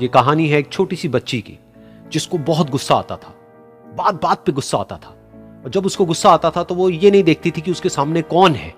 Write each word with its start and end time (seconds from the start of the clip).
ये 0.00 0.08
कहानी 0.08 0.48
है 0.48 0.58
एक 0.58 0.68
छोटी 0.68 0.96
सी 0.96 1.08
बच्ची 1.08 1.40
की, 1.40 1.58
जिसको 2.12 2.38
बहुत 2.38 2.70
गुस्सा 2.70 2.94
आता 2.94 3.16
था। 3.16 3.34
बात 3.96 4.22
बात 4.22 4.44
पे 4.46 4.52
गुस्सा 4.52 4.78
आता 4.78 4.96
था। 4.96 5.16
और 5.64 5.70
जब 5.70 5.86
उसको 5.86 6.04
गुस्सा 6.04 6.30
आता 6.30 6.50
था 6.50 6.62
तो 6.62 6.74
वो 6.74 6.88
ये 6.90 7.10
नहीं 7.10 7.22
देखती 7.22 7.50
थी 7.50 7.60
कि 7.60 7.70
उसके 7.70 7.88
सामने 7.88 8.22
कौन 8.22 8.54
है। 8.54 8.74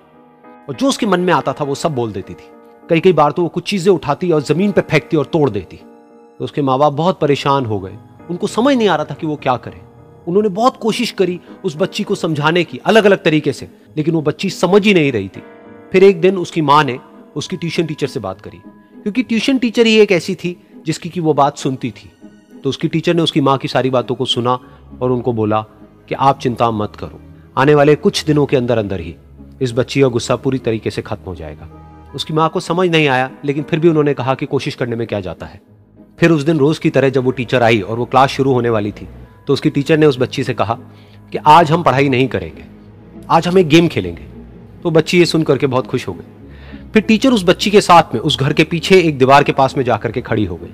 और 0.69 0.75
जो 0.75 0.87
उसके 0.87 1.05
मन 1.05 1.19
में 1.19 1.33
आता 1.33 1.53
था 1.53 1.63
वो 1.63 1.75
सब 1.75 1.95
बोल 1.95 2.11
देती 2.11 2.33
थी। 2.33 2.49
कई 2.89 2.99
कई 2.99 3.13
बार 3.13 3.31
तो 3.31 3.41
वो 3.41 3.49
कुछ 3.49 3.69
चीज़ें 3.69 3.93
उठाती 3.93 4.31
और 4.31 4.41
ज़मीन 4.41 4.71
पर 4.71 4.81
फेंकती 4.81 5.17
और 5.17 5.25
तोड़ 5.25 5.49
देती। 5.49 5.77
तो 5.77 6.43
उसके 6.45 6.61
माँ 6.61 6.77
बाप 6.79 6.93
बहुत 6.93 7.19
परेशान 7.19 7.65
हो 7.65 7.79
गए। 7.79 7.97
उनको 8.29 8.47
समझ 8.47 8.75
नहीं 8.75 8.87
आ 8.87 8.95
रहा 8.95 9.05
था 9.05 9.15
कि 9.15 9.27
वो 9.27 9.35
क्या 9.35 9.55
करे। 9.57 9.81
उन्होंने 10.27 10.49
बहुत 10.49 10.77
कोशिश 10.77 11.11
करी 11.11 11.39
उस 11.63 11.77
बच्ची 11.77 12.03
को 12.03 12.15
समझाने 12.15 12.63
की 12.63 12.77
अलग 12.77 13.05
अलग 13.05 13.23
तरीके 13.23 13.53
से, 13.53 13.69
लेकिन 13.97 14.13
वो 14.13 14.21
बच्ची 14.21 14.49
समझ 14.49 14.85
ही 14.85 14.93
नहीं 14.93 15.11
रही 15.11 15.27
थी। 15.27 15.43
फिर 15.91 16.03
एक 16.03 16.21
दिन 16.21 16.37
उसकी 16.37 16.61
माँ 16.61 16.83
ने 16.83 16.99
उसकी 17.35 17.57
ट्यूशन 17.57 17.85
टीचर 17.85 18.07
से 18.07 18.19
बात 18.19 18.41
करी। 18.41 18.61
क्योंकि 19.03 19.23
ट्यूशन 19.23 19.57
टीचर 19.57 19.85
ही 19.85 19.97
एक 19.99 20.11
ऐसी 20.11 20.35
थी 20.35 20.57
जिसकी 20.85 21.09
की 21.09 21.19
वो 21.19 21.33
बात 21.33 21.57
सुनती 21.57 21.91
थी। 21.91 22.11
तो 22.63 22.69
उसकी 22.69 22.87
टीचर 22.87 23.13
ने 23.13 23.21
उसकी 23.21 23.41
माँ 23.41 23.57
की 23.57 23.67
सारी 23.67 23.89
बातों 23.89 24.15
को 24.15 24.25
सुना 24.25 24.59
और 25.01 25.11
उनको 25.11 25.33
बोला 25.33 25.61
कि 26.09 26.15
आप 26.15 26.39
चिंता 26.39 26.69
मत 26.71 26.95
करो, 26.95 27.19
आने 27.57 27.75
वाले 27.75 27.95
कुछ 27.97 28.23
दिनों 28.25 28.45
के 28.45 28.57
अंदर 28.57 28.77
अंदर 28.77 28.99
ही 28.99 29.15
इस 29.61 29.73
बच्ची 29.73 30.01
का 30.01 30.07
गुस्सा 30.07 30.35
पूरी 30.35 30.57
तरीके 30.59 30.91
से 30.91 31.01
खत्म 31.01 31.23
हो 31.23 31.35
जाएगा। 31.35 31.69
उसकी 32.15 32.33
माँ 32.33 32.49
को 32.49 32.59
समझ 32.59 32.89
नहीं 32.89 33.07
आया, 33.07 33.29
लेकिन 33.45 33.63
फिर 33.63 33.79
भी 33.79 33.87
उन्होंने 33.89 34.13
कहा 34.13 34.33
कि 34.35 34.45
कोशिश 34.45 34.75
करने 34.75 34.95
में 34.95 35.05
क्या 35.07 35.19
जाता 35.21 35.45
है। 35.45 35.61
फिर 36.19 36.31
उस 36.31 36.43
दिन 36.43 36.57
रोज 36.57 36.79
की 36.79 36.89
तरह 36.89 37.09
जब 37.09 37.23
वो 37.23 37.31
टीचर 37.31 37.63
आई 37.63 37.79
और 37.81 37.97
वो 37.97 38.05
क्लास 38.05 38.29
शुरू 38.29 38.53
होने 38.53 38.69
वाली 38.69 38.91
थी 38.91 39.07
तो 39.47 39.53
उसकी 39.53 39.69
टीचर 39.69 39.97
ने 39.97 40.05
उस 40.05 40.17
बच्ची 40.19 40.43
से 40.43 40.53
कहा 40.53 40.77
कि 41.31 41.37
आज 41.37 41.71
हम 41.71 41.83
पढ़ाई 41.83 42.09
नहीं 42.09 42.27
करेंगे, 42.27 42.63
आज 43.29 43.47
हम 43.47 43.57
एक 43.57 43.67
गेम 43.67 43.87
खेलेंगे। 43.87 44.23
तो 44.83 44.91
बच्ची 44.91 45.19
ये 45.19 45.25
सुन 45.25 45.43
करके 45.43 45.67
बहुत 45.67 45.87
खुश 45.87 46.07
हो 46.07 46.13
गई। 46.13 46.89
फिर 46.93 47.01
टीचर 47.01 47.31
उस 47.31 47.43
बच्ची 47.43 47.71
के 47.71 47.81
साथ 47.81 48.13
में, 48.13 48.19
उस 48.21 48.39
घर 48.39 48.53
के 48.53 48.63
पीछे 48.63 48.99
एक 48.99 49.17
दीवार 49.17 49.43
के 49.43 49.51
पास 49.51 49.77
में 49.77 49.83
जाकर 49.85 50.11
के 50.11 50.21
खड़ी 50.21 50.45
हो 50.45 50.55
गई। 50.55 50.73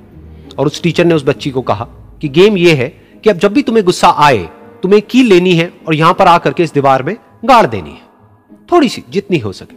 और 0.59 0.67
उस 0.67 0.81
टीचर 0.83 1.05
ने 1.05 1.13
उस 1.13 1.23
बच्ची 1.25 1.51
को 1.51 1.61
कहा 1.61 1.87
कि 2.21 2.29
गेम 2.29 2.57
ये 2.57 2.73
है 2.73 2.87
कि 3.23 3.29
अब 3.29 3.37
जब 3.37 3.53
भी 3.53 3.61
तुम्हें 3.61 3.85
गुस्सा 3.85 4.09
आए, 4.19 4.37
तुम्हें 4.83 5.01
कील 5.01 5.25
लेनी 5.25 5.53
है 5.53 5.71
और 5.87 5.95
यहाँ 5.95 6.13
पर 6.13 6.27
आकर 6.27 6.53
के 6.53 6.63
इस 6.63 6.73
दीवार 6.73 7.03
में 7.03 7.15
गाड़ 7.45 7.65
देनी 7.67 7.89
है। 7.89 8.01
थोड़ी 8.71 8.89
सी 8.89 9.03
जितनी 9.09 9.37
हो 9.37 9.51
सके। 9.53 9.75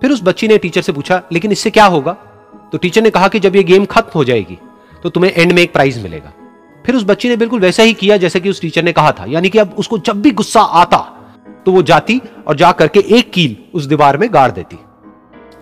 फिर 0.00 0.10
उस 0.10 0.22
बच्ची 0.22 0.48
ने 0.48 0.58
टीचर 0.58 0.82
से 0.82 0.92
पूछा, 0.92 1.22
लेकिन 1.32 1.52
इससे 1.52 1.70
क्या 1.70 1.84
होगा? 1.86 2.12
तो 2.72 2.78
टीचर 2.78 3.02
ने 3.02 3.10
कहा 3.10 3.28
कि 3.28 3.40
जब 3.40 3.56
ये 3.56 3.62
गेम 3.64 3.84
खत्म 3.86 4.10
हो 4.14 4.24
जाएगी 4.24 4.58
तो 5.02 5.10
तुम्हें 5.10 5.32
एंड 5.32 5.52
में 5.52 5.62
एक 5.62 5.72
प्राइज 5.72 6.02
मिलेगा। 6.02 6.32
फिर 6.84 6.94
उस 6.94 7.04
बच्ची 7.04 7.28
ने 7.28 7.36
बिल्कुल 7.36 7.60
वैसा 7.60 7.82
ही 7.82 7.92
किया 7.94 8.16
जैसे 8.16 8.40
कि 8.40 8.50
उस 8.50 8.60
टीचर 8.60 8.82
ने 8.84 8.92
कहा 8.92 9.12
था। 9.12 9.24
यानी 9.28 9.48
कि 9.48 9.58
अब 9.58 9.74
उसको 9.78 9.98
जब 9.98 10.20
भी 10.22 10.30
गुस्सा 10.32 10.60
आता 10.60 10.98
तो 11.66 11.72
वो 11.72 11.82
जाती 11.82 12.20
और 12.46 12.56
जा 12.56 12.70
करके 12.72 13.00
एक 13.10 13.30
कील 13.32 13.56
उस 13.74 13.84
दीवार 13.84 14.16
में 14.16 14.28
गाड़ 14.32 14.50
देती। 14.50 14.78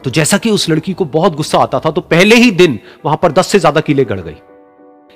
तो 0.05 0.11
जैसा 0.11 0.39
कि 0.39 0.51
उस 0.51 0.69
लड़की 0.71 0.93
को 0.93 1.05
बहुत 1.05 1.35
गुस्सा 1.37 1.59
आता 1.59 1.81
था 1.81 1.91
तो 1.91 2.01
पहले 2.01 2.37
ही 2.37 2.51
दिन 2.53 2.79
वहाँ 3.05 3.19
पर 3.23 3.33
दस 3.33 3.47
से 3.47 3.59
ज़्यादा 3.59 3.81
कीले 3.81 4.05
गड़ 4.05 4.21
गई। 4.21 4.37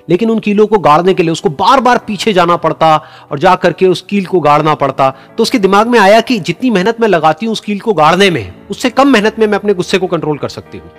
लेकिन 0.09 0.31
उन 0.31 0.39
कीलों 0.39 0.67
को 0.67 0.79
गाड़ने 0.79 1.15
के 1.15 1.23
लिए 1.23 1.33
उसको 1.33 1.51
बार 1.51 1.81
बार 1.81 1.99
पीछे 1.99 2.33
जाना 2.33 2.57
पड़ता 2.57 2.97
और 3.31 3.39
जा 3.39 3.55
करके 3.55 3.87
उस 3.87 4.03
कील 4.03 4.27
को 4.27 4.41
गाड़ना 4.41 4.75
पड़ता। 4.75 5.09
तो 5.37 5.43
उसके 5.43 5.59
दिमाग 5.59 5.87
में 5.87 5.99
आया 5.99 6.21
कि 6.21 6.39
जितनी 6.41 6.71
मेहनत 6.71 7.01
मैं 7.01 7.09
लगाती 7.09 7.47
हूँ 7.47 7.53
उस 7.53 7.61
कील 7.61 7.81
को 7.81 7.93
गाड़ने 7.93 8.31
में, 8.31 8.53
उससे 8.71 8.91
कम 8.91 9.09
मेहनत 9.09 9.39
में 9.39 9.47
मैं 9.47 9.59
अपने 9.59 9.75
गुस्से 9.75 9.99
को 9.99 10.07
कंट्रोल 10.07 10.39
कर 10.39 10.49
सकती 10.49 10.79
हूँ। 10.79 10.91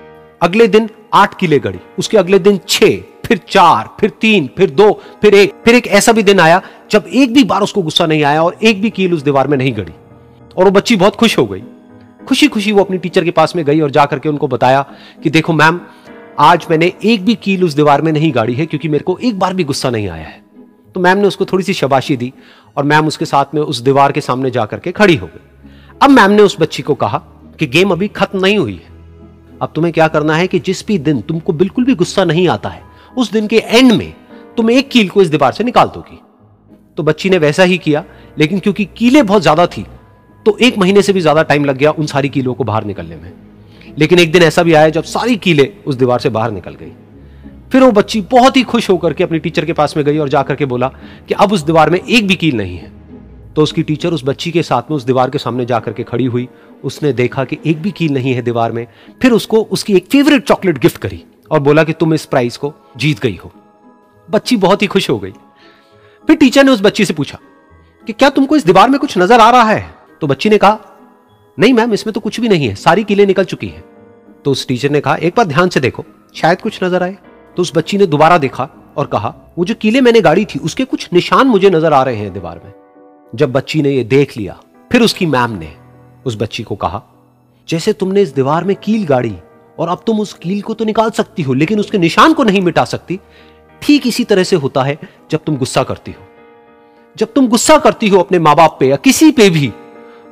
अगले 0.41 0.67
दिन 0.67 0.89
आठ 1.13 1.39
किले 1.39 1.59
गड़ी, 1.59 1.79
उसके 1.99 2.17
अगले 2.17 2.39
दिन 2.39 2.59
छह, 2.67 2.97
फिर 3.25 3.39
चार, 3.49 3.89
फिर 3.99 4.09
तीन, 4.21 4.49
फिर 4.57 4.69
दो, 4.71 4.91
फिर 5.21 5.35
एक 5.35 5.53
फिर 5.65 5.75
एक 5.75 5.87
ऐसा 5.89 6.11
भी 6.11 6.23
दिन 6.23 6.39
आया 6.39 6.61
जब 6.91 7.05
एक 7.07 7.33
भी 7.33 7.43
बार 7.43 7.61
उसको 7.61 7.81
गुस्सा 7.81 8.05
नहीं 8.05 8.23
आया 8.23 8.43
और 8.43 8.57
एक 8.63 8.81
भी 8.81 8.89
कील 8.89 9.13
उस 9.13 9.23
दीवार 9.23 9.47
में 9.47 9.57
नहीं 9.57 9.75
गड़ी। 9.77 9.93
और 10.57 10.65
वो 10.65 10.71
बच्ची 10.71 10.95
बहुत 10.95 11.15
खुश 11.15 11.37
हो 11.37 11.45
गई। 11.45 11.63
खुशी 12.27 12.47
खुशी 12.47 12.71
वो 12.71 12.83
अपनी 12.83 12.97
टीचर 12.97 13.23
के 13.23 13.31
पास 13.31 13.55
में 13.55 13.63
गई 13.65 13.79
और 13.79 13.91
जा 13.91 14.05
करके 14.05 14.29
उनको 14.29 14.47
बताया 14.47 14.81
कि 15.23 15.29
देखो 15.29 15.53
मैम 15.53 15.79
आज 16.39 16.65
मैंने 16.69 16.91
एक 17.03 17.23
भी 17.25 17.35
कील 17.35 17.63
उस 17.63 17.73
दीवार 17.73 18.01
में 18.01 18.11
नहीं 18.11 18.33
गाड़ी 18.33 18.53
है 18.53 18.65
क्योंकि 18.65 18.89
मेरे 18.89 19.03
को 19.03 19.17
एक 19.19 19.39
बार 19.39 19.53
भी 19.53 19.63
गुस्सा 19.63 19.89
नहीं 19.89 20.07
आया 20.07 20.25
है। 20.25 20.41
तो 20.95 20.99
मैम 20.99 21.17
ने 21.17 21.27
उसको 21.27 21.45
थोड़ी 21.45 21.63
सी 21.63 21.73
शबाशी 21.73 22.17
दी 22.17 22.31
और 22.77 22.83
मैम 22.83 23.07
उसके 23.07 23.25
साथ 23.25 23.55
में 23.55 23.61
उस 23.61 23.79
दीवार 23.81 24.11
के 24.11 24.21
सामने 24.21 24.51
जाकर 24.51 24.79
के 24.79 24.91
खड़ी 24.91 25.15
हो 25.15 25.27
गई। 25.27 25.69
अब 26.01 26.09
मैम 26.09 26.31
ने 26.31 26.41
उस 26.41 26.57
बच्ची 26.59 26.83
को 26.83 26.95
कहा 26.95 27.17
कि 27.59 27.67
गेम 27.67 27.91
अभी 27.91 28.07
खत्म 28.07 28.39
नहीं 28.39 28.57
हुई 28.57 28.73
है। 28.73 28.95
अब 29.61 29.71
तुम्हें 29.75 29.93
क्या 29.93 30.07
करना 30.07 30.35
है 30.35 30.47
कि 30.47 30.59
जिस 30.59 30.85
भी 30.87 30.97
दिन 30.99 31.21
तुमको 31.21 31.53
बिल्कुल 31.53 31.85
भी 31.85 31.95
गुस्सा 31.95 32.23
नहीं 32.25 32.47
आता 32.47 32.69
है, 32.69 32.83
उस 33.17 33.31
दिन 33.31 33.47
के 33.47 33.57
एंड 33.57 33.91
में 33.91 34.13
तुम 34.57 34.71
एक 34.71 34.89
कील 34.89 35.09
को 35.09 35.21
इस 35.21 35.27
दीवार 35.27 35.51
से 35.51 35.63
निकाल 35.63 35.87
दोगी। 35.87 36.21
तो 36.97 37.03
बच्ची 37.03 37.29
ने 37.29 37.37
वैसा 37.37 37.63
ही 37.63 37.77
किया, 37.77 38.03
लेकिन 38.37 38.59
क्योंकि 38.59 38.85
कीले 38.97 39.23
बहुत 39.23 39.41
ज़्यादा 39.41 39.65
थी 39.67 39.85
तो 40.47 40.57
एक 40.57 40.77
महीने 40.77 41.01
से 41.01 41.13
भी 41.13 41.21
ज़्यादा 41.21 41.43
टाइम 41.43 41.65
लग 41.65 41.77
गया 41.77 41.91
उन 41.91 42.05
सारी 42.05 42.29
कीलों 42.29 42.53
को 42.53 42.63
बाहर 42.63 42.83
निकलने 42.83 43.15
में। 43.15 43.31
लेकिन 43.97 44.19
एक 44.19 44.31
दिन 44.31 44.43
ऐसा 44.43 44.63
भी 44.63 44.73
आया 44.73 44.89
जब 44.89 45.03
सारी 45.05 45.35
कीले 45.37 45.71
उस 45.87 45.95
दीवार 45.95 46.19
से 46.19 46.29
बाहर 46.29 46.51
निकल 46.51 46.75
गई। 46.75 46.91
फिर 47.71 47.83
वो 47.83 47.91
बच्ची 47.91 48.21
बहुत 48.31 48.57
ही 48.57 48.63
खुश 48.63 48.89
होकर 48.89 49.13
के 49.13 49.23
अपनी 49.23 49.39
टीचर 49.39 49.65
के 49.65 49.73
पास 49.73 49.95
में 49.97 50.05
गई 50.05 50.17
और 50.17 50.29
जाकर 50.29 50.55
के 50.55 50.65
बोला 50.65 50.87
कि 51.27 51.33
अब 51.33 51.53
उस 51.53 51.61
दीवार 51.61 51.89
में 51.89 51.99
एक 51.99 52.27
भी 52.27 52.35
कील 52.35 52.55
नहीं 52.57 52.77
है। 52.77 52.91
तो 53.55 53.63
उसकी 53.63 53.83
टीचर 53.83 54.13
उस 54.13 54.23
बच्ची 54.25 54.51
के 54.51 54.63
साथ 54.63 54.91
में 54.91 54.95
उस 54.97 55.03
दीवार 55.03 55.29
के 55.29 55.37
सामने 55.37 55.65
जाकर 55.65 55.93
के 55.93 56.03
खड़ी 56.03 56.25
हुई। 56.25 56.47
उसने 56.83 57.13
देखा 57.13 57.43
कि 57.43 57.57
एक 57.65 57.81
भी 57.81 57.91
कील 57.91 58.13
नहीं 58.13 58.33
है 58.33 58.41
दीवार 58.41 58.71
में। 58.71 58.85
फिर 59.21 59.31
उसको 59.31 59.61
उसकी 59.71 59.95
एक 59.95 60.07
फेवरेट 60.11 60.47
चॉकलेट 60.47 60.77
गिफ्ट 60.77 60.97
करी 60.97 61.23
और 61.51 61.59
बोला 61.59 61.83
कि 61.83 61.93
तुम 61.93 62.13
इस 62.13 62.25
प्राइज 62.25 62.57
को 62.57 62.73
जीत 62.97 63.19
गई 63.19 63.39
हो। 63.43 63.51
बच्ची 64.29 64.57
बहुत 64.57 64.81
ही 64.81 64.87
खुश 64.87 65.09
हो 65.09 65.19
गई। 65.19 65.33
फिर 66.27 66.35
टीचर 66.35 66.63
ने 66.63 66.71
उस 66.71 66.81
बच्ची 66.81 67.05
से 67.05 67.13
पूछा 67.13 67.39
कि 68.07 68.13
क्या 68.13 68.29
तुमको 68.29 68.55
इस 68.55 68.65
दीवार 68.65 68.89
में 68.89 68.99
कुछ 68.99 69.17
नज़र 69.17 69.39
आ 69.39 69.49
रहा 69.49 69.63
है? 69.63 69.96
तो 70.21 70.27
बच्ची 70.27 70.49
ने 70.49 70.57
कहा, 70.57 70.79
नहीं 71.57 71.73
मैम, 71.73 71.93
इसमें 71.93 72.13
तो 72.13 72.19
कुछ 72.19 72.39
भी 72.39 72.49
नहीं 72.49 72.67
है, 72.67 72.75
सारी 72.75 73.03
कीले 73.03 73.25
निकल 73.25 73.43
चुकी 73.43 73.67
है। 73.67 73.83
तो 74.45 74.51
उस 74.51 74.67
टीचर 74.67 74.89
ने 74.89 74.99
कहा, 75.01 75.15
एक 75.15 75.33
बार 75.37 75.45
ध्यान 75.45 75.69
से 75.69 75.79
देखो, 75.79 76.05
शायद 76.35 76.61
कुछ 76.61 76.83
नज़र 76.83 77.03
आए। 77.03 77.17
तो 77.57 77.61
उस 77.61 77.71
बच्ची 77.75 77.97
ने 77.97 78.05
दोबारा 78.05 78.37
देखा 78.37 78.69
और 78.97 79.07
कहा, 79.07 79.33
वो 79.57 79.65
जो 79.65 79.75
कीले 79.75 80.01
मैंने 80.01 80.21
गाड़ी 80.21 80.45
थी, 80.45 80.59
उसके 80.59 80.85
कुछ 80.85 81.07
निशान 81.13 81.47
मुझे 81.47 81.69
नज़र 81.69 81.93
आ 81.93 82.01
रहे 82.03 82.15
हैं 82.15 82.33
दीवार 82.33 82.61
में। 82.65 82.73
जब 83.33 83.51
बच्ची 83.51 83.81
ने 83.81 83.91
ये 83.91 84.03
देख 84.05 84.37
लिया, 84.37 84.57
फिर 84.91 85.01
उसकी 85.01 85.25
मैम 85.25 85.51
ने 85.51 85.73
उस 86.25 86.35
बच्ची 86.35 86.63
को 86.63 86.75
कहा, 86.75 87.01
जैसे 87.69 87.93
तुमने 87.93 88.21
इस 88.21 88.33
दीवार 88.35 88.63
में 88.63 88.75
कील 88.75 89.05
गाड़ी, 89.05 89.35
और 89.79 89.89
अब 89.89 90.03
तुम 90.07 90.19
उस 90.19 90.33
कील 90.33 90.61
को 90.61 90.73
तो 90.73 90.85
निकाल 90.85 91.09
सकती 91.09 91.43
हो, 91.43 91.53
लेकिन 91.53 91.79
उसके 91.79 91.97
निशान 91.97 92.33
को 92.33 92.43
नहीं 92.43 92.61
मिटा 92.61 92.85
सकती, 92.85 93.19
ठीक 93.81 94.07
इसी 94.07 94.23
तरह 94.23 94.43
से 94.43 94.55
होता 94.55 94.83
है 94.83 94.97
जब 95.31 95.43
तुम 95.45 95.57
गुस्सा 95.57 95.83
करती 95.83 96.11
हो। 96.11 96.23
जब 97.15 97.33
तुम 97.33 97.47
गुस्सा 97.47 97.77
करती 97.77 98.07
हो 98.07 98.19
अपने 98.19 98.39
माँ 98.39 98.55
बाप 98.55 98.77
पे 98.79 98.87
या 98.87 98.95
किसी 98.95 99.31
पे 99.31 99.49
भी 99.49 99.71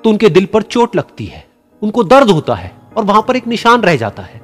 तो 0.05 0.09
उनके 0.09 0.29
दिल 0.29 0.45
पर 0.45 0.61
चोट 0.61 0.95
लगती 0.95 1.25
है, 1.25 1.47
उनको 1.81 2.03
दर्द 2.03 2.29
होता 2.29 2.55
है 2.55 2.71
और 2.97 3.03
वहाँ 3.03 3.25
पर 3.27 3.35
एक 3.35 3.47
निशान 3.47 3.81
रह 3.81 3.95
जाता 3.95 4.23
है। 4.23 4.41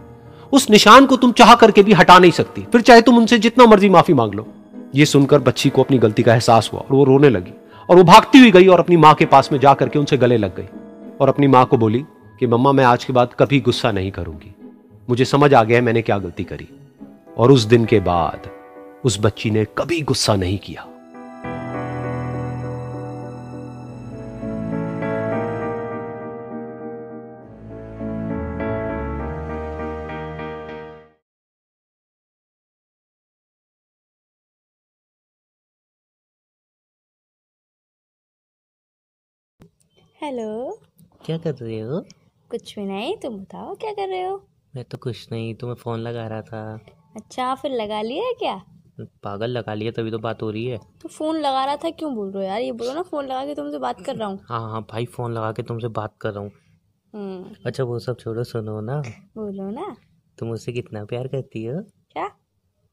उस 0.52 0.70
निशान 0.70 1.06
को 1.06 1.16
तुम 1.16 1.32
चाह 1.32 1.56
करके 1.56 1.84
भी 1.84 1.94
हटा 1.94 2.20
नहीं 2.20 2.32
सकती। 2.32 2.62
फिर 2.62 2.82
चाहे 2.82 3.02
तुम 3.02 3.18
उनसे 3.18 3.38
जितना 3.38 3.66
मर्ज़ी 3.66 3.90
माफ़ी 3.90 4.14
मांग 4.14 4.34
लो। 4.34 4.48
ये 4.96 5.06
सुनकर 5.06 5.40
बच्ची 5.40 5.70
को 5.70 5.84
अपनी 5.84 5.98
गलती 5.98 6.24
का 6.24 6.34
एहसास 6.34 6.70
हुआ 6.74 6.82
और 6.82 6.96
वो 6.96 7.04
रोने 7.04 7.30
लगी 7.30 7.52
और 7.90 7.96
वो 7.96 8.04
भागती 8.04 8.40
हुई 8.40 8.52
गई 8.52 8.68
और 8.68 8.80
अपनी 8.80 8.98
माँ 8.98 9.14
के 9.14 9.26
पास 9.26 9.52
में 9.52 9.60
जाकर 9.60 9.90
के 9.90 10.00
उनसे 10.00 10.18
गले 10.18 10.38
लग 10.38 10.56
गई 10.56 10.68
और 11.22 11.30
अपनी 11.30 11.48
माँ 11.48 11.66
को 11.66 11.78
बोली 11.78 12.06
कि, 12.40 12.48
मम्मा, 12.48 12.72
मैं 12.72 12.84
आज 12.84 13.06
के 13.06 13.14
बाद 13.14 13.30
कभी 13.40 13.60
गुस्सा 13.60 13.92
नहीं 13.92 14.12
करूँगी। 14.12 14.56
मुझे 15.10 15.26
समझ 15.26 15.54
आ 15.54 15.64
गया 15.64 15.78
है 15.78 15.84
मैंने 15.84 16.02
क्या 16.02 16.18
गलती 16.18 16.44
करी। 16.44 16.68
और 17.38 17.52
उस 17.52 17.64
दिन 17.64 17.86
के 17.86 18.00
बाद 18.00 18.50
उस 19.04 19.20
बच्ची 19.22 19.52
ने 19.52 19.66
कभी 19.78 20.02
गुस्सा 20.02 20.36
नहीं 20.36 20.58
किया। 20.58 20.88
हेलो। 40.22 40.80
क्या 41.26 41.38
कर 41.38 41.54
रहे 41.54 41.80
हो? 41.80 42.02
कुछ 42.52 42.80
भी 42.80 42.86
नहीं 42.86 43.18
तुम 43.18 43.38
बताओ 43.40 43.76
क्या 43.76 43.94
कर 43.94 44.08
रहे 44.08 44.24
हो? 44.24 44.48
मैं 44.76 44.86
तो 44.86 44.98
कुछ 44.98 45.32
नहीं 45.32 45.56
तुम्हें 45.56 45.76
फ़ोन 45.76 46.00
लगा 46.00 46.28
रहा 46.28 46.42
था। 46.42 46.80
अच्छा 47.16 47.56
फिर 47.56 47.72
लगा 47.72 48.02
लिया 48.02 48.24
है 48.26 48.34
क्या? 48.34 48.62
पागल 49.24 49.50
लगा 49.50 49.74
लिया 49.74 49.92
तभी 49.92 50.12
तो 50.12 50.20
बात 50.20 50.42
हो 50.42 50.52
रही 50.52 50.66
है। 50.66 50.78
तो 51.02 51.10
फ़ोन 51.10 51.36
लगा 51.36 51.66
रहा 51.66 51.76
था? 51.76 51.90
क्यों 51.90 52.16
बोल 52.16 52.32
रहे 52.32 52.44
हो 52.44 52.50
यार? 52.50 52.62
ये 52.62 52.72
बोलो 52.72 52.94
ना 52.94 53.02
फ़ोन 53.02 53.26
लगा 53.26 53.46
के 53.46 53.56
तुमसे 53.56 53.78
बात 53.78 54.02
कर 54.06 54.16
रहा 54.16 54.28
हूँ। 54.28 54.40
हाँ 54.50 54.72
हाँ 54.72 54.88
भाई 54.92 55.06
फ़ोन 55.06 55.34
लगा 55.34 55.52
के 55.52 55.64
तुमसे 55.64 55.88
बात 55.88 56.16
कर 56.22 56.32
रहा 56.32 56.44
हूँ। 56.44 56.52
हम्म, 57.14 57.56
अच्छा 57.66 57.84
वो 57.84 58.00
सब 58.00 58.18
छोड़ो 58.18 58.44
सुनो 58.44 58.82
ना। 58.82 59.02
बोलो 59.38 59.70
ना। 59.70 59.98
तुम 60.38 60.50
मुझसे 60.50 60.72
कितना 60.72 61.06
प्यार 61.06 61.28
करती 61.28 61.66
हो? 61.66 61.82
क्या? 62.12 62.32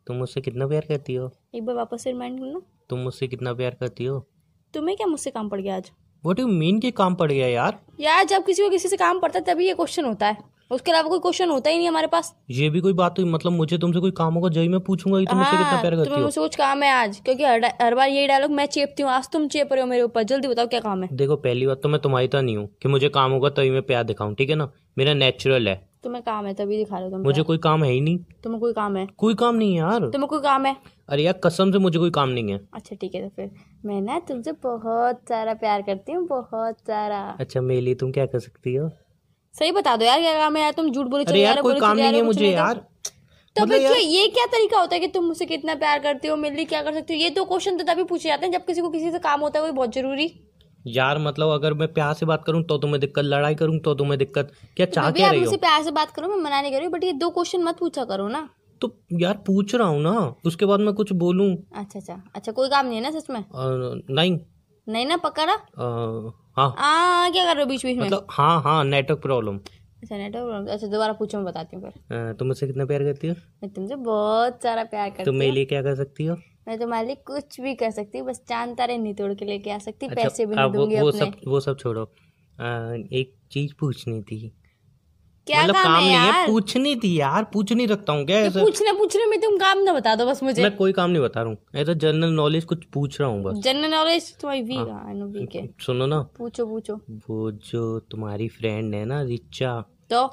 तुम 0.06 0.16
मुझसे 0.16 0.40
कितना 0.40 0.66
प्यार 0.66 0.84
करती 0.88 1.14
हो? 1.14 1.32
एक 1.54 1.66
बार 1.66 1.76
वापस 1.76 2.02
से 2.02 2.10
रिमाइंड 2.10 2.40
करना। 2.40 2.60
तुम 2.90 2.98
मुझसे 2.98 3.28
कितना 3.28 3.54
प्यार 3.54 3.74
करती 3.74 4.04
हो? 4.04 4.26
तुम्हें 4.74 4.96
क्या 4.96 5.06
मुझसे 5.06 5.30
काम 5.30 5.48
पड़ 5.48 5.60
गया 5.60 5.76
आज? 5.76 5.92
वॉट 6.24 6.40
यू 6.40 6.46
मीन 6.48 6.78
के 6.80 6.90
काम 6.90 7.14
पड़ 7.14 7.30
गया 7.32 7.46
यार? 7.46 7.78
यार 8.00 8.24
जब 8.24 8.44
किसी 8.44 8.62
को 8.62 8.68
किसी 8.68 8.88
से 8.88 8.96
काम 8.96 9.20
पड़ता 9.20 9.38
है 9.38 9.44
तभी 9.44 9.66
ये 9.66 9.74
क्वेश्चन 9.74 10.04
होता 10.04 10.26
है। 10.26 10.36
उसके 10.70 10.90
अलावा 10.90 11.08
कोई 11.08 11.18
क्वेश्चन 11.18 11.48
होता 11.50 11.70
ही 11.70 11.76
नहीं 11.76 11.88
हमारे 11.88 12.06
पास। 12.06 12.34
ये 12.50 12.68
भी 12.70 12.80
कोई 12.80 12.92
बात 12.92 13.18
हुई? 13.18 13.28
मतलब 13.28 13.52
मुझे 13.52 13.78
तुमसे 13.78 14.00
कोई 14.00 14.10
काम 14.10 14.34
होगा 14.34 14.48
जब 14.48 14.70
मैं 14.70 14.80
पूछूँगा 14.80 15.18
कि 15.20 15.26
तुम 15.26 15.38
मुझसे 15.38 15.50
कितना 15.50 15.66
हाँ 15.66 15.80
प्यार 15.80 15.92
करती 15.92 16.04
तुम्हें 16.04 16.20
हो? 16.20 16.24
मुझसे 16.24 16.40
कुछ 16.40 16.56
काम 16.56 16.82
है 16.82 16.90
आज 16.92 17.20
क्योंकि 17.24 17.44
हर 17.44 17.64
हर 17.82 17.94
बार 17.94 18.08
यही 18.08 18.26
डायलॉग 18.26 18.50
मैं 18.50 18.66
चेपती 18.66 19.02
हूँ। 19.02 19.10
आज 19.10 19.28
तुम 19.32 19.46
चेप 19.48 19.72
रहे 19.72 19.82
हो 19.82 19.86
मेरे 19.86 20.02
ऊपर। 20.02 20.22
जल्दी 20.22 20.48
बताओ 20.48 20.66
क्या 20.66 20.80
काम 20.80 21.02
है। 21.02 21.08
देखो 21.12 21.36
पहली 21.36 21.66
बात 21.66 21.80
तो 21.82 21.88
मैं 21.88 22.00
तुम्हारी 22.00 22.28
तो 22.28 22.40
नहीं 22.40 22.56
हूँ 22.56 22.68
की 22.82 22.88
मुझे 22.88 23.08
काम 23.08 23.32
होगा 23.32 23.48
तभी 23.50 23.70
मैं 23.70 23.82
प्यार 23.82 24.04
दिखाऊँ 24.04 24.34
ठीक 24.34 24.50
है 24.50 24.56
ना? 24.56 24.70
मेरा 24.98 25.14
नेचुरल 25.14 25.68
है। 25.68 25.80
तुम्हें 26.04 26.22
काम 26.22 26.46
है 26.46 26.54
तभी 26.54 26.76
दिखा 26.76 26.96
रहे 26.96 27.04
हो 27.04 27.10
तुम 27.10 27.20
मुझे 27.20 27.42
कोई 27.42 27.58
काम 27.58 27.84
है 27.84 27.90
ही 27.90 28.00
नहीं। 28.00 28.18
तुम्हें 28.44 28.60
कोई 28.60 28.72
काम 28.72 28.96
है? 28.96 29.06
कोई 29.18 29.34
काम 29.34 29.54
नहीं 29.54 29.72
है 29.72 29.78
यार। 29.78 30.00
तुम्हें 30.00 30.28
कोई 30.28 30.40
काम 30.40 30.66
है? 30.66 30.76
अरे 31.08 31.22
यार 31.22 31.40
कसम 31.44 31.72
से 31.72 31.78
मुझे 31.78 31.98
कोई 31.98 32.10
काम 32.10 32.28
नहीं 32.28 32.52
है। 32.52 32.60
अच्छा 32.74 32.96
ठीक 32.96 33.14
है 33.14 33.22
तो 33.22 33.28
फिर 33.28 33.50
मैं 33.84 34.00
ना 34.00 34.18
तुमसे 34.18 34.52
बहुत 34.52 35.20
सारा 35.28 35.54
प्यार 35.54 35.82
करती 35.82 36.12
हूँ 36.12 36.26
बहुत 36.26 36.78
सारा। 36.78 37.36
अच्छा 37.40 37.60
मेरे 37.60 37.80
लिए 37.80 37.94
तुम 37.94 38.12
क्या 38.12 38.26
कर 38.26 38.38
सकती 38.38 38.74
हो? 38.74 38.90
सही 39.54 39.72
बता 39.72 39.96
दो 39.96 40.04
यार 40.04 40.20
क्या 40.20 40.32
काम 40.38 40.56
है 40.56 40.62
यार? 40.62 40.72
तुम 40.72 40.90
झूठ 40.90 41.06
बोले 41.06 41.24
चले 41.24 41.40
यार 41.40 41.62
कोई 41.62 41.80
काम 41.80 41.96
नहीं 41.96 42.12
है 42.14 42.22
मुझे 42.22 42.44
तो- 42.44 42.54
यार। 42.54 42.74
तो 43.56 43.62
मतलब 43.62 43.72
फिर 43.74 43.82
यार- 43.82 43.96
क्यों 43.96 44.10
ये 44.10 44.28
क्या 44.28 44.46
तरीका 44.46 44.80
होता 44.80 44.94
है 44.94 45.00
कि 45.00 45.08
तुम 45.08 45.24
मुझसे 45.24 45.46
कितना 45.46 45.74
प्यार 45.74 45.98
करते 45.98 46.28
हो 46.28 46.36
मेरे 46.36 46.56
लिए 46.56 46.64
क्या 46.64 46.82
कर 46.82 46.94
सकते 46.94 47.14
हो? 47.14 47.20
ये 47.20 47.30
तो 47.30 47.44
क्वेश्चन 47.44 47.76
तो 47.76 47.84
तभी 47.84 48.04
पूछे 48.04 48.28
जाते 48.28 48.46
हैं 48.46 48.52
जब 48.52 48.64
किसी 48.64 48.80
को 48.80 48.90
किसी 48.90 49.10
से 49.10 49.18
काम 49.18 49.40
होता 49.40 49.60
है 49.60 49.66
वो 49.66 49.72
बहुत 49.72 49.94
ज़रूरी। 49.94 50.47
यार 50.88 51.18
मतलब 51.18 51.48
अगर 51.50 51.74
मैं 51.74 51.92
प्यार 51.94 52.14
से 52.14 52.26
बात 52.26 52.44
करूँ 52.44 52.62
तो 52.64 52.78
तुम्हें 52.78 53.00
दिक्कत 53.00 53.24
लड़ाई 53.24 53.54
करूँ 53.54 53.78
तो 53.80 53.94
तुम्हें 53.94 54.18
दिक्कत। 54.18 54.52
क्या 54.76 54.86
चाह 54.86 55.10
क्या 55.10 55.30
रही 55.30 55.38
हो? 55.38 55.44
मुझसे 55.44 55.56
प्यार 55.58 55.82
से 55.82 55.90
बात 55.90 56.10
करो 56.10 56.28
मैं 56.28 56.36
मना 56.36 56.60
नहीं 56.60 56.72
कर 56.72 56.76
रही 56.78 56.86
हूँ 56.86 56.92
बट 56.92 57.04
ये 57.04 57.12
दो 57.14 57.30
क्वेश्चन 57.30 57.62
मत 57.62 57.78
पूछा 57.78 58.04
करो 58.04 58.28
ना। 58.28 58.48
तो 58.80 58.92
यार 59.20 59.42
पूछ 59.46 59.74
रहा 59.74 59.88
हूँ 59.88 60.00
ना 60.02 60.12
उसके 60.46 60.66
बाद 60.66 60.80
मैं 60.80 60.94
कुछ 60.94 61.12
बोलूँ। 61.22 61.50
अच्छा 61.76 61.98
अच्छा 61.98 62.20
अच्छा 62.34 62.52
कोई 62.52 62.68
काम 62.68 62.86
नहीं 62.86 62.96
है 62.96 63.02
ना 63.02 63.18
सच 63.18 63.30
में? 63.30 63.44
नहीं। 64.10 64.38
नहीं 64.86 65.06
ना 65.06 65.16
पक्का 65.16 65.44
ना? 65.44 65.52
हाँ। 66.56 67.30
क्या 67.32 67.44
कर 67.44 67.54
रहे 67.54 67.64
हो 67.64 67.68
बीच 67.68 67.84
बीच 67.86 67.96
में? 67.96 68.04
मतलब 68.04 68.26
हाँ 68.30 68.60
हाँ 68.62 68.82
नेटवर्क 68.84 69.20
प्रॉब्लम 69.22 69.58
अच्छा 70.02 70.16
नेटवर्क 70.16 70.68
अच्छा 70.68 70.86
दोबारा 70.86 71.12
पूछो 71.12 71.38
मैं 71.38 71.46
बताती 71.46 71.76
हूँ 71.76 71.90
फिर। 71.90 72.32
तुम 72.38 72.48
मुझसे 72.48 72.66
कितना 72.66 72.84
प्यार 72.86 73.02
करती 73.04 73.28
हो? 73.28 73.34
मैं 73.62 73.70
तुमसे 73.72 73.96
बहुत 73.96 74.62
सारा 74.62 74.84
प्यार 74.84 75.10
करती 75.10 75.24
तुम 75.24 75.36
मेरे 75.36 75.52
लिए 75.52 75.64
क्या 75.64 75.82
कर 75.82 75.94
सकती 75.96 76.24
हो? 76.26 76.36
मैं 76.68 76.78
तुम्हारे 76.78 77.06
लिए 77.06 77.14
कुछ 77.26 77.60
भी 77.60 77.74
कर 77.74 77.90
सकती 77.90 78.18
हूँ 78.18 78.26
बस 78.28 78.40
चाँद 78.48 78.76
तारे 78.78 78.98
नहीं 78.98 79.14
तोड़ 79.14 79.32
के 79.34 79.44
लेके 79.44 79.70
आ 79.70 79.78
सकती 79.78 80.06
अच्छा 80.06 80.22
पैसे 80.22 80.46
भी 80.46 80.56
नहीं 80.56 80.72
दूँगी 80.72 80.96
वो, 80.96 81.02
वो 81.02 81.12
सब 81.12 81.32
वो 81.46 81.60
सब 81.60 81.78
छोड़ो। 81.78 82.02
आ, 82.02 82.94
एक 83.12 83.34
चीज़ 83.50 83.74
पूछनी 83.80 84.20
थी। 84.22 84.52
क्या 85.48 85.62
मतलब 85.62 85.74
काम 85.74 85.84
काम 85.84 85.94
है 85.94 86.08
नहीं 86.08 86.32
है 86.32 86.46
पूछनी 86.46 86.94
थी 86.96 87.12
यार 87.18 87.44
पूछ 87.52 87.72
नहीं 87.72 87.86
रखता 87.88 88.12
हूँ 88.12 88.24
क्या 88.26 88.40
तो 88.40 88.46
ऐसा? 88.46 88.60
पूछने 88.60 88.92
पूछने 88.92 89.26
में 89.26 89.40
तुम 89.40 89.56
काम 89.56 89.78
ना 89.82 89.92
बता 89.92 90.14
दो 90.14 90.26
बस 90.26 90.42
मुझे। 90.42 90.62
मैं 90.62 90.74
कोई 90.76 90.92
काम 90.92 91.10
नहीं 91.10 91.22
बता 91.22 91.42
रहा 91.42 91.50
हूँ 91.50 91.58
ऐसा 91.76 91.92
जनरल 91.94 92.32
नॉलेज 92.34 92.64
कुछ 92.64 92.84
पूछ 92.94 93.20
रहा 93.20 93.28
हूँ 93.30 93.42
बस। 93.42 93.62
जनरल 93.64 93.90
नॉलेज 93.90 94.34
तुम्हारी। 94.40 94.62
वीक 94.62 95.54
है। 95.56 95.68
सुनो 95.80 96.06
ना। 96.06 96.20
पूछो 96.38 96.66
पूछो। 96.66 96.94
वो 97.28 97.50
जो 97.70 97.98
तुम्हारी 98.10 98.48
फ्रेंड 98.50 98.94
है 98.94 99.04
ना 99.04 99.22
रिचा। 99.22 99.80
तो? 100.10 100.26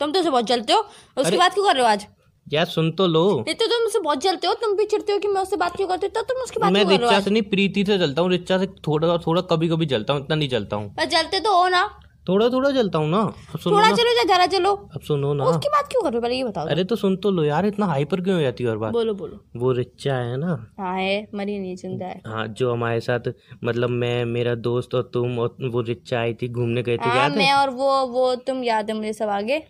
तुम 0.00 0.12
तो 0.12 0.20
उसे 0.20 0.30
बहुत 0.30 0.46
जलते 0.46 0.72
हो 0.72 0.84
उसकी 1.16 1.36
बात 1.36 1.54
क्यों 1.54 1.64
कर 1.64 1.74
रहे 1.74 1.82
हो 1.82 1.88
आज? 1.88 2.06
यार 2.46 2.66
सुन 2.66 2.90
तो 2.90 3.06
लो। 3.06 3.22
नहीं 3.36 3.54
तो 3.54 3.66
तुम 3.66 3.86
उससे 3.86 3.98
बहुत 3.98 4.20
जलते 4.22 4.46
हो 4.46 4.54
तुम 4.54 4.76
भी 4.76 4.84
चिढ़ते 4.84 5.12
हो 5.12 5.18
कि 5.18 5.28
मैं 5.28 5.40
उससे 5.42 5.56
बात 5.56 5.76
क्यों 5.76 5.86
करती 5.88 6.06
हूँ 6.06 6.12
तो 6.14 6.22
तुम 6.24 6.42
उसकी 6.42 6.60
बात 6.60 6.72
मैं 6.72 6.84
रिचा 6.84 7.20
से 7.20 7.30
नहीं 7.30 7.42
प्रीति 7.42 7.84
से 7.84 7.98
चलता 7.98 8.22
हूँ 8.22 8.30
रिचा 8.30 8.58
से 8.58 8.66
थोड़ा 8.86 9.16
थोड़ा 9.18 9.42
कभी 9.50 9.68
कभी 9.68 9.86
चलता 9.86 10.12
हूँ 10.12 10.22
इतना 10.24 10.36
नहीं 10.36 10.48
चलता 10.48 10.76
हूँ। 10.76 10.94
जलते 11.06 11.40
तो 11.40 11.56
हो 11.58 11.68
ना। 11.68 11.88
थोड़ा 12.26 12.48
थोड़ा 12.48 12.70
चलता 12.70 12.98
हूँ 12.98 13.08
ना। 13.10 13.18
अब 13.18 13.58
सुनो 13.58 13.76
थोड़ा 13.76 13.88
ना। 13.88 13.96
चलो 13.96 14.16
या 14.16 14.22
जरा 14.26 14.46
चलो। 14.46 14.72
अब 14.94 15.00
सुनो 15.00 15.32
ना। 15.34 15.44
उसकी 15.44 15.68
बात 15.68 15.88
क्यों 15.90 16.02
कर 16.02 16.10
रहे 16.10 16.16
हो 16.16 16.22
पहले 16.22 16.36
ये 16.36 16.44
बताओ। 16.44 16.66
अरे 16.66 16.84
तो 16.84 16.96
सुन 16.96 17.16
तो 17.16 17.30
लो 17.30 17.44
यार 17.44 17.66
इतना 17.66 17.86
हाइपर 17.86 18.20
क्यों 18.20 18.36
हो 18.36 18.42
जाती 18.42 18.64
है 18.64 18.70
हर 18.70 18.76
बार? 18.76 18.90
बोलो 18.92 19.14
बोलो। 19.14 19.40
वो 19.56 19.72
रिचा 19.72 20.16
है 20.16 20.36
ना। 20.36 20.56
हाँ 20.78 20.96
है। 20.98 21.26
मरी 21.34 21.58
नहीं 21.58 21.76
ज़िंदा 21.76 22.06
है। 22.06 22.20
हाँ 22.26 22.46
जो 22.48 22.72
हमारे 22.72 23.00
साथ 23.00 23.32
मतलब 23.64 23.90
मैं 23.90 24.24
मेरा 24.26 24.54
दोस्त 24.66 24.94
और 24.94 25.10
तुम 25.14 25.38
और 25.38 25.56
वो 25.72 25.80
रिचा 25.82 26.20
आई 26.20 26.34
थी 26.34 26.48
घूमने 26.48 26.82
गए 26.82 26.96
थे 26.96 27.08
हाँ 27.08 27.16
याद 27.16 27.36
मैं 27.36 27.44
है 27.44 27.54
और 27.54 27.70
वो 27.70 28.06
वो 28.08 28.34
तुम 28.46 28.62
याद 28.64 28.90
है 28.90 28.96
मुझे 28.96 29.12
सब 29.12 29.28
आगे? 29.30 29.62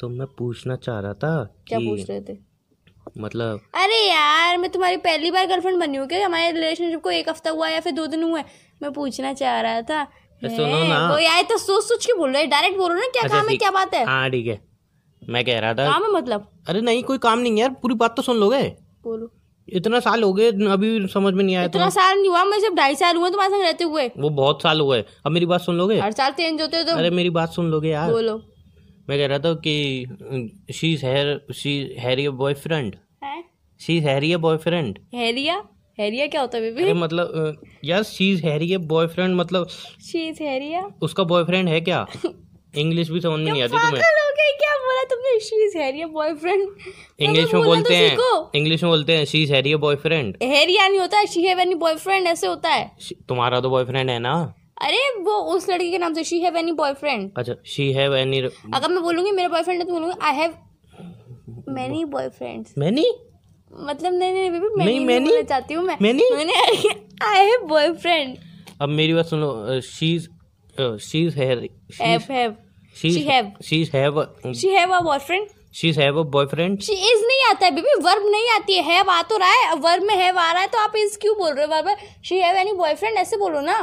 तो 0.00 0.08
मैं 0.08 0.26
पूछना 0.38 0.76
चाह 0.78 1.00
रहा 1.00 1.14
था 1.14 1.36
क्या 1.68 1.78
कि 1.78 1.86
पूछ 1.86 2.10
रहे 2.10 2.20
थे? 2.20 2.36
मतलब 3.18 3.60
अरे 3.74 3.96
यार 4.08 4.56
मैं 4.58 4.70
तुम्हारी 4.70 4.96
पहली 4.96 5.30
बार 5.30 5.46
गर्लफ्रेंड 5.46 5.78
बनी 5.80 5.96
हूँ 5.98 6.06
क्या? 6.08 6.24
हमारे 6.26 6.50
रिलेशनशिप 6.52 7.02
को 7.02 7.10
एक 7.10 7.28
हफ़्ता 7.28 7.50
हुआ 7.50 7.66
है 7.68 7.74
या 7.74 7.80
फिर 7.80 7.92
दो 7.92 8.06
दिन 8.06 8.22
हुआ 8.22 8.38
है 8.38 8.44
मैं 8.82 8.92
पूछना 8.92 9.32
चाह 9.34 9.60
रहा 9.60 9.82
था। 9.82 10.06
सुनो 10.48 10.82
ना। 10.88 10.98
वो 11.12 11.18
यार 11.18 11.42
तो 11.42 11.56
सोच 11.58 11.84
सोच 11.84 12.06
के 12.06 12.14
बोल 12.18 12.32
रहे 12.32 12.46
डायरेक्ट 12.46 12.76
बोलो 12.78 12.94
ना 12.94 13.06
क्या 13.06 13.22
अच्छा, 13.22 13.36
काम 13.36 13.48
है 13.48 13.56
क्या 13.56 13.70
बात 13.70 13.94
है? 13.94 14.04
हाँ 14.04 14.30
ठीक 14.30 14.46
है। 14.46 14.60
मैं 15.22 15.44
कह 15.44 15.58
रहा 15.60 15.74
था 15.74 15.90
काम 15.90 16.02
है 16.04 16.10
मतलब? 16.12 16.48
अरे 16.68 16.80
नहीं 16.80 17.02
कोई 17.04 17.18
काम 17.18 17.38
नहीं 17.38 17.52
है 17.52 17.58
यार 17.58 17.70
पूरी 17.82 17.94
बात 17.94 18.16
तो 18.16 18.22
सुन 18.22 18.36
लोगे। 18.36 18.62
बोलो। 19.04 19.30
इतना 19.68 19.98
साल 20.00 20.22
हो 20.22 20.32
गए 20.32 20.48
अभी 20.72 21.06
समझ 21.08 21.32
में 21.34 21.42
नहीं 21.44 21.54
आया 21.56 21.64
इतना 21.66 21.84
तो 21.84 21.90
साल 21.90 22.18
नहीं 22.18 22.28
हुआ 22.28 22.42
मैं 22.44 22.58
सिर्फ़ 22.60 22.74
ढाई 22.74 22.94
साल 22.94 23.16
हुए 23.16 23.30
तुम्हारे 23.30 23.52
संग 23.52 23.62
रहते 23.62 23.84
हुए। 23.84 24.06
वो 24.18 24.30
बहुत 24.30 24.62
साल 24.62 24.80
हुए। 24.80 24.98
अब 25.26 25.32
मेरी 25.32 25.46
बात 25.46 25.60
सुन 25.60 25.76
लोगे? 25.76 25.98
हर 26.00 26.12
साल 26.12 26.32
चेंज 26.32 26.60
होते 26.60 26.76
हो 26.76 26.82
तुम 26.82 26.98
अरे 26.98 27.10
मेरी 27.10 27.30
बात 27.30 27.52
सुन 27.52 27.70
लोगे 27.70 27.88
यार। 27.90 28.10
बोलो। 28.12 28.36
मैं 29.08 29.18
कह 29.18 29.26
रहा 29.26 29.38
था 29.38 29.52
कि 29.66 30.72
she 30.74 30.92
is 30.92 31.04
hair 31.06 31.40
she 31.54 31.72
hairy 31.98 32.28
boyfriend 32.42 32.94
है? 33.24 33.42
शी 33.80 33.96
इज़ 33.98 34.04
हैरी 34.04 34.34
बॉयफ्रेंड 34.44 34.98
हैरिया? 35.14 35.56
हैरिया 35.98 36.26
क्या 36.26 36.40
होता 36.40 36.58
है 36.58 36.70
बेबी? 36.72 36.92
मतलब 36.92 37.60
यार 37.84 38.02
शी 38.02 38.30
इज़ 38.32 38.46
हैरी 38.46 38.76
बॉयफ्रेंड 38.76 39.34
मतलब 39.36 39.68
शी 40.02 40.26
इज़ 40.28 40.42
हैरिया 40.42 40.88
उसका 41.02 41.24
बॉयफ्रेंड 41.24 41.68
है 41.68 41.80
क्या? 41.80 42.06
इंग्लिश 42.76 43.10
भी 43.10 43.20
समझ 43.20 43.40
में 43.40 43.50
नहीं 43.52 43.62
आती 43.62 43.72
तुम्हें? 43.72 43.90
हो 43.90 44.30
गई? 44.30 44.52
क्या 44.58 44.72
बोला 44.76 45.02
तुमने? 45.04 45.38
शी 45.40 45.64
इज़ 45.66 45.76
हैरिया 45.78 46.06
बॉयफ्रेंड 46.06 46.68
इंग्लिश 47.20 47.54
में 47.54 47.62
बोलते 47.64 47.96
हैं 47.96 48.16
इंग्लिश 48.54 48.82
में 48.82 48.90
बोलते 48.90 49.16
हैं 49.16 49.24
शी 49.24 49.42
इज़ 49.42 49.52
हैरी 49.52 49.74
बॉयफ्रेंड 49.76 50.36
हैरिया 50.42 50.88
नहीं 50.88 51.00
होता 51.00 51.24
शी 51.24 51.42
हैव 51.42 51.60
एनी 51.60 51.74
बॉयफ्रेंड 51.74 52.26
ऐसे 52.26 52.46
होता 52.46 52.70
है। 52.70 52.90
तुम्हारा 53.28 53.60
तो 53.60 53.70
बॉयफ्रेंड 53.70 54.10
है 54.10 54.18
ना? 54.18 54.34
अरे 54.82 54.98
वो 55.20 55.36
उस 55.54 55.68
लड़की 55.70 55.90
के 55.90 55.98
नाम 55.98 56.14
से 56.14 56.24
शी 56.24 56.38
हैव 56.40 56.56
एनी 56.56 56.72
बॉयफ्रेंड 56.72 57.30
अच्छा 57.36 57.54
शी 57.66 57.92
हैव 57.92 58.14
एनी 58.16 58.40
अगर 58.74 58.88
मैं 58.88 59.02
बोलूँगी 59.02 59.30
मेरा 59.30 59.48
बॉयफ्रेंड 59.48 59.80
है 59.80 59.86
तो 59.86 59.92
बोलूँगी 59.92 60.16
I 60.22 60.34
have 60.34 60.54
many 61.68 62.04
boyfriends 62.04 62.74
many 62.78 63.10
मतलब 63.80 64.12
नहीं 64.12 64.32
नहीं 64.32 64.50
बेबी 64.50 64.68
मैं 64.76 64.84
नहीं, 64.84 65.00
नहीं 65.00 65.20
बोलना 65.20 65.42
चाहती 65.42 65.74
हूँ 65.74 65.84
मैं। 65.84 65.96
मैंने? 66.02 66.30
मैंने 66.34 66.52
आई 67.26 67.46
हैव 67.46 67.66
बॉयफ्रेंड 67.68 68.36
अब 68.82 68.88
मेरी 68.88 69.14
बात 69.14 69.26
सुनो 69.26 69.80
she 69.82 70.14
is 70.14 70.28
she 71.02 71.24
is 71.26 71.38
have 71.38 71.68
have 72.00 72.54
she 72.96 73.10
she 73.10 73.22
have. 73.28 73.46
She 73.64 73.80
is 73.82 73.96
have 73.96 74.52
she 74.54 74.68
have 74.70 74.92
a 74.92 75.00
boyfriend 75.00 75.46
she 75.74 75.88
is 75.88 76.00
have 76.00 76.18
a 76.18 76.22
boyfriend 76.36 76.78
she 76.82 76.92
is 76.92 77.24
नहीं 77.26 77.42
आता 77.50 77.66
है 77.66 77.74
बेबी 77.74 78.00
वर्ब 78.02 78.26
नहीं 78.30 78.48
आती 78.54 78.74
है। 78.74 78.82
हैव 78.84 79.10
आ 79.10 79.20
तो 79.22 79.36
रहा 79.38 79.52
है 79.52 79.74
वर्ब 79.80 80.02
में 80.02 80.14
हैव 80.16 80.38
आ 80.38 80.50
रहा 80.52 80.62
है 80.62 80.68
तो 80.68 80.78
आप 80.78 80.92
इज़ 80.96 81.18
क्यों 81.20 81.34
बोल 81.38 81.52
रहे 81.52 81.64
हो 81.64 81.70
बार 81.70 81.82
बार? 81.82 81.96
शी 82.24 82.38
हैव 82.38 82.56
एनी 82.56 82.72
बॉयफ्रेंड 82.78 83.16
ऐसे 83.18 83.36
बोलो 83.36 83.60
ना। 83.60 83.78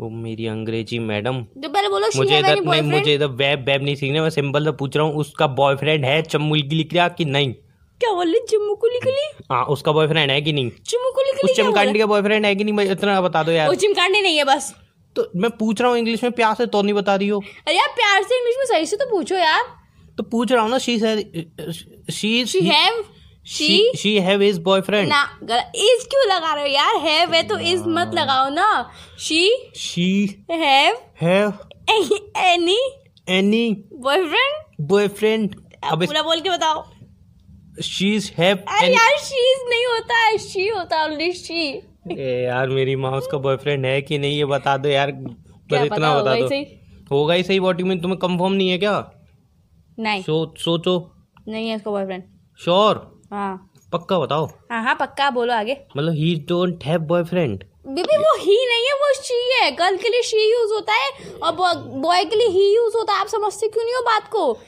ओ 0.00 0.08
मेरी 0.08 0.46
अंग्रेज़ी 0.46 0.98
मैडम। 0.98 1.42
तो 1.42 1.68
पहले 1.68 1.88
बोलो 1.88 2.06
मुझे 2.16 2.38
इधर 2.38 2.60
नहीं 2.60 2.82
मुझे 2.82 3.14
इधर 3.14 3.26
वेब 3.38 3.64
वेब 3.68 3.82
नहीं 3.82 3.94
सीखने 3.96 4.20
मैं 4.20 4.30
सिंपल 4.30 4.64
से 4.64 4.72
पूछ 4.78 4.96
रहा 4.96 5.06
हूँ 5.06 5.14
उसका 5.20 5.46
बॉयफ्रेंड 5.60 6.04
है 6.04 6.20
चमुलकी 6.24 6.76
लिख 6.76 6.94
रहा 6.94 7.08
कि 7.08 7.24
नहीं? 7.26 7.54
क्या 8.00 8.12
बोल 8.12 8.26
रही? 8.26 8.40
चिम्मू 8.48 8.74
को 8.74 8.86
लिखली 8.88 9.22
हाँ 9.50 9.64
उसका 9.66 9.92
बॉयफ्रेंड 9.92 10.30
है 10.30 10.40
कि 10.42 10.52
नहीं? 10.52 10.70
चिम्मू 10.86 11.10
को 11.10 11.22
उस 11.44 11.54
क्या 11.54 11.92
का 11.92 12.06
बॉयफ्रेंड 12.06 12.46
है 12.46 12.54
कि 12.54 12.64
नहीं? 12.64 12.90
इतना 12.90 13.20
बता 13.20 13.42
दो 13.42 13.52
यार। 13.52 13.68
वो 13.68 13.74
चिमकांडी 13.76 14.20
नहीं 14.20 14.36
है 14.38 14.44
बस। 14.46 14.74
तो 15.16 15.30
मैं 15.36 15.50
पूछ 15.52 15.80
रहा 15.80 15.90
हूँ 15.90 15.98
इंग्लिश 15.98 16.22
में 16.22 16.32
प्यार 16.32 16.54
से 16.54 16.66
तो 16.66 16.82
नहीं 16.82 16.94
बता 16.94 17.14
रही 17.14 17.28
हो? 17.28 17.38
अरे 17.66 17.76
यार 17.76 17.88
प्यार 17.96 18.22
से 18.22 18.38
इंग्लिश 18.38 18.56
में 18.58 18.64
सही 18.66 18.86
से 18.86 18.96
तो 18.96 19.06
पूछो 19.10 19.34
यार। 19.34 19.62
तो 20.18 20.22
पूछ 20.24 20.52
रहा 20.52 20.62
हूँ 20.62 20.70
ना 20.70 20.78
she 20.78 20.98
she 20.98 22.44
she 22.46 22.60
have 22.66 23.04
she 23.46 23.92
she 23.98 24.18
have 24.20 24.40
his 24.42 24.58
boyfriend 24.62 25.08
ना 25.08 25.22
इज़ 25.42 26.06
क्यों 26.10 26.26
लगा 26.26 26.52
रहे 26.54 26.62
हो 26.62 26.70
यार? 26.70 26.96
हैव 26.98 27.34
है 27.34 27.42
तो 27.48 27.58
इज़ 27.70 27.82
मत 27.88 28.10
लगाओ 28.14 28.48
ना। 28.50 28.68
She 29.18 29.48
she 29.76 30.44
have 30.50 30.98
have 31.22 31.52
any 31.88 32.78
any 33.28 33.70
boyfriend 33.94 34.86
boyfriend 34.88 35.54
अब 35.84 36.04
पूरा 36.06 36.22
बोल 36.22 36.40
के 36.40 36.50
बताओ। 36.50 36.84
शी 37.82 38.08
हैव 38.38 38.56
अरे 38.68 38.92
यार 38.92 39.16
शी 39.18 39.42
नहीं 39.68 39.84
होता 39.86 40.16
है 40.18 40.36
शी 40.38 40.66
होता 40.68 40.98
है 40.98 41.04
ओनली 41.04 41.32
शी 41.32 41.68
यार 42.44 42.68
मेरी 42.68 42.96
माँ 42.96 43.10
उसका 43.12 43.38
बॉयफ्रेंड 43.38 43.84
है 43.86 44.00
कि 44.02 44.18
नहीं 44.18 44.36
ये 44.38 44.44
बता 44.44 44.76
दो 44.76 44.88
यार। 44.88 45.12
बस 45.12 45.84
इतना 45.84 46.14
बता 46.20 46.34
दो। 46.34 46.62
होगा 47.10 47.34
ही 47.34 47.42
सही 47.42 47.58
वॉट 47.58 47.80
में 47.80 48.00
तुम्हें 48.00 48.18
कंफर्म 48.18 48.52
नहीं 48.52 48.68
है 48.68 48.78
क्या? 48.78 48.94
नहीं। 49.98 50.22
सो 50.22 50.54
सोचो। 50.58 50.98
नहीं 51.48 51.68
है 51.68 51.76
उसका 51.76 51.90
बॉयफ्रेंड 51.90 52.22
श्योर 52.60 52.96
हाँ। 53.32 53.70
पक्का 53.92 54.18
बताओ। 54.18 54.46
हाँ 54.70 54.82
हाँ 54.82 54.94
पक्का 55.00 55.30
बोलो 55.30 55.52
आगे। 55.54 55.76
मतलब 55.96 56.14
he 56.14 56.34
don't 56.48 56.84
have 56.84 57.00
boyfriend 57.12 57.64
baby 57.88 58.16
वो 58.16 58.34
ही 58.38 58.56
नहीं 58.66 58.86
है 58.86 58.94
वो 58.94 59.12
शी 59.22 59.40
है। 59.54 59.70
गर्ल 59.76 59.96
के 59.96 60.08
लिए 60.08 60.22
शी 60.22 60.50
यूज़ 60.52 60.72
होता 60.72 60.94
है 60.94 61.10
और 61.42 61.52
बॉय 62.00 62.24
के 62.24 62.36
लिए 62.36 62.48
ही 62.48 62.74
यूज़ 62.74 62.96
होता 62.96 63.12
है। 63.12 63.20
आप 63.20 63.26
समझते 63.26 63.68
क्यों 63.68 63.84
नहीं 63.84 63.94
हो 63.94 64.02
बात 64.02 64.28
को? 64.28 64.58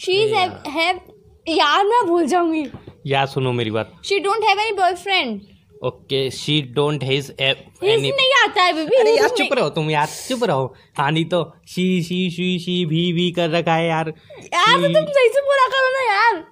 शी 0.00 0.22
इज़ 0.22 0.34
हैव 0.34 1.00
यार 1.46 1.84
मैं 1.86 2.04
भूल 2.06 2.26
जाऊँगी। 2.26 2.64
यार 3.06 3.26
सुनो 3.26 3.52
मेरी 3.52 3.70
बात। 3.70 3.92
She 4.04 4.18
don't 4.20 4.44
have 4.44 4.58
any 4.60 4.72
boyfriend 4.76 5.40
okay 5.84 6.30
she 6.30 6.60
don't 6.74 7.04
has 7.04 7.30
any 7.42 8.10
नहीं 8.10 8.32
आता 8.42 8.62
है 8.62 8.72
बेबी 8.72 8.96
अरे 8.96 9.16
यार 9.16 9.28
चुप 9.36 9.52
रहो 9.58 9.68
तुम 9.76 9.90
यार 9.90 10.06
चुप 10.28 10.44
रहो। 10.44 10.74
हाँ 10.98 11.10
नहीं 11.12 11.24
तो 11.24 11.42
शी 11.68 12.02
शी 12.02 12.18
शी 12.30 12.58
शी 12.64 12.84
भी 12.86 13.12
भी 13.12 13.30
कर 13.38 13.48
रखा 13.50 13.74
है 13.74 13.86
यार। 13.88 14.08
यार 14.08 14.76
तो 14.76 14.92
तुम 14.94 15.12
सही 15.12 15.28
से 15.28 15.40
बोला 15.40 15.66
करो 15.68 15.88
ना 15.92 16.04
यार। 16.10 16.44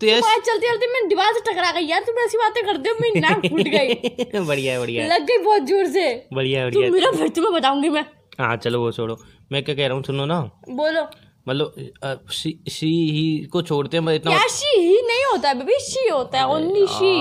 तो 0.00 0.06
यार 0.06 0.20
चलते 0.20 0.68
चलते 0.68 0.86
मैं 0.92 1.06
दीवार 1.08 1.32
से 1.34 1.40
टकरा 1.52 1.70
गई 1.72 1.86
यार 1.86 2.02
तुम 2.02 2.18
ऐसी 2.24 2.38
बातें 2.38 2.64
करते 2.66 2.90
हो 2.90 2.96
मेरी 3.00 3.20
नाक 3.20 3.46
फूट 3.46 3.68
गई। 3.68 4.40
बढ़िया 4.46 4.72
है 4.72 4.78
बढ़िया 4.80 5.06
लग 5.06 5.26
गई 5.26 5.38
बहुत 5.44 5.62
ज़ोर 5.66 5.86
से। 5.86 6.08
बढ़िया 6.32 6.68
तुम 6.70 6.82
बढ़िया 6.82 6.84
है। 6.84 6.90
मेरा 6.92 7.10
फिर 7.18 7.28
तुम्हें 7.28 7.52
बताऊँगी 7.54 7.88
मैं। 7.88 8.04
हाँ 8.40 8.56
चलो 8.56 8.80
वो 8.80 8.92
छोड़ो। 8.92 9.16
मैं 9.52 9.62
क्या 9.62 9.74
कह 9.74 9.86
रहा 9.86 9.96
हूँ 9.96 10.02
सुनो 10.04 10.24
ना। 10.26 10.40
बोलो। 10.70 11.08
मतलब 11.46 12.26
शी 12.32 12.58
शी 12.70 12.86
ही 13.10 13.44
को 13.52 13.62
छोड़ते 13.62 13.96
हैं 13.96 14.14
इतना 14.14 14.32
यार 14.32 14.48
शी 14.48 14.78
ही 14.80 15.00
नहीं 15.06 15.24
होता 15.32 15.48
है 15.48 15.54
बेबी 15.58 15.78
शी 15.84 16.08
होता 16.08 16.38
है 16.38 16.46
ओनली 16.54 16.86
शी 16.86 17.14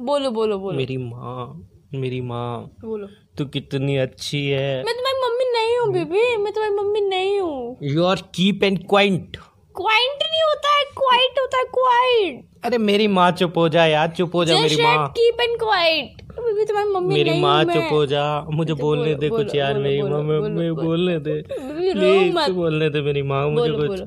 बोलो 0.00 0.30
बोलो 0.30 0.58
बोलो। 0.58 0.76
मेरी 0.76 0.96
माँ 0.96 1.46
मेरी 1.94 2.20
माँ। 2.20 2.58
बोलो। 2.84 3.06
तू 3.38 3.44
कितनी 3.54 3.96
अच्छी 3.96 4.44
है। 4.46 4.82
मैं 4.84 4.94
तुम्हारी 4.96 5.18
मम्मी 5.22 5.44
नहीं 5.52 5.76
हूँ 5.78 5.92
बेबी 5.92 6.36
मैं 6.42 6.52
तुम्हारी 6.52 6.74
मम्मी 6.74 7.00
नहीं 7.00 7.38
हूँ। 7.40 7.76
You 7.82 8.04
are 8.04 8.22
keep 8.34 8.64
and 8.64 8.78
quiet 8.88 9.36
quiet 9.74 10.22
नहीं 10.22 10.42
होता 10.42 10.76
है 10.76 10.84
क्वाइट 10.98 11.38
होता 11.40 11.58
है 11.58 11.64
क्वाइट 11.74 12.44
अरे 12.64 12.78
मेरी 12.78 13.06
माँ 13.08 13.30
चुप 13.40 13.56
हो 13.58 13.68
जा 13.68 13.84
यार 13.86 14.10
चुप 14.16 14.34
हो 14.34 14.44
जा 14.44 14.60
मेरी 14.60 14.82
माँ। 14.82 15.08
कीप 15.16 15.40
एंड 15.40 15.58
क्वाइट 15.58 16.22
तुम्हारी 16.36 16.90
मम्मी 16.90 17.14
मेरी 17.14 17.40
माँ 17.40 17.64
चुप 17.64 17.88
हो 17.90 18.04
जा 18.06 18.24
मुझे 18.50 18.74
बोलने 18.74 19.14
दे 19.14 19.28
कुछ 19.28 19.54
यार 19.54 19.78
मेरी 19.78 20.02
बोलो, 20.02 20.22
माँ 20.22 20.40
बोलो, 20.40 20.48
मैं 20.48 20.74
बोलो। 20.74 20.88
बोलने 20.88 21.18
दे। 21.18 21.42
प्लीज़ 21.42 22.50
बोलने 22.52 22.88
दे 22.90 23.00
मेरी 23.02 23.22
माँ 23.22 23.48
मुझे 23.50 23.72
कुछ। 23.72 24.00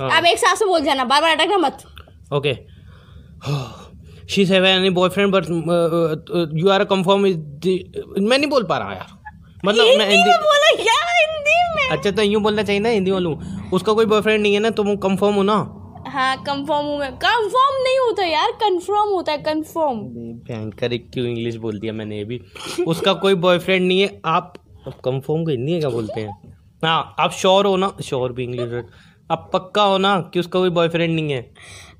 हाँ। 0.00 0.10
अब 0.18 0.26
एक 0.26 0.38
सांस 0.38 0.62
में 0.62 0.68
बोल 0.68 0.80
जाना 0.84 1.04
बार 1.04 1.20
बार 1.22 1.36
अटकना 1.36 1.58
मत। 1.58 1.82
Okay. 2.32 2.54
She's 4.26 4.48
have 4.48 4.64
any 4.64 4.90
boyfriend, 4.90 5.32
but 5.32 5.48
uh, 5.50 6.16
uh, 6.32 6.46
you 6.52 6.70
are 6.70 6.80
a 6.80 6.86
confirm 6.86 7.26
is 7.26 7.36
the... 7.60 7.74
मैं 8.18 8.38
नहीं 8.38 8.50
बोल 8.50 8.64
पा 8.64 8.78
रहा 8.78 8.92
यार। 8.92 9.10
मतलब 9.64 9.84
मैं 9.84 10.08
हिंदी 10.08 10.14
हिंदी 10.14 10.30
में 10.30 10.38
बोलो 10.38 10.68
यार 10.84 11.06
हिंदी 11.18 11.56
में। 11.76 11.88
अच्छा 11.96 12.10
तो 12.10 12.22
यूँ 12.22 12.42
बोलना 12.42 12.62
चाहिए 12.62 12.80
ना 12.80 12.88
हिंदी 12.88 13.10
वालों। 13.10 13.36
उसका 13.72 13.92
कोई 13.92 14.06
बॉयफ्रेंड 14.06 14.42
नहीं 14.42 14.54
है 14.54 14.60
ना 14.60 14.70
तुम 14.70 14.96
कंफर्म 14.96 15.34
हो 15.34 15.42
ना। 15.42 15.58
हाँ 16.12 16.36
कंफर्म 16.44 16.86
हूँ 16.86 16.98
मैं। 16.98 17.10
कंफर्म 17.16 17.82
नहीं 17.82 17.98
होता 17.98 18.24
यार 18.24 18.50
कंफर्म 18.62 19.08
होता 19.08 19.32
है 19.32 19.38
कंफर्म 19.42 20.00
भयंकर 20.48 20.92
एक 20.92 21.10
क्यों 21.10 21.26
इंग्लिश 21.26 21.56
बोल 21.56 21.78
दिया 21.80 21.92
मैंने 21.92 22.18
ये 22.18 22.24
भी। 22.24 22.40
उसका 22.88 23.12
कोई 23.22 23.34
बॉयफ्रेंड 23.44 23.86
नहीं 23.86 24.00
है 24.00 24.20
आप 24.24 24.54
अब 24.86 24.92
कंफर्म 25.04 25.44
को 25.44 25.50
हिंदी 25.50 25.78
क्या 25.80 25.90
बोलते 25.90 26.20
हैं? 26.20 26.56
हाँ 26.82 27.14
आप 27.20 27.32
श्योर 27.32 27.66
हो 27.66 27.76
ना? 27.76 27.92
श्योर 28.04 28.32
भी 28.32 28.44
इंग्लिश 28.44 28.84
आप 29.30 29.50
पक्का 29.52 29.82
हो 29.82 29.98
ना 29.98 30.20
कि 30.32 30.40
उसका 30.40 30.58
कोई 30.58 30.70
बॉयफ्रेंड 30.70 31.14
नहीं 31.14 31.32
है? 31.32 31.40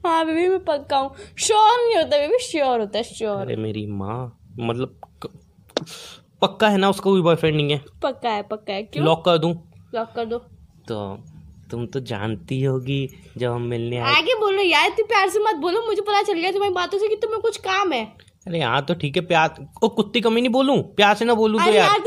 हाँ 0.06 0.24
बेबी 0.26 0.48
मैं 0.48 0.64
पक्का 0.64 0.98
हूँ। 0.98 1.14
श्योर 1.38 1.86
नहीं 1.86 1.96
होता 1.96 2.18
बेबी 2.18 2.38
श्योर 2.44 2.80
होता 2.80 2.98
है 2.98 3.04
श्योर 3.04 3.40
अरे 3.40 3.56
मेरी 3.56 3.86
माँ 3.86 4.38
मतलब 4.58 4.98
पक्का 6.42 6.68
है 6.68 6.78
ना 6.78 6.88
उसका 6.90 7.04
कोई 7.04 7.22
बॉयफ्रेंड 7.22 7.56
नहीं 7.56 7.70
है? 7.72 7.80
पक्का 8.02 8.30
है 8.30 8.42
पक्का 8.42 8.72
है। 8.72 8.82
क्यों? 8.82 9.04
लॉक 9.06 9.24
कर 9.24 9.38
दूँ? 9.38 9.54
लॉक 9.94 10.12
कर 10.16 10.24
दो। 10.24 10.38
तो 10.88 10.98
तुम 11.72 11.86
तो 11.88 12.00
जानती 12.08 12.62
होगी 12.62 13.06
जब 13.38 13.50
हम 13.50 13.62
मिलने 13.68 13.98
आए। 13.98 14.14
आगे 14.16 14.34
बोलो 14.40 14.62
यार 14.62 14.86
इतनी 14.86 15.04
प्यार 15.04 15.28
से 15.28 15.38
मत 15.42 15.60
बोलो 15.60 15.86
मुझे 15.86 16.00
पता 16.02 16.22
चल 16.22 16.38
गया 16.40 16.52
तुम्हारी 16.52 16.74
बातों 16.74 16.98
से 16.98 17.08
कि 17.08 17.16
तुम्हें 17.22 17.40
कुछ 17.40 17.56
काम 17.62 17.92
है। 17.92 18.04
अरे 18.46 18.60
हाँ 18.60 18.84
तो 18.84 18.94
ठीक 18.94 19.16
है 19.16 19.22
प्यार 19.26 19.66
ओ 19.84 19.88
कुत्ती 19.90 20.20
कमी 20.20 20.40
नहीं 20.40 20.52
बोलूँ 20.52 20.76
प्यार 20.94 21.14
से 21.14 21.24
ना 21.24 21.34
बोलूँ 21.34 21.60
तो 21.60 21.72
यार। 21.72 21.98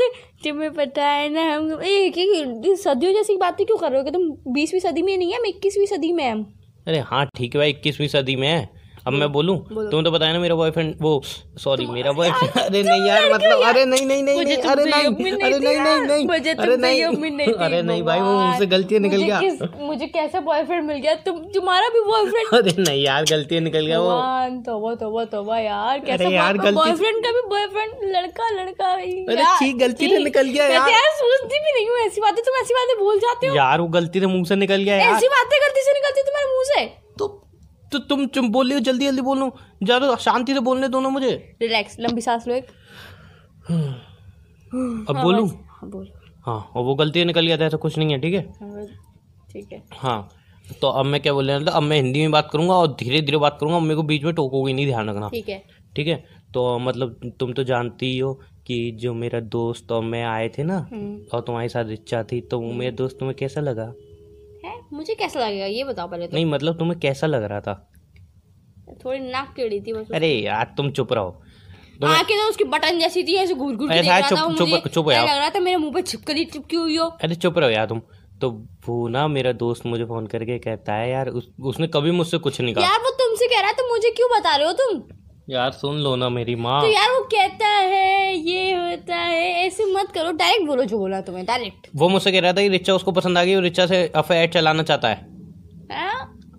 तुम्हें 0.44 0.72
पता 0.72 1.04
है 1.04 1.28
ना 1.28 1.42
हम 1.44 1.82
एक 1.82 2.76
सदियों 2.78 3.12
जैसी 3.12 3.36
बातें 3.36 3.64
क्यों 3.66 3.78
कर 3.78 3.92
रहे 3.92 4.00
हो? 4.00 4.10
तुम 4.10 4.52
बीसवीं 4.54 4.80
सदी 4.80 5.02
में 5.02 5.16
नहीं 5.16 5.32
है 5.32 5.38
हम 5.38 5.46
इक्कीसवीं 5.46 5.86
सदी 5.86 6.12
में 6.12 6.28
हम। 6.30 6.44
अरे 6.86 6.98
हाँ 7.02 7.24
ठीक 7.36 7.54
है 7.54 7.60
भाई 7.60 7.70
इक्कीसवीं 7.70 8.08
सदी 8.08 8.36
में 8.36 8.48
है। 8.48 8.75
अब 9.06 9.12
मैं 9.12 9.30
बोलूँ 9.32 9.56
तुम 9.90 10.04
तो 10.04 10.10
बताया 10.10 10.32
ना 10.32 10.38
मेरा 10.38 10.54
बॉयफ्रेंड 10.54 10.94
वो 11.00 11.10
सॉरी 11.64 11.86
मेरा 11.86 12.12
बॉयफ्रेंड 12.12 12.58
अरे 12.62 12.82
नहीं 12.82 13.06
यार 13.08 13.32
मतलब 13.32 13.62
अरे 13.64 13.84
नहीं 13.84 14.06
नहीं 14.06 14.22
नहीं 14.22 14.56
अरे 14.56 14.84
नहीं 14.84 15.04
अरे 15.04 15.14
नहीं 15.14 15.14
नहीं 15.16 16.16
नहीं 16.16 16.54
अरे 16.54 16.76
नहीं। 16.76 17.52
अरे 17.66 17.82
नहीं 17.82 18.02
भाई 18.02 18.20
वो 18.20 18.32
मुझसे 18.40 18.66
गलती 18.66 18.98
निकल 18.98 19.22
गया। 19.22 19.40
मुझे 19.80 20.06
कैसा 20.08 20.40
बॉयफ्रेंड 20.40 20.84
मिल 20.84 20.96
गया? 20.96 21.14
तुम 21.26 21.38
तुम्हारा 21.54 21.88
भी 21.88 22.00
बॉयफ्रेंड 22.08 22.54
अरे 22.58 22.74
नहीं 22.82 23.02
यार 23.04 23.24
गलती 23.30 23.60
निकल 23.60 23.86
गया 23.86 24.00
वो। 24.00 24.10
भगवान 24.10 24.60
तोबा 24.62 24.94
तोबा 25.04 25.24
तोबा 25.36 25.58
यार 25.58 25.98
कैसा 26.06 26.28
यार, 26.30 26.58
बॉयफ्रेंड 26.58 27.22
का 27.24 27.32
भी 27.32 27.46
बॉयफ्रेंड 27.48 28.16
लड़का 28.16 28.50
लड़का 28.58 28.92
अरे 28.92 29.44
छी, 29.58 29.72
गलती 29.78 30.08
से 30.08 30.18
निकल 30.24 30.48
गया 30.48 30.66
तो 30.66 30.72
यार। 30.74 30.90
यार 30.90 31.10
सोचती 31.22 31.64
भी 31.64 31.72
नहीं 31.72 31.88
हूँ 31.88 32.06
ऐसी 32.06 32.20
बातें 32.20 32.44
तुम 32.44 32.60
ऐसी 32.62 32.74
बातें 32.74 32.98
भूल 33.04 33.18
जाते 33.20 33.46
हो। 33.46 33.56
यार 33.56 33.80
वो 33.80 33.88
गलती 33.98 34.20
से 34.20 34.26
मुँह 34.26 34.44
से 34.44 34.56
निकल 34.56 34.82
गया 34.82 34.96
यार। 34.96 35.16
ऐसी 35.16 35.28
बातें 35.38 35.58
गलती 35.66 35.82
से 35.82 35.98
निकलती 36.00 36.22
तुम्हारे 36.22 36.54
मुँह 36.54 36.64
से? 36.74 37.05
तो 37.98 38.00
तो 38.00 38.06
तुम 38.06 38.26
तुम 38.26 38.48
बोल 38.52 38.66
रही 38.66 38.74
हो 38.74 38.80
जल्दी 38.84 39.06
जल्दी 39.06 39.22
बोलो। 39.22 39.48
ज़्यादा 39.82 40.14
शांति 40.20 40.54
से 40.54 40.60
बोलने 40.60 40.88
दो 40.88 41.00
ना 41.00 41.08
मुझे। 41.08 41.30
रिलैक्स 41.62 41.96
लंबी 42.00 42.20
सांस 42.20 42.46
लो 42.48 42.54
एक। 42.54 42.66
अब 45.08 45.20
बोलूँ? 45.22 45.48
हाँ 45.70 45.90
बोलो। 45.90 46.06
हाँ 46.46 46.58
और 46.76 46.84
वो 46.84 46.94
गलती 46.94 47.24
निकल 47.24 47.46
गया 47.46 47.56
था 47.58 47.64
ऐसा 47.64 47.76
कुछ 47.76 47.98
नहीं 47.98 48.12
है 48.12 48.20
ठीक 48.20 48.34
है? 48.34 48.40
हाँ, 48.60 48.86
ठीक 49.50 49.72
है। 49.72 49.82
हाँ 49.92 50.28
तो 50.80 50.88
अब 50.88 51.06
मैं 51.06 51.20
क्या 51.22 51.32
बोल 51.32 51.50
रहा 51.50 51.58
था? 51.60 51.70
अब 51.70 51.82
मैं 51.82 51.96
हिंदी 51.96 52.20
में 52.20 52.30
बात 52.30 52.48
करूँगा 52.52 52.74
और 52.74 52.88
धीरे 53.00 53.20
धीरे 53.20 53.38
बात 53.38 53.56
करूँगा 53.60 53.78
मेरे 53.80 53.94
को 53.94 54.02
बीच 54.02 54.24
में 54.24 54.34
टोकोगे 54.34 54.72
नहीं 54.72 54.86
ध्यान 54.86 55.10
रखना। 55.10 55.28
ठीक 55.28 55.48
है। 55.48 55.62
ठीक 55.96 56.06
है? 56.08 56.24
तो 56.54 56.78
मतलब 56.78 57.32
तुम 57.40 57.52
तो 57.52 57.64
जानती 57.64 58.06
ही 58.06 58.18
हो 58.18 58.32
कि 58.66 58.90
जो 59.00 59.14
मेरा 59.14 59.40
दोस्त 59.40 59.92
और 59.92 60.02
मैं 60.02 60.24
आए 60.24 60.48
थे 60.48 60.62
ना 60.62 60.78
हम्म। 60.92 61.18
और 61.32 61.40
तुम्हारी 61.40 61.68
साथ 61.68 61.84
रिचा 61.84 62.22
थी 62.22 62.40
तो 62.40 62.60
वो 62.60 62.72
मेरे 62.72 62.92
दोस्त 62.92 63.18
तुम्हें 63.18 63.36
कैसा 63.38 63.60
लगा? 63.60 63.82
है 63.82 64.05
मुझे 64.92 65.14
कैसा 65.14 65.40
लगेगा? 65.40 65.66
ये 65.66 65.84
बताओ 65.84 66.08
पहले 66.08 66.26
तो। 66.26 66.34
नहीं 66.34 66.46
मतलब 66.46 66.78
तुम्हें 66.78 66.98
कैसा 67.00 67.26
लग 67.26 67.42
रहा 67.42 67.60
था? 67.60 67.90
थोड़ी 69.04 69.18
नाक 69.18 69.52
टेढ़ी 69.56 69.80
थी 69.80 69.92
बस 69.92 70.10
अरे 70.14 70.28
यार 70.28 70.74
तुम 70.76 70.90
चुप 70.90 71.12
रहो। 71.12 71.42
आँखें 72.04 72.36
तो 72.38 72.48
उसकी 72.48 72.64
बटन 72.64 72.98
जैसी 72.98 73.22
थी 73.22 73.34
ऐसे 73.34 73.54
घूर 73.54 73.76
घूर 73.76 73.88
के 73.88 73.94
देख 73.94 74.08
रहा 74.08 74.30
था 74.30 74.48
मुझे। 74.48 74.80
चुप 74.88 75.08
लग 75.08 75.28
रहा 75.28 75.50
था 75.50 75.60
मेरे 75.60 75.76
मुँह 75.76 75.92
पे 75.92 76.02
छिपकली 76.02 76.44
चिपकी 76.44 76.76
हुई 76.76 76.96
हो। 76.96 77.06
अरे 77.06 77.34
चुप 77.34 77.58
रहो 77.58 77.70
यार 77.70 77.86
तुम। 77.86 78.00
तो 78.40 78.50
वो 78.86 79.08
ना 79.08 79.28
मेरा 79.28 79.52
दोस्त 79.52 79.86
मुझे 79.86 80.04
फ़ोन 80.04 80.26
करके 80.26 80.58
कहता 80.58 80.94
है 80.94 81.10
यार 81.10 81.28
उस, 81.28 81.48
उसने 81.60 81.86
कभी 81.86 82.10
मुझसे 82.10 82.38
कुछ 82.38 82.60
नहीं 82.60 82.74
कहा। 82.74 82.84
यार 82.84 83.00
वो 83.00 83.10
तुमसे 83.10 83.46
कह 83.46 83.60
रहा 83.60 83.68
है 83.68 83.74
तो 83.74 83.88
मुझे 83.88 84.10
क्यों 84.10 84.28
बता 84.40 84.56
रहे 84.56 84.66
हो 84.66 84.72
तुम? 84.72 85.02
यार 85.48 85.70
सुन 85.70 85.98
लो 86.02 86.14
ना 86.16 86.28
मेरी 86.28 86.54
माँ। 86.56 86.80
तो 86.82 86.86
यार 86.86 87.10
वो 87.10 87.20
कहता 87.32 87.66
है 87.66 88.34
ये 88.36 88.72
होता 88.74 89.16
है 89.16 89.66
ऐसे 89.66 89.84
मत 89.92 90.10
करो 90.14 90.30
डायरेक्ट 90.32 90.66
बोलो 90.66 90.84
जो 90.84 90.98
बोला 90.98 91.20
तुम्हें 91.20 91.44
डायरेक्ट 91.46 91.86
वो 91.96 92.08
मुझसे 92.08 92.32
कह 92.32 92.40
रहा 92.40 92.52
था 92.52 92.62
कि 92.62 92.68
रिचा 92.68 92.94
उसको 92.94 93.12
पसंद 93.12 93.38
आ 93.38 93.44
गई 93.44 93.54
और 93.54 93.62
रिचा 93.62 93.86
से 93.86 94.06
अफेयर 94.16 94.48
चलाना 94.54 94.82
चाहता 94.82 95.08
है। 95.08 95.34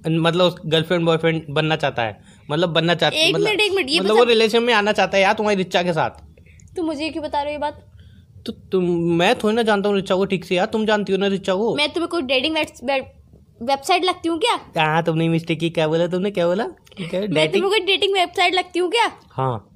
मतलब 0.10 0.56
गर्लफ्रेंड 0.66 1.06
बॉयफ्रेंड 1.06 1.42
बनना 1.50 1.76
चाहता 1.76 2.04
है। 2.04 2.20
मतलब 2.52 2.70
बनना 2.70 2.96
चाहता 2.96 3.18
एक 3.18 3.34
मतलब, 3.34 3.48
मिनट, 3.48 3.62
एक 3.62 3.72
मिनट, 3.72 3.90
ये 3.90 4.00
मतलब 4.00 4.18
वो 4.18 4.24
रिलेशन 4.24 4.64
में 4.64 4.74
आना 4.74 4.92
चाहता 4.92 5.18
है 5.18 5.24
यार 5.24 5.34
तुम्हारी 5.34 5.58
रिचा 5.58 5.84
के 5.84 5.94
साथ। 5.94 6.24
तुम 6.76 6.86
मुझे 6.86 7.10
क्यों 7.10 7.24
बता 7.24 7.42
रहे 7.42 7.54
हो 7.54 7.58
ये 7.58 7.62
बात? 7.62 7.84
तो 8.46 8.52
तुम 8.72 8.86
मैं 9.20 9.34
थोड़ी 9.36 9.56
ना 9.56 9.62
जानता 9.64 9.90
हूँ 9.90 9.96
रिचा 9.96 10.16
को 10.16 10.26
ठीक 10.26 10.46
से 10.46 10.56
यार 10.56 10.66
तुम 10.66 10.86
जानती 10.86 11.12
हो 11.12 11.18
ना 11.18 11.28
रिचा 11.28 11.56
को? 11.56 11.76
मैं 11.76 11.90
तुम्हें 11.94 12.10
कोई 12.10 12.22
डेटिंग 12.24 12.58
वेबसाइट 13.62 14.04
लगती 14.06 14.30
हूँ 14.30 14.40
क्या? 14.40 14.56
कहाँ 14.58 15.04
तुमने 15.04 15.30
मिस्टेक 15.30 15.60
की? 15.60 15.70
क्या 15.70 15.88
बोला 15.88 16.08
तुमने? 16.08 16.32
क्या 16.32 16.48
बोला? 16.48 16.64
क्या 16.66 17.20
मैं 17.20 17.30
डेटिंग 17.30 17.64
तुम्हें 17.64 17.70
कोई 17.70 17.80
डेटिंग 17.80 18.14
वेबसाइट 18.14 18.54
लगती 18.54 18.80
हूँ 18.80 18.90
क्या? 18.92 19.12
हाँ। 19.32 19.70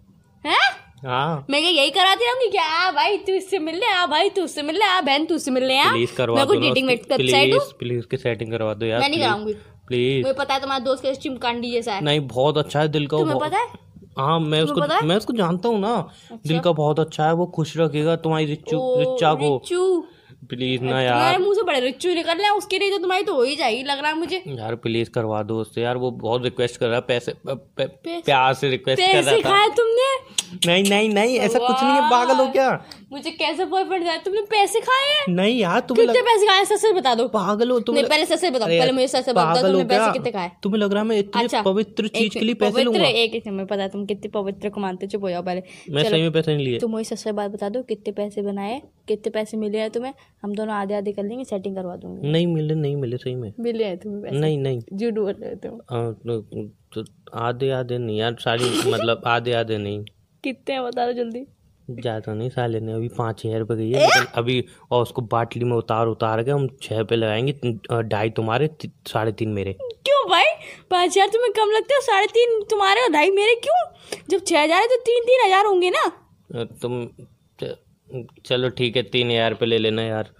हैं? 0.46 0.58
हाँ। 1.06 1.46
मैं 1.50 1.62
क्या 1.62 1.70
यही 1.72 1.90
कराती 1.90 2.26
रहूँगी 2.26 2.50
क्या? 2.50 2.64
आ 2.64 2.92
भाई 2.92 3.18
तू 3.18 3.34
इससे 3.34 3.60
मिल 3.60 3.76
ले 3.76 3.86
आ 3.86 4.06
भाई 4.06 4.30
तू 4.30 4.44
उससे 4.44 4.62
मिल 4.62 4.76
ले 4.76 4.86
आ 4.86 5.02
बहन 5.02 5.26
तू 5.26 5.36
उससे 5.36 5.52
मिल 5.52 5.64
ले 5.64 5.78
आ 5.80 5.92
प्लीज़ 5.92 6.16
करवा 6.16 6.36
मैं 6.36 6.46
कोई 6.48 6.60
डेटिंग 6.60 6.88
वेबसाइट 6.88 7.54
हूँ? 7.54 7.62
प्लीज़ 7.80 8.00
उसकी 8.00 8.18
सेटिंग 8.18 8.52
करवा 8.52 8.74
दो 8.74 8.86
यार 8.86 9.00
मैं 9.00 9.10
नहीं 9.10 9.20
कराऊँगी। 9.20 9.54
प्लीज़ 9.88 10.22
मुझे 10.22 10.34
पता 10.40 10.54
है 10.54 10.60
तुम्हारा 10.62 10.84
दोस्त 10.86 11.04
कैसे 11.04 11.22
चिमकांडी 11.22 11.72
जैसा 11.72 11.94
है। 11.94 12.04
नहीं 12.04 12.20
बहुत 12.28 12.58
अच्छा 12.58 12.80
है 12.80 12.88
दिल 12.88 13.08
का 13.08 13.18
वो 13.18 13.24
तुम्हें 13.24 13.40
बहुत- 13.40 13.54
पता 13.54 13.62
है? 13.62 13.92
हाँ 14.20 14.40
मैं 14.40 14.66
तुम्हें 14.68 14.86
पता 14.86 14.96
उसको 14.96 15.04
है? 15.04 15.08
मैं 15.10 15.16
उसको 15.16 15.34
जानता 15.34 15.70
हूँ 15.70 15.80
ना। 15.80 16.10
दिल 16.48 16.60
का 16.60 16.72
बहुत 16.72 17.00
अच्छा 17.00 17.26
है 17.26 17.34
वो 17.34 17.46
खुश 17.46 17.78
रखेगा 17.78 18.16
तुम्हारी 18.16 18.46
रिच्चू 18.46 18.78
ओ, 18.78 19.00
रिच्चा 19.00 19.34
को। 19.34 19.58
रिच्चू। 19.58 20.06
प्लीज़ 20.42 20.82
ना 20.82 20.88
तुम्हारे 20.88 21.06
यार। 21.06 21.40
मुँह 21.40 21.54
से 21.54 21.64
बड़े 21.64 21.80
रिच्चू 21.80 22.10
निकल 22.10 22.38
रहा 22.38 22.48
है 22.48 22.56
उसके 22.58 22.78
लिए 22.80 22.90
तो 22.92 22.98
तुम्हारी 22.98 23.24
तो 23.24 23.34
हो 23.34 23.44
ही 23.44 23.56
जाएगी 23.56 23.84
लग 23.84 24.00
रहा 24.00 24.12
है 24.12 24.18
मुझे। 24.18 24.42
यार 24.48 24.76
प्लीज़ 24.76 25.10
करवा 25.10 25.42
दो 25.44 25.60
उससे। 25.62 25.82
यार 25.82 25.98
वो 25.98 26.12
बहुत 26.12 26.44
रिक्वेस्ट 26.44 26.78
कर 26.78 26.88
रहा 26.88 26.96
है 26.96 27.02
पैसे 27.08 27.34
प्यार 27.46 28.54
से 28.54 28.70
रिक्वेस्ट 28.70 29.02
कर 29.02 29.08
रहा 29.08 29.22
पैसे 29.22 29.42
था। 29.44 29.50
खाए 29.50 29.68
तुमने? 29.78 30.10
नहीं 30.66 30.84
नहीं 30.84 31.10
नहीं 31.10 31.38
ऐसा 31.40 31.60
कुछ 31.60 31.84
नहीं 31.84 31.94
है 31.94 32.10
पागल 32.12 32.36
हो 32.36 32.48
क्या? 32.52 32.70
मुझे 33.14 33.32
कैसे 33.32 33.66
बॉयफ्रेंड 33.66 34.04
दिया 34.04 34.18
तुमने 34.18 34.42
पैसे 34.42 34.80
खाए 34.80 35.12
हैं? 35.12 35.36
नहीं 35.36 35.60
यार 35.60 35.80
तुम्हें 35.80 36.08
कितने 36.08 36.20
लग... 36.20 36.26
पैसे 36.26 36.48
खाए 36.48 36.66
सच 36.66 36.86
सच 36.86 36.96
बता 36.96 37.16
दो। 37.16 37.28
पागल 37.28 37.70
हो 37.70 37.80
तुम 37.80 37.96
नहीं 37.96 38.06
पहले 38.06 38.26
सच 38.26 38.40
सच 38.40 38.52
बताओ 38.52 38.68
पहले 38.68 38.92
मुझे 38.92 39.08
सच 39.08 39.24
सच 39.24 39.30
बताओ 39.30 39.46
पागल 39.46 39.68
तुमने 39.68 39.84
पैसे 39.84 40.14
कितने 40.14 40.32
खाए? 40.32 40.52
तुम्हें 40.64 40.82
लग 40.82 40.94
रहा 40.94 41.04
है 41.04 41.10
मैं 41.10 41.20
इतनी 41.20 41.44
अच्छा 41.44 41.62
पवित्र 41.62 42.08
चीज़ 42.08 42.34
के 42.34 42.40
लिए 42.40 42.54
पैसे 42.54 42.84
लूँगा? 42.84 43.06
एक 43.06 43.36
एक 43.36 43.48
मैं 43.48 43.66
पता 43.66 43.88
तुम 43.88 44.06
कितने 44.06 44.30
पवित्र 44.30 44.70
को 44.70 44.82
मानते 44.82 45.06
हो, 45.06 45.10
चुप 45.10 45.24
हो 45.24 45.30
जाओ 45.30 45.44
पहले। 45.44 45.64
मैं 45.90 46.04
सही 46.04 46.22
में 46.22 46.32
पैसे 46.32 46.56
नहीं 46.56 46.66
लिए। 46.66 46.80
तुम 46.80 46.92
वही 46.92 47.04
सच 47.04 47.18
सच 47.18 47.28
बात 47.28 47.52
बता 47.52 47.70
दो 47.70 47.82
कितने 47.82 48.14
पैसे 48.14 48.42
बनाए 48.42 48.82
कितने 49.08 49.30
पैसे 49.30 49.58
मिले 49.58 49.78
हैं 49.78 49.90
तुम्हें? 49.90 50.14
हम 50.44 50.56
दोनों 50.56 50.74
आधे 50.74 50.94
आधे 50.94 51.12
कर 51.12 51.24
लेंगे 51.24 51.44
सेटिंग 51.44 51.76
करवा 51.76 51.96
दूँगी। 51.96 52.28
नहीं 52.28 52.48
मिले 52.48 52.76
नहीं 52.76 52.96
मिले 52.96 53.18
सही 53.18 53.36
में। 53.36 53.54
मिले 53.60 53.84
हैं 53.84 53.98
तुम्हें 53.98 54.24
पैसे? 54.24 54.36
नहीं 54.36 54.58
नहीं। 54.58 54.82
झूठ 54.94 55.14
बोल 55.14 55.34
रहे 55.34 55.50
हो 55.50 55.56
तुम। 55.56 55.78
तो- 56.12 56.70
तो 56.94 57.12
आधे 57.34 57.70
आधे 57.70 57.98
नहीं 57.98 58.18
यार 58.18 58.36
सारी 58.40 58.92
मतलब 58.92 59.22
आधे 59.26 59.54
आधे 59.54 59.78
नहीं। 59.78 60.06
कितने 60.44 60.82
बता 60.82 61.06
दो 61.06 61.14
जल्दी। 61.14 61.46
ज़्यादा 61.90 62.34
नहीं 62.34 62.50
साले 62.50 62.80
ने 62.80 62.94
अभी 62.94 63.08
पाँच 63.18 63.40
छः 63.40 63.58
रुपये 63.58 63.78
गई 63.78 63.90
है 63.92 64.00
लेकिन 64.00 64.26
अभी 64.36 64.64
और 64.92 65.02
उसको 65.02 65.22
बाटली 65.32 65.66
में 65.66 65.76
उतार 65.78 66.08
उतार 66.08 66.44
के 66.44 66.52
हम 66.52 66.68
छः 66.82 67.04
पे 67.04 67.16
लगाएँगे 67.16 67.54
ढाई 68.04 68.30
तुम्हारे 68.32 68.70
साढ़े 69.08 69.32
तीन 69.32 69.50
मेरे। 69.54 69.74
क्यों 69.74 70.28
भाई? 70.30 70.46
पाँच 70.92 71.10
हज़ार 71.10 71.28
तुम्हें 71.30 71.52
कम 71.54 71.72
लगते 71.72 71.94
हो 71.94 72.02
साढ़े 72.02 72.28
तीन 72.30 72.62
तुम्हारे 72.70 73.02
और 73.02 73.12
ढाई 73.12 73.32
मेरे 73.32 73.56
क्यों? 73.64 73.82
जब 74.30 74.46
छह 74.46 74.62
हज़ार 74.64 74.82
है 74.82 74.88
तो 74.88 74.96
तीन 75.02 75.24
तीन 75.24 75.46
हज़ार 75.46 75.66
होंगे 75.66 75.90
ना। 75.90 76.66
तुम 76.82 77.08
चलो 78.46 78.70
ठीक 78.72 78.96
है 78.98 79.04
तीन 79.06 79.32
हज़ार 79.32 79.54
पे 79.54 79.66
ले 79.66 79.78
लेना 79.78 80.02
यार। 80.04 80.34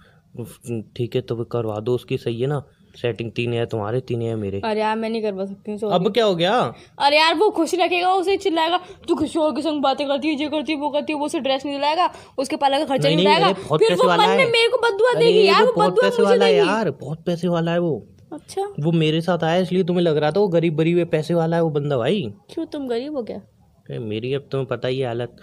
ठीक 0.96 1.14
है 1.14 1.20
तो 1.22 1.44
करवा 1.46 1.78
दो 1.80 1.94
उसकी 1.94 2.18
सही 2.18 2.40
है 2.40 2.46
ना। 2.46 2.62
सेटिंग 2.94 3.30
तीन 3.32 3.52
हज़ार 3.52 3.66
तुम्हारे 3.66 4.00
तीन 4.02 4.22
हज़ार 4.22 4.36
मेरे। 4.36 4.60
अरे 4.64 4.80
यार 4.80 4.96
मैं 4.96 5.10
नहीं 5.10 5.22
करवा 5.22 5.44
सकती 5.46 5.72
हूँ 5.72 5.92
अब 5.92 6.10
क्या 6.12 6.24
हो 6.24 6.34
गया? 6.36 6.52
अरे 6.98 7.16
यार 7.16 7.34
वो 7.34 7.48
खुश 7.52 7.74
रखेगा 7.74 8.12
उसे 8.14 8.36
चिल्लाएगा। 8.38 8.78
तू 9.08 9.14
और 9.14 9.54
के 9.54 9.62
संग 9.62 9.82
बातें 9.82 10.06
करती 10.06 10.28
है 10.28 10.34
ये 10.34 10.48
करती 10.48 10.72
है 10.72 10.78
वो 10.78 10.90
करती 10.90 11.12
है 11.12 11.18
वो 11.18 11.26
उसे 11.26 11.40
ड्रेस 11.40 11.64
नहीं 11.64 11.74
दिलाएगा 11.74 12.10
उसके 12.38 12.56
पाला 12.56 12.78
का 12.78 12.84
खर्चा 12.84 13.08
नहीं 13.08 13.16
दिलाएगा। 13.16 13.52
फिर 13.52 13.94
वो 13.94 14.08
मन 14.08 14.28
में 14.28 14.46
मेरे 14.46 14.68
को 14.68 14.78
बदुआ 14.80 15.14
देगी 15.20 15.46
यार 15.46 15.64
वो 15.64 15.72
बदुआ 15.72 16.08
मुझे 16.10 16.32
है 16.32 16.38
देगी। 16.38 16.58
यार 16.58 16.90
बहुत 16.92 17.24
पैसे 17.26 17.48
वाला 17.48 17.72
है 17.72 17.78
वो। 17.80 17.94
अच्छा। 18.32 18.62
वो 18.80 18.92
मेरे 18.94 19.20
साथ 19.20 19.44
आया 19.44 19.56
इसलिए 19.60 19.84
तुम्हें 19.84 20.04
लग 20.04 20.16
रहा 20.16 20.30
था 20.30 20.40
वो 20.40 20.48
गरीब 20.48 20.76
गरीब 20.76 20.98
है 20.98 21.04
पैसे 21.06 21.34
वाला 21.34 21.56
है 21.56 21.62
वो 21.62 21.70
बंदा 21.70 21.96
भाई। 21.98 22.22
क्यों 22.50 22.66
तुम 22.66 22.86
गरीब 22.88 23.16
हो 23.16 23.22
क्या? 23.22 23.40
मेरी 23.86 24.32
अब 24.34 24.48
तुम्हें 24.52 24.68
पता 24.68 24.88
ही 24.88 24.98
है 24.98 25.06
हालत 25.06 25.36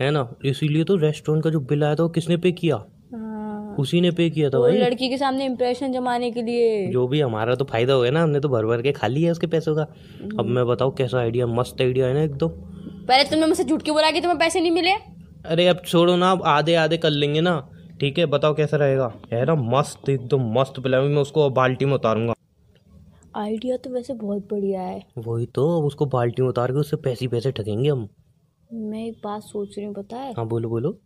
है 0.00 0.10
ना? 0.10 0.28
इसीलिए 0.44 0.84
तो 0.84 0.96
रेस्टोरेंट 0.98 1.44
का 1.44 1.50
जो 1.50 1.60
बिल 1.62 1.84
आया 1.84 1.94
था 1.94 2.02
वो 2.02 2.08
किसने 2.10 2.36
पे 2.36 2.52
किया? 2.52 2.76
हाँ 2.76 2.93
उसी 3.78 4.00
ने 4.00 4.10
पे 4.10 4.28
किया 4.30 4.50
था 4.50 4.58
भाई। 4.60 4.76
लड़की 4.78 5.08
के 5.08 5.18
सामने 5.18 5.44
इम्प्रेशन 5.44 5.92
जमाने 5.92 6.30
के 6.30 6.42
लिए। 6.42 6.90
जो 6.92 7.06
भी 7.08 7.20
हमारा 7.20 7.54
तो 7.54 7.64
फ़ायदा 7.64 7.92
हो 7.92 8.02
गया 8.02 8.10
ना 8.10 8.22
हमने 8.22 8.40
तो 8.40 8.48
भर 8.48 8.66
भर 8.66 8.82
के 8.82 8.92
खा 8.92 9.06
लिया 9.06 9.32
उसके 9.32 9.46
पैसों 9.46 9.74
का। 9.76 9.82
अब 10.38 10.46
मैं 10.46 10.66
बताऊँ 10.66 10.94
कैसा 10.94 11.18
आइडिया 11.18 11.46
मस्त 11.46 11.80
आइडिया 11.80 12.06
है 12.06 12.14
ना 12.14 12.22
एक 12.22 12.36
तो 12.36 12.48
पहले 12.48 13.24
तुमने 13.24 13.46
मुझसे 13.46 13.64
झूठ 13.64 13.82
के 13.82 13.90
बोला 13.90 14.10
कि 14.10 14.20
तुम्हें 14.20 14.38
पैसे 14.38 14.60
नहीं 14.60 14.70
मिले? 14.70 14.92
अरे 15.46 15.66
अब 15.68 15.82
छोड़ो 15.86 16.16
ना 16.16 16.30
अब 16.32 16.42
आधे 16.46 16.74
आधे 16.74 16.96
कर 16.96 17.10
लेंगे 17.10 17.40
ना। 17.40 17.56
ठीक 18.00 18.18
है 18.18 18.26
बताओ 18.26 18.54
कैसा 18.54 18.76
रहेगा। 18.76 19.12
है 19.32 19.44
ना 19.44 19.54
मस्त 19.54 20.08
एकदम 20.08 20.50
मस्त 20.52 20.80
प्लान 20.80 21.04
मैं 21.04 21.22
उसको 21.22 21.48
बाल्टी 21.50 21.84
में 21.84 21.92
उतारूँगा। 21.94 22.34
आइडिया 23.36 23.76
तो 23.76 23.90
वैसे 23.90 24.14
बहुत 24.14 24.48
बढ़िया 24.52 24.80
है। 24.80 25.02
वही 25.18 25.46
तो 25.46 25.66
अब 25.78 25.84
उसको 25.84 26.06
बाल्टी 26.06 26.42
में 26.42 26.48
उतार 26.48 26.72
के 26.72 26.78
उससे 26.78 26.96
पैसे 26.96 27.28
पैसे 27.28 27.52
ठगेंगे 27.52 27.88
हम। 27.90 28.08
मैं 28.70 29.04
एक 29.06 29.20
बात 29.24 29.42
सोच 29.42 29.76
रही 29.78 29.86
हूँ 29.86 29.94
पता 29.94 30.16
है? 30.16 30.32
हाँ 30.32 30.46
बोलो 30.46 30.68
बोलो। 30.68 30.98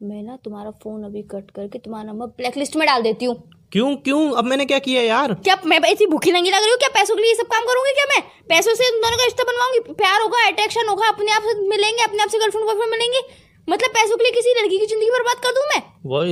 मैं 0.00 0.22
ना 0.22 0.36
तुम्हारा 0.44 0.70
फ़ोन 0.82 1.04
अभी 1.04 1.22
कट 1.30 1.50
करके 1.50 1.78
तुम्हारा 1.84 2.06
नंबर 2.06 2.26
ब्लैक 2.38 2.56
लिस्ट 2.56 2.76
में 2.76 2.86
डाल 2.86 3.02
देती 3.02 3.24
हूँ। 3.24 3.34
क्यों 3.72 3.88
क्यों? 4.04 4.20
अब 4.32 4.44
मैंने 4.44 4.64
क्या 4.64 4.78
किया 4.84 5.00
यार? 5.02 5.32
क्या 5.46 5.56
मैं 5.66 5.78
ऐसी 5.88 6.06
भूखी 6.06 6.32
नंगी 6.32 6.50
लग 6.50 6.62
रही 6.62 6.70
हूँ? 6.70 6.78
क्या 6.78 6.88
पैसों 6.94 7.16
के 7.16 7.22
लिए 7.22 7.30
ये 7.30 7.38
सब 7.38 7.46
काम 7.54 7.64
करूँगी 7.70 7.92
क्या 7.94 8.04
मैं? 8.10 8.20
पैसों 8.48 8.74
से 8.74 8.90
तुम 8.90 9.00
दोनों 9.02 9.16
का 9.18 9.24
रिश्ता 9.24 9.44
बनवाऊँगी? 9.48 9.80
प्यार 9.94 10.22
होगा 10.22 10.44
अट्रैक्शन 10.48 10.88
होगा 10.88 11.08
अपने 11.08 11.32
आप 11.32 11.48
से 11.48 11.54
मिलेंगे 11.68 12.02
अपने 12.02 12.22
आप 12.22 12.28
से 12.28 12.38
गर्लफ्रेंड 12.38 12.66
बॉयफ्रेंड 12.66 12.90
मिलेंगे। 12.90 13.22
मतलब 13.68 13.90
पैसों 13.96 14.16
के 14.16 14.24
लिए 14.24 14.32
किसी 14.32 14.54
लड़की 14.60 14.78
की 14.78 14.86
ज़िंदगी 14.92 15.10
बर्बाद 15.16 15.42
कर 15.46 15.56
दूँ 15.56 15.64
मैं? 15.70 15.80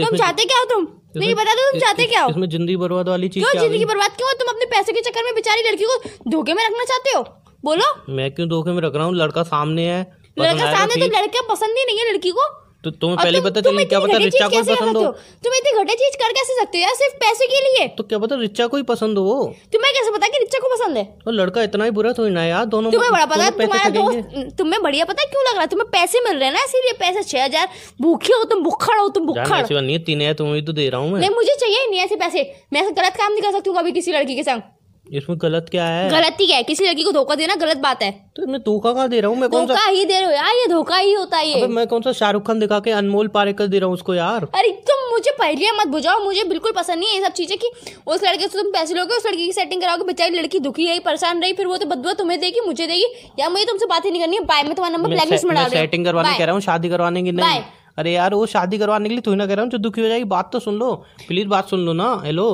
तुम 0.04 0.16
चाहते 0.16 0.44
क्या 0.44 0.58
हो 0.58 0.64
तुम? 0.74 0.86
नहीं 1.16 1.34
बता 1.34 1.54
दो 1.54 1.70
तुम 1.70 1.80
चाहते 1.80 2.06
क्या 2.12 2.22
हो? 2.22 2.30
इसमें 2.30 2.48
ज़िंदगी 2.50 2.76
बर्बाद 2.84 3.08
वाली 3.08 3.28
चीज़ 3.28 3.44
क्यों 3.44 3.62
ज़िंदगी 3.62 3.84
बर्बाद 3.84 4.12
क्यों 4.20 4.34
तुम 4.42 4.52
अपने 4.52 4.66
पैसे 4.74 4.92
के 4.92 5.00
चक्कर 5.08 5.24
में 5.24 5.34
बेचारी 5.34 5.68
लड़की 5.68 5.84
को 5.84 6.30
धोखे 6.30 6.54
में 6.54 6.62
रखना 6.64 6.84
चाहते 6.84 7.16
हो? 7.16 7.24
बोलो। 7.64 7.90
मैं 8.14 8.30
क्यों 8.34 8.48
धोखे 8.48 8.70
में 8.70 8.80
रख 8.82 8.94
रहा 8.94 9.04
हूँ? 9.04 9.14
लड़का 9.16 9.42
सामने 9.50 9.88
है 9.88 10.00
लड़का 10.38 10.70
सामने 10.72 10.94
तो 11.00 11.16
लड़का 11.16 11.42
पसंद 11.48 11.78
ही 11.78 11.84
नहीं 11.86 11.98
है 11.98 12.12
लड़की 12.12 12.30
को। 12.30 12.48
तो 12.86 12.90
तुम्हें 12.90 13.16
पहले 13.18 13.38
तुम- 13.38 13.50
पता 13.50 13.60
चली 13.60 13.84
क्या 13.84 14.00
पता 14.00 14.16
रिचा 14.16 14.48
कर 14.48 14.62
पसंद 14.62 14.96
हो। 14.96 15.02
तुम 15.44 15.54
इतनी 15.54 15.72
घटिया 15.82 15.94
चीज़ 15.94 16.16
कर 16.16 16.32
कैसे 16.32 16.54
सकते 16.60 16.78
हो 16.78 16.82
यार 16.82 16.94
सिर्फ़ 16.94 17.14
पैसे 17.16 17.46
के 17.46 17.60
लिए? 17.60 17.86
तो 17.88 18.02
क्या 18.04 18.18
पता 18.18 18.36
रिचा 18.36 18.66
को 18.66 18.76
ही 18.76 18.82
पसंद 18.82 19.18
हो 19.18 19.54
तुम्हें 19.72 19.92
कैसे 19.94 20.10
पता 20.10 20.26
कि 20.26 20.38
रिचा 20.38 20.58
को 20.58 20.68
पसंद 20.68 20.96
है? 20.96 21.04
और 21.26 21.32
लड़का 21.32 21.62
इतना 21.62 21.84
ही 21.84 21.90
बुरा 21.90 22.12
थोड़ी 22.12 22.30
ना 22.30 22.44
यार 22.44 22.64
दोनों 22.64 22.92
तुम्हें 22.92 23.12
बड़ा 23.12 23.26
पता 23.26 23.50
तुम्हारा 23.50 23.90
दोस्त 23.90 24.54
तुम्हें 24.58 24.82
बढ़िया 24.82 25.04
पता 25.04 25.24
क्यों 25.24 25.42
लग 25.42 25.52
रहा 25.52 25.60
है? 25.60 25.66
तुम्हें 25.66 25.88
पैसे 25.90 26.20
मिल 26.20 26.36
रहे 26.36 26.44
हैं 26.44 26.52
ना 26.52 26.64
इसीलिए 26.64 26.92
पैसे 26.92 27.22
छह 27.22 27.44
हज़ार। 27.44 27.68
भूखे 28.02 28.32
हो 28.32 28.44
तुम 28.44 28.62
भुक्खड़ 28.62 28.98
हो 28.98 29.08
तुम 29.08 29.26
बात 29.26 29.72
नहीं 29.72 29.98
तीन 29.98 30.20
है 30.20 30.34
तुम्हें 30.34 30.64
तो 30.64 30.72
दे 30.72 30.88
रहा 30.88 31.00
हूँ 31.00 31.10
मैं। 31.12 31.20
नहीं 31.20 31.30
मुझे 31.30 31.54
चाहिए 31.60 31.86
नहीं 31.90 32.00
ऐसे 32.00 32.16
पैसे। 32.16 32.54
मैं 32.72 32.80
ऐसे 32.80 32.90
गलत 32.90 33.16
काम 33.16 33.32
नहीं 33.32 33.42
कर 33.42 33.52
सकती 33.52 33.70
हूँ 33.70 33.78
कभी 33.78 33.92
किसी 33.92 34.12
लड़की 34.12 34.36
के 34.36 34.42
संग। 34.42 34.62
इसमें 35.06 35.36
गलत 35.42 35.66
क्या 35.70 35.84
है? 35.86 36.08
गलत 36.10 36.36
ही 36.40 36.46
क्या 36.46 36.56
है? 36.56 36.62
किसी 36.62 36.86
लड़की 36.86 37.02
को 37.02 37.12
धोखा 37.12 37.34
देना 37.34 37.54
गलत 37.54 37.76
बात 37.78 38.02
है। 38.02 38.10
तो 38.36 38.46
मैं 38.46 38.60
धोखा 38.60 38.92
कहाँ 38.92 39.08
दे 39.08 39.20
रहा 39.20 39.30
हूँ 39.30 39.38
मैं? 39.38 39.48
कौन 39.50 39.66
सा 39.66 39.74
धोखा 39.74 39.86
ही 39.86 40.04
दे 40.04 40.14
रहे 40.14 40.24
हो 40.24 40.32
यार 40.32 40.54
ये 40.56 40.66
धोखा 40.68 40.96
ही 40.96 41.12
होता 41.12 41.36
है 41.36 41.52
अबे 41.52 41.60
ये 41.60 41.66
मैं 41.68 41.86
कौन 41.86 42.02
सा 42.02 42.12
शाहरुख 42.12 42.46
खान 42.46 42.60
दिखा 42.60 42.78
के 42.80 42.90
अनमोल 42.92 43.28
पारेकर 43.28 43.66
दे 43.66 43.78
रहा 43.78 43.86
हूँ 43.86 43.94
उसको 43.94 44.14
यार? 44.14 44.46
अरे 44.54 44.70
तुम 44.88 45.04
मुझे 45.12 45.30
पहले 45.38 45.70
मत 45.72 45.88
बुझाओ 45.88 46.24
मुझे 46.24 46.44
बिल्कुल 46.44 46.72
पसंद 46.72 46.98
नहीं 46.98 47.08
है 47.08 47.14
ये 47.16 47.24
सब 47.24 47.32
चीज़ें 47.32 47.56
कि 47.58 47.70
उस 48.06 48.24
लड़के 48.24 48.48
से 48.48 48.58
तुम 48.58 48.70
पैसे 48.72 48.94
लोगे 48.94 49.16
उस 49.16 49.26
लड़की 49.26 49.46
की 49.46 49.52
सेटिंग 49.52 49.82
कराओगे 49.82 50.04
बेचारी 50.04 50.38
लड़की 50.38 50.58
दुखी 50.60 50.86
है 50.86 50.98
परेशान 51.00 51.42
रही 51.42 51.52
फिर 51.52 51.66
वो 51.66 51.76
तो 51.76 51.86
बदुआ 51.86 52.12
तुम्हें 52.14 52.38
देगी 52.40 52.60
मुझे 52.66 52.86
देगी। 52.86 53.06
या 53.38 53.48
मुझे 53.48 53.64
तुमसे 53.64 53.86
बात 53.86 54.04
ही 54.04 54.10
नहीं 54.10 54.22
करनी 54.22 54.36
है। 54.36 54.44
बाय 54.44 54.62
मैं 54.62 54.74
तुम्हारा 54.74 54.96
नंबर 54.96 55.10
ब्लैक 55.10 55.30
लिस्ट 55.30 55.44
में 55.44 55.54
डाल 55.54 55.70
सेटिंग 55.70 56.04
करवाने 56.04 56.38
कह 56.38 56.44
रहा 56.44 56.52
हूँ 56.52 56.60
शादी 56.62 56.88
करवाने 56.88 57.22
की 57.22 57.32
नहीं। 57.32 57.60
अरे 57.98 58.12
यार 58.12 58.34
वो 58.34 58.46
शादी 58.46 58.78
करवाने 58.78 59.08
के 59.08 59.14
लिए 59.14 59.22
थोड़ी 59.26 59.36
ना 59.36 59.46
कह 59.46 59.54
रहा 59.54 59.62
हूँ 59.62 59.70
जो 59.70 59.78
दुखी 59.78 60.00
हो 60.00 60.08
जाएगी 60.08 60.24
बात 60.32 60.50
तो 60.52 60.60
सुन 60.60 60.74
लो। 60.74 60.94
प्लीज़ 61.28 61.48
बात 61.48 61.68
सुन 61.68 61.86
लो 61.86 61.92
ना। 61.92 62.10
हेलो 62.24 62.48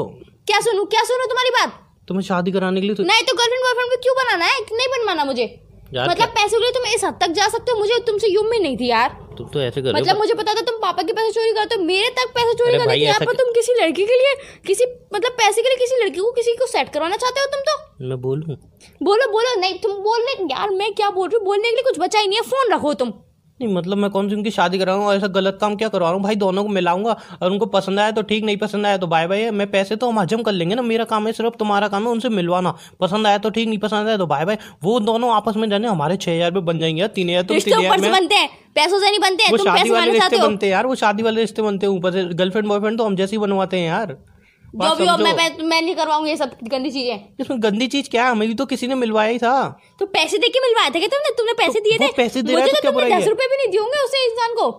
क्या 0.46 0.60
सुनू? 0.60 0.84
क्या 0.84 1.02
सुनू 1.04 1.26
तुम्हारी 1.26 1.50
बात? 1.50 1.80
तुम्हें 2.08 2.22
शादी 2.24 2.52
कराने 2.52 2.80
के 2.80 2.86
लिए 2.86 2.96
तो 2.96 3.02
नहीं 3.04 3.22
तो 3.26 3.34
गर्लफ्रेंड 3.36 3.64
बॉयफ्रेंड 3.64 3.90
को 3.90 4.00
क्यों 4.02 4.14
बनाना 4.16 4.44
है? 4.44 4.60
नहीं 4.72 4.88
बनवाना 4.94 5.24
मुझे। 5.24 5.46
मतलब 5.94 6.28
पैसों 6.36 6.58
के 6.58 6.64
लिए 6.64 6.72
तुम 6.72 6.84
इस 6.94 7.04
हद 7.04 7.16
तक 7.20 7.30
जा 7.38 7.46
सकते 7.48 7.72
हो 7.72 7.78
मुझे 7.78 7.98
तुमसे 8.06 8.28
यूँ 8.28 8.44
भी 8.50 8.58
नहीं 8.58 8.76
थी 8.76 8.86
यार। 8.88 9.10
तुम 9.38 9.48
तो 9.48 9.60
ऐसे 9.62 9.82
कर 9.82 9.94
मतलब 9.96 10.18
मुझे 10.18 10.34
पता 10.34 10.54
था 10.54 10.60
तुम 10.68 10.76
पापा 10.82 11.02
के 11.02 11.12
पैसे 11.18 11.30
चोरी 11.32 11.52
करते 11.58 11.74
हो 11.74 11.82
मेरे 11.84 12.08
तक 12.18 12.32
पैसे 12.34 12.54
चोरी 12.54 12.70
अरे 12.70 12.78
करने 12.78 12.86
भाई, 12.86 12.98
की 12.98 13.04
यहाँ 13.04 13.20
पर 13.26 13.34
तुम 13.40 13.52
किसी 13.58 13.74
लड़की 13.80 14.06
के 14.06 14.16
लिए 14.22 14.34
किसी 14.66 14.84
मतलब 15.14 15.32
पैसे 15.40 15.62
के 15.62 15.68
लिए 15.68 15.78
किसी 15.84 16.02
लड़की 16.04 16.18
को 16.20 16.30
किसी 16.38 16.54
को 16.62 16.66
सेट 16.66 16.92
करवाना 16.94 17.16
चाहते 17.24 17.40
हो 17.40 17.46
तुम 17.54 17.60
तो? 17.68 17.76
मैं 18.08 18.20
बोलूँ। 18.20 18.56
बोलो 19.02 19.30
बोलो 19.32 19.54
नहीं 19.60 19.78
तुम 19.82 19.92
बोलने 20.08 20.32
यार 20.54 20.70
मैं 20.80 20.92
क्या 20.94 21.10
बोल 21.10 21.28
रही 21.28 21.36
हूँ? 21.36 21.44
बोलने 21.44 21.70
के 21.70 21.76
लिए 21.76 21.82
कुछ 21.90 21.98
बचा 22.00 22.18
ही 22.18 22.26
नहीं 22.28 22.38
है 22.38 22.48
फ़ोन 22.50 22.72
रखो 22.74 22.94
तुम। 23.02 23.12
नहीं 23.60 23.74
मतलब 23.74 23.98
मैं 23.98 24.08
कौन 24.10 24.28
सी 24.28 24.34
उनकी 24.34 24.50
शादी 24.50 24.78
करा 24.78 24.92
रहा 24.92 24.94
हूँ? 24.96 25.06
और 25.06 25.16
ऐसा 25.16 25.26
गलत 25.28 25.58
काम 25.60 25.74
क्या 25.76 25.88
करवा 25.88 26.08
रहा 26.08 26.14
हूँ? 26.14 26.22
भाई 26.22 26.34
दोनों 26.36 26.62
को 26.64 26.68
मिलाऊँगा 26.70 27.16
और 27.42 27.50
उनको 27.50 27.66
पसंद 27.68 28.00
आया 28.00 28.10
तो 28.10 28.22
ठीक 28.22 28.44
नहीं 28.44 28.56
पसंद 28.58 28.86
आया 28.86 28.96
तो 28.96 29.06
बाय 29.06 29.26
बाय 29.26 29.50
मैं 29.52 29.70
पैसे 29.70 29.96
तो 29.96 30.10
हम 30.10 30.18
हजम 30.18 30.42
कर 30.42 30.52
लेंगे 30.52 30.74
ना। 30.74 30.82
मेरा 30.82 31.04
काम 31.04 31.26
है 31.26 31.32
सिर्फ़ 31.32 31.56
तुम्हारा 31.58 31.88
काम 31.88 32.02
है 32.02 32.10
उनसे 32.10 32.28
मिलवाना। 32.30 32.74
पसंद 33.00 33.26
आया 33.26 33.38
तो 33.38 33.50
ठीक 33.50 33.68
नहीं 33.68 33.78
पसंद 33.78 34.08
आया 34.08 34.16
तो 34.16 34.26
बाय 34.26 34.44
बाय 34.44 34.58
वो 34.84 34.98
दोनों 35.02 35.32
आपस 35.34 35.56
में 35.56 35.68
जाने 35.70 35.88
हमारे 35.88 36.16
छह 36.16 36.32
हज़ार 36.32 36.52
रुपये 36.52 36.66
बन 36.66 36.78
जाएँगे 36.78 37.08
तीन 37.10 37.30
हज़ार 37.30 37.42
तुम 37.42 37.58
तीन 37.60 37.78
हज़ार 37.86 38.10
बनते 38.10 38.34
हैं 38.34 38.48
पैसों 38.74 38.98
से 38.98 39.10
नहीं 39.10 39.20
बनते 39.20 39.44
हैं 39.44 39.50
वो 39.52 39.58
शादी 39.58 39.90
वाले 39.90 40.12
रिश्ते 40.12 40.38
बनते 40.38 40.66
हैं 40.66 40.72
यार 40.72 40.86
वो 40.86 40.94
शादी 40.96 41.22
वाले 41.22 41.40
रिश्ते 41.40 41.62
बनते 41.62 41.86
हैं। 41.86 41.92
ऊपर 41.92 42.12
से 42.12 42.24
गर्लफ्रेंड 42.34 42.68
बॉयफ्रेंड 42.68 42.98
तो 42.98 43.04
हम 43.04 43.16
जैसे 43.16 43.36
ही 43.36 43.40
बनवाते 43.40 43.78
हैं 43.78 43.86
यार। 43.86 44.16
जो 44.74 44.94
भी 44.94 45.06
हो 45.06 45.16
मैं 45.16 45.32
मैं- 45.36 45.82
नहीं 45.82 45.94
करवाऊँगी 45.94 46.30
ये 46.30 46.36
सब 46.36 46.50
गंदी 46.62 46.90
चीज़ें। 46.90 47.20
इसमें 47.40 47.62
गंदी 47.62 47.86
चीज़ 47.86 48.10
क्या 48.10 48.24
है? 48.24 48.30
हमें 48.30 48.48
भी 48.48 48.54
तो 48.54 48.66
किसी 48.66 48.86
ने 48.86 48.94
मिलवाया 48.94 49.30
ही 49.30 49.38
था। 49.38 49.80
तो 49.98 50.06
पैसे 50.06 50.38
दे 50.38 50.48
के 50.48 50.60
मिलवाए 50.60 50.88
थे 50.88 50.98
क्या 50.98 51.08
तुमने? 51.08 51.30
तुमने 51.38 51.52
पैसे 51.52 51.80
दिए 51.80 51.98
थे? 51.98 52.12
पैसे 52.12 52.42
दे 52.42 52.52
रहा 52.52 52.60
मुझे 52.60 52.72
तो 52.72 52.80
तो 52.82 52.90
तुमने 52.90 53.20
दस 53.20 53.28
रुपए 53.28 53.46
भी 53.46 53.56
नहीं 53.56 53.68
दिए 53.68 53.80
होंगे 53.80 54.04
उसे 54.04 54.24
इंसान 54.24 54.54
को। 54.54 54.70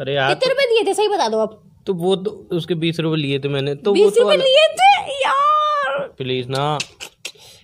अरे 0.00 0.14
यार 0.14 0.34
कितने 0.34 0.48
रुपए 0.48 0.64
दिए 0.64 0.84
थे? 0.84 0.94
सही 0.94 1.08
बता 1.08 1.28
दो 1.28 1.38
अब 1.38 1.70
तो 1.86 1.94
वो 1.94 2.16
तो 2.16 2.48
उसके 2.52 2.74
बीस 2.74 3.00
रुपए 3.00 3.16
लिए 3.16 3.38
थे 3.38 3.48
मैंने 3.48 3.74
तो 3.74 3.92
बीस 3.92 4.14
तो 4.14 4.22
रुपए 4.22 4.36
लिए 4.36 4.66
थे? 4.68 5.12
यार! 5.12 5.98
प्लीज़ 6.18 6.48
ना 6.48 6.78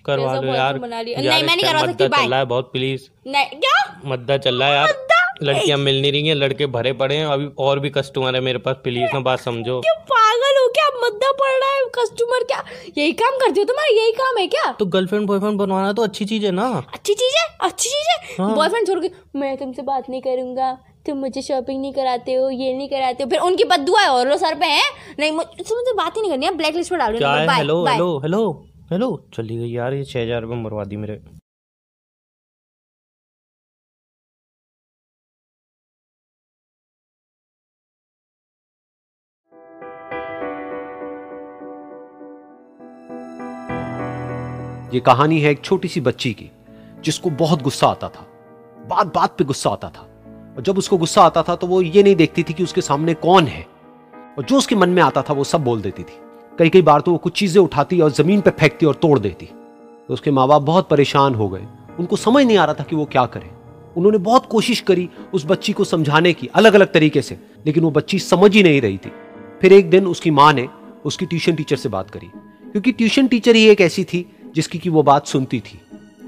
करवा 0.05 0.35
दो 0.35 0.47
यार। 0.47 0.79
नहीं, 0.79 1.43
मैं 1.43 1.55
नहीं 1.55 1.65
करवा 1.65 1.79
सकती. 1.79 2.07
चल 2.07 2.29
रहा 2.29 2.39
है 2.39 2.45
बहुत 2.45 2.71
प्लीज़। 2.71 3.01
नहीं 3.27 3.45
क्या? 3.45 4.01
मद्दा 4.05 4.37
चल 4.37 4.55
रहा 4.55 4.69
है 4.69 4.75
यार। 4.75 5.07
लड़कियाँ 5.43 5.77
मिल 5.77 6.01
नहीं 6.01 6.11
रही 6.11 6.27
हैं 6.27 6.35
लड़के 6.35 6.65
भरे 6.65 6.93
पड़े 6.93 7.15
हैं 7.15 7.25
अभी 7.25 7.47
और 7.59 7.79
भी 7.79 7.89
कस्टमर 7.89 8.35
है 8.35 8.41
मेरे 8.41 8.59
पास 8.59 8.75
प्लीज़ 8.83 9.09
ना 9.13 9.19
बात 9.19 9.39
समझो। 9.39 9.81
क्या 9.81 9.93
पागल 9.93 10.54
क्या 10.75 10.89
मद्दा 11.03 11.31
पड़ 11.31 11.65
रहा 11.65 11.75
है? 11.75 11.85
कस्टमर 11.85 12.43
क्या? 12.43 12.63
यही 12.97 13.11
काम 13.11 13.31
करती 13.31 13.59
हो 13.59 13.65
तुम्हारा? 13.65 14.01
यही 14.01 14.11
काम 14.11 14.37
है 14.37 14.47
क्या? 14.47 14.71
तो 14.71 14.85
गर्लफ्रेंड 14.85 15.27
बॉयफ्रेंड 15.27 15.57
बनवाना 15.57 15.93
तो 15.93 16.01
अच्छी 16.01 16.25
चीज़ 16.25 16.45
है 16.45 16.51
ना। 16.51 16.83
अच्छी 16.93 17.13
चीज़ 17.13 17.35
है? 17.39 17.57
अच्छी 17.61 17.89
चीज़ 17.89 18.07
है? 18.09 18.45
हाँ। 18.45 18.55
बॉयफ्रेंड 18.55 18.87
छोड़ 18.87 18.99
के 18.99 19.11
मैं 19.35 19.57
तुमसे 19.57 19.81
बात 19.81 20.09
नहीं 20.09 20.21
करूँगा। 20.21 20.77
तुम 21.05 21.17
मुझे 21.17 21.41
शॉपिंग 21.41 21.81
नहीं 21.81 21.93
कराते 21.93 22.33
हो 22.33 22.49
ये 22.49 22.73
नहीं 22.73 22.89
कराते 22.89 23.23
हो। 23.23 23.29
फिर 23.29 23.39
उनकी 23.39 23.63
बदुआ 23.63 24.01
है 24.01 24.09
और 24.09 24.37
सर 24.37 24.55
पे 24.55 24.65
है? 24.65 24.81
नहीं 25.19 25.31
मुझ- 25.31 25.97
बात 25.97 26.15
ही 26.15 26.21
नहीं 26.21 26.31
करनी 26.31 26.45
है। 26.45 26.55
ब्लैक 26.55 26.75
लिस्ट 26.75 26.91
पे 26.91 26.97
डाल 26.97 27.15
है? 27.15 27.55
हेलो 27.55 27.85
हेलो 27.85 28.19
हेलो 28.19 28.65
हेलो 28.91 29.27
चली 29.33 29.57
गई 29.57 29.69
यार 29.69 29.93
ये 29.93 30.03
छह 30.03 30.21
हज़ार 30.21 30.41
रुपये 30.41 30.57
मरवा 30.57 30.83
दी 30.83 30.95
मेरे। 30.95 31.44
ये 44.95 45.01
कहानी 45.01 45.39
है 45.39 45.51
एक 45.51 45.61
छोटी 45.61 45.87
सी 45.87 46.01
बच्ची 46.01 46.33
की, 46.33 46.51
जिसको 47.03 47.29
बहुत 47.29 47.61
गुस्सा 47.61 47.87
आता 47.87 48.09
था। 48.09 48.27
बात 48.89 49.15
बात 49.15 49.37
पे 49.37 49.43
गुस्सा 49.43 49.69
आता 49.69 49.89
था। 49.89 50.07
और 50.57 50.63
जब 50.63 50.77
उसको 50.77 50.97
गुस्सा 50.97 51.21
आता 51.21 51.43
था 51.43 51.55
तो 51.55 51.67
वो 51.67 51.81
ये 51.81 52.03
नहीं 52.03 52.15
देखती 52.15 52.43
थी 52.43 52.53
कि 52.53 52.63
उसके 52.63 52.81
सामने 52.81 53.13
कौन 53.13 53.43
है। 53.43 53.67
और 54.37 54.43
जो 54.43 54.57
उसके 54.57 54.75
मन 54.75 54.89
में 54.89 55.01
आता 55.03 55.21
था, 55.21 55.33
वो 55.33 55.43
सब 55.43 55.63
बोल 55.63 55.81
देती 55.81 56.03
थी। 56.03 56.17
कई 56.59 56.69
कई 56.69 56.81
बार 56.81 57.01
तो 57.01 57.11
वो 57.11 57.17
कुछ 57.17 57.39
चीज़ें 57.39 57.61
उठाती 57.63 58.01
और 58.01 58.11
ज़मीन 58.11 58.41
पर 58.41 58.51
फेंकती 58.51 58.85
और 58.85 58.95
तोड़ 58.95 59.19
देती। 59.19 59.45
तो 60.07 60.13
उसके 60.13 60.31
माँ 60.31 60.47
बाप 60.47 60.61
बहुत 60.61 60.89
परेशान 60.89 61.35
हो 61.35 61.49
गए। 61.49 61.67
उनको 61.99 62.15
समझ 62.15 62.45
नहीं 62.45 62.57
आ 62.57 62.65
रहा 62.65 62.73
था 62.73 62.83
कि 62.83 62.95
वो 62.95 63.05
क्या 63.05 63.25
करे। 63.25 63.51
उन्होंने 63.97 64.17
बहुत 64.17 64.45
कोशिश 64.45 64.79
करी 64.81 65.09
उस 65.33 65.45
बच्ची 65.45 65.73
को 65.73 65.83
समझाने 65.83 66.33
की 66.33 66.47
अलग 66.47 66.73
अलग 66.73 66.93
तरीके 66.93 67.21
से, 67.21 67.39
लेकिन 67.65 67.83
वो 67.83 67.91
बच्ची 67.91 68.19
समझ 68.19 68.55
ही 68.55 68.63
नहीं 68.63 68.81
रही 68.81 68.97
थी। 68.97 69.11
फिर 69.61 69.73
एक 69.73 69.89
दिन 69.89 70.07
उसकी 70.07 70.31
माँ 70.31 70.53
ने, 70.53 70.69
उसकी 71.05 71.25
ट्यूशन 71.25 71.55
टीचर 71.55 71.75
से 71.75 71.89
बात 71.89 72.09
करी। 72.09 72.27
क्योंकि 72.71 72.91
ट्यूशन 72.91 73.27
टीचर 73.27 73.55
ही 73.55 73.67
एक 73.67 73.81
ऐसी 73.81 74.03
थी 74.03 74.34
जिसकी 74.55 74.77
की 74.77 74.89
वो 74.89 75.03
बात 75.03 75.27
सुनती 75.27 75.59
थी। 75.61 75.79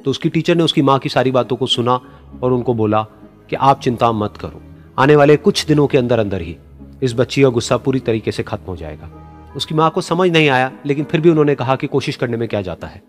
तो 0.05 0.11
उसकी 0.11 0.29
टीचर 0.29 0.55
ने 0.55 0.63
उसकी 0.63 0.81
माँ 0.81 0.97
की 0.99 1.09
सारी 1.09 1.31
बातों 1.31 1.55
को 1.55 1.67
सुना 1.67 1.99
और 2.43 2.53
उनको 2.53 2.73
बोला 2.73 3.01
कि 3.49 3.55
आप 3.57 3.79
चिंता 3.81 4.11
मत 4.13 4.37
करो, 4.37 4.61
आने 4.97 5.15
वाले 5.15 5.37
कुछ 5.37 5.65
दिनों 5.65 5.87
के 5.87 5.97
अंदर 5.97 6.19
अंदर 6.19 6.41
ही 6.41 6.55
इस 7.01 7.13
बच्ची 7.13 7.41
का 7.41 7.49
गुस्सा 7.49 7.77
पूरी 7.77 7.99
तरीके 8.01 8.31
से 8.31 8.43
खत्म 8.43 8.65
हो 8.67 8.75
जाएगा। 8.75 9.09
उसकी 9.55 9.75
माँ 9.75 9.89
को 9.89 10.01
समझ 10.03 10.29
नहीं 10.31 10.49
आया, 10.49 10.71
लेकिन 10.85 11.05
फिर 11.05 11.21
भी 11.21 11.29
उन्होंने 11.29 11.55
कहा 11.55 11.75
कि 11.75 11.87
कोशिश 11.87 12.15
करने 12.15 12.37
में 12.37 12.47
क्या 12.47 12.61
जाता 12.61 12.87
है। 12.87 13.01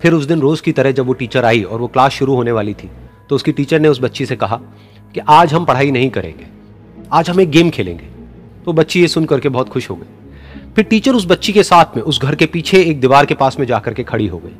फिर 0.00 0.12
उस 0.12 0.24
दिन 0.24 0.40
रोज 0.40 0.60
की 0.60 0.72
तरह 0.72 0.92
जब 0.92 1.06
वो 1.06 1.12
टीचर 1.14 1.44
आई 1.44 1.62
और 1.62 1.80
वो 1.80 1.86
क्लास 1.88 2.12
शुरू 2.12 2.34
होने 2.34 2.52
वाली 2.52 2.74
थी 2.74 2.90
तो 3.28 3.36
उसकी 3.36 3.52
टीचर 3.52 3.80
ने 3.80 3.88
उस 3.88 4.00
बच्ची 4.00 4.26
से 4.26 4.36
कहा 4.36 4.56
कि 5.14 5.20
आज 5.20 5.52
हम 5.54 5.64
पढ़ाई 5.64 5.90
नहीं 5.90 6.10
करेंगे, 6.10 6.46
आज 7.12 7.30
हम 7.30 7.40
एक 7.40 7.50
गेम 7.50 7.70
खेलेंगे। 7.70 8.06
तो 8.64 8.72
बच्ची 8.72 9.00
ये 9.00 9.08
सुन 9.08 9.24
करके 9.24 9.48
बहुत 9.48 9.68
खुश 9.68 9.90
हो 9.90 9.96
गई। 9.96 10.17
फिर 10.76 10.84
टीचर 10.84 11.14
उस 11.14 11.26
बच्ची 11.26 11.52
के 11.52 11.62
साथ 11.62 11.96
में, 11.96 12.02
उस 12.02 12.20
घर 12.22 12.34
के 12.34 12.46
पीछे 12.46 12.80
एक 12.80 13.00
दीवार 13.00 13.26
के 13.26 13.34
पास 13.34 13.58
में 13.58 13.66
जाकर 13.66 13.94
के 13.94 14.02
खड़ी 14.04 14.26
हो 14.26 14.38
गई। 14.38 14.54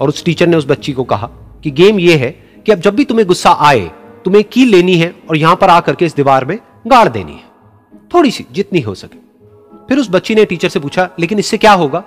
और 0.00 0.08
उस 0.08 0.24
टीचर 0.24 0.46
ने 0.46 0.56
उस 0.56 0.66
बच्ची 0.66 0.92
को 0.92 1.04
कहा 1.04 1.26
कि 1.64 1.70
गेम 1.72 1.98
ये 2.00 2.16
है 2.16 2.30
कि 2.66 2.72
अब 2.72 2.80
जब 2.80 2.94
भी 2.94 3.04
तुम्हें 3.04 3.26
गुस्सा 3.28 3.50
आए, 3.50 3.90
तुम्हें 4.24 4.44
कील 4.44 4.68
लेनी 4.68 4.96
है 4.96 5.14
और 5.30 5.36
यहाँ 5.36 5.56
पर 5.56 5.70
आकर 5.70 5.94
के 5.94 6.04
इस 6.04 6.14
दीवार 6.16 6.44
में 6.44 6.58
गाड़ 6.86 7.08
देनी 7.08 7.32
है। 7.32 7.52
थोड़ी 8.14 8.30
सी, 8.30 8.44
जितनी 8.52 8.80
हो 8.80 8.94
सके। 8.94 9.18
फिर 9.88 9.98
उस 9.98 10.10
बच्ची 10.10 10.34
ने 10.34 10.44
टीचर 10.44 10.68
से 10.68 10.80
पूछा, 10.80 11.08
लेकिन 11.20 11.38
इससे 11.38 11.58
क्या 11.58 11.72
होगा? 11.74 12.00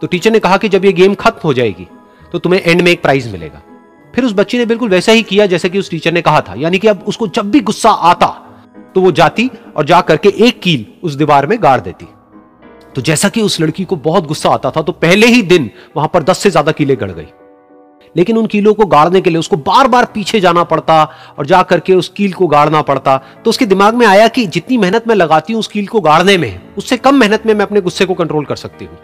तो 0.00 0.06
टीचर 0.06 0.30
ने 0.30 0.38
कहा 0.38 0.56
कि 0.56 0.68
जब 0.68 0.84
ये 0.84 0.92
गेम 0.92 1.14
खत्म 1.14 1.40
हो 1.44 1.52
जाएगी 1.54 1.86
तो 2.32 2.38
तुम्हें 2.38 2.60
एंड 2.60 2.80
में 2.82 2.90
एक 2.92 3.02
प्राइज 3.02 3.30
मिलेगा। 3.32 3.62
फिर 4.14 4.24
उस 4.24 4.32
बच्ची 4.32 4.58
ने 4.58 4.66
बिल्कुल 4.66 4.88
वैसा 4.88 5.12
ही 5.12 5.22
किया 5.22 5.46
जैसे 5.46 5.68
कि 5.68 5.78
उस 5.78 5.90
टीचर 5.90 6.12
ने 6.12 6.22
कहा 6.22 6.40
था। 6.40 6.54
यानी 6.56 6.78
कि 6.78 6.88
अब 6.88 7.04
उसको 7.06 7.28
जब 7.28 7.50
भी 7.50 7.60
गुस्सा 7.60 7.90
आता 7.90 8.26
तो 8.94 9.00
वो 9.00 9.10
जाती 9.12 9.50
और 9.76 9.84
जा 9.84 10.00
करके 10.00 10.28
एक 10.38 10.60
कील 10.60 10.86
उस 11.02 11.14
दीवार 11.14 11.46
में 11.46 11.58
गाड़ 11.62 11.80
देती। 11.80 12.06
तो 12.96 13.02
जैसा 13.02 13.28
कि 13.28 13.42
उस 13.42 13.60
लड़की 13.60 13.84
को 13.84 13.96
बहुत 13.96 14.26
गुस्सा 14.26 14.50
आता 14.50 14.70
था 14.70 14.82
तो 14.82 14.92
पहले 14.92 15.26
ही 15.26 15.42
दिन 15.44 15.70
वहाँ 15.96 16.08
पर 16.14 16.22
दस 16.22 16.38
से 16.38 16.50
ज़्यादा 16.50 16.72
कीले 16.72 16.94
गड़ 16.96 17.10
गई। 17.10 17.26
लेकिन 18.16 18.36
उन 18.36 18.46
कीलों 18.46 18.72
को 18.74 18.84
गाड़ने 18.86 19.20
के 19.20 19.30
लिए 19.30 19.38
उसको 19.38 19.56
बार 19.56 19.88
बार 19.88 20.04
पीछे 20.04 20.40
जाना 20.40 20.62
पड़ता 20.64 21.02
और 21.38 21.46
जा 21.46 21.62
करके 21.62 21.94
उस 21.94 22.08
कील 22.08 22.32
को 22.32 22.46
गाड़ना 22.46 22.80
पड़ता। 22.82 23.16
तो 23.44 23.50
उसके 23.50 23.66
दिमाग 23.66 23.94
में 23.94 24.06
आया 24.06 24.28
कि 24.28 24.46
जितनी 24.46 24.78
मेहनत 24.78 25.08
मैं 25.08 25.14
लगाती 25.14 25.52
हूँ 25.52 25.60
उस 25.60 25.68
कील 25.68 25.86
को 25.86 26.00
गाड़ने 26.00 26.36
में, 26.38 26.60
उससे 26.78 26.96
कम 26.96 27.14
मेहनत 27.14 27.46
में 27.46 27.52
मैं 27.54 27.64
अपने 27.64 27.80
गुस्से 27.80 28.04
को 28.04 28.14
कंट्रोल 28.14 28.44
कर 28.44 28.56
सकती 28.56 28.84
हूँ। 28.84 28.98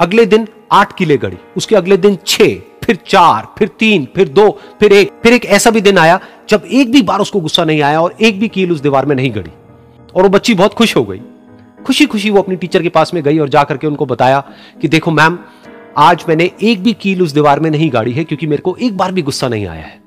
अगले 0.00 0.26
दिन 0.26 0.46
आठ 0.72 0.96
कीले 0.98 1.16
गड़ी, 1.16 1.36
उसके 1.56 1.76
अगले 1.76 1.96
दिन 1.96 2.18
छह, 2.26 2.54
फिर 2.84 2.98
चार, 3.06 3.48
फिर 3.58 3.68
तीन, 3.68 4.06
फिर 4.16 4.28
दो, 4.30 4.50
फिर 4.80 4.92
एक 4.92 5.12
फिर 5.22 5.32
एक 5.32 5.44
ऐसा 5.46 5.70
भी 5.70 5.80
दिन 5.80 5.98
आया 5.98 6.20
जब 6.48 6.66
एक 6.66 6.92
भी 6.92 7.02
बार 7.02 7.20
उसको 7.20 7.40
गुस्सा 7.40 7.64
नहीं 7.64 7.82
आया 7.82 8.02
और 8.02 8.16
एक 8.20 8.40
भी 8.40 8.48
कील 8.48 8.72
उस 8.72 8.80
दीवार 8.80 9.06
में 9.06 9.16
नहीं 9.16 9.34
गड़ी। 9.34 9.50
और 10.14 10.22
वो 10.22 10.28
बच्ची 10.28 10.54
बहुत 10.54 10.74
खुश 10.74 10.96
हो 10.96 11.04
गई। 11.04 11.20
खुशी 11.88 12.04
खुशी 12.06 12.30
वो 12.30 12.38
अपनी 12.38 12.56
टीचर 12.56 12.82
के 12.82 12.88
पास 12.88 13.12
में 13.14 13.22
गई 13.22 13.38
और 13.38 13.48
जाकर 13.48 13.76
के 13.76 13.86
उनको 13.86 14.06
बताया 14.06 14.40
कि 14.82 14.88
देखो 14.88 15.10
मैम 15.10 15.38
आज 15.98 16.24
मैंने 16.28 16.50
एक 16.62 16.82
भी 16.82 16.92
कील 16.94 17.22
उस 17.22 17.32
दीवार 17.32 17.60
में 17.60 17.70
नहीं 17.70 17.90
गाड़ी 17.92 18.12
है 18.12 18.24
क्योंकि 18.24 18.46
मेरे 18.46 18.62
को 18.62 18.76
एक 18.76 18.96
बार 18.96 19.12
भी 19.12 19.22
गुस्सा 19.22 19.48
नहीं 19.48 19.66
आया 19.66 19.82
है। 19.82 20.00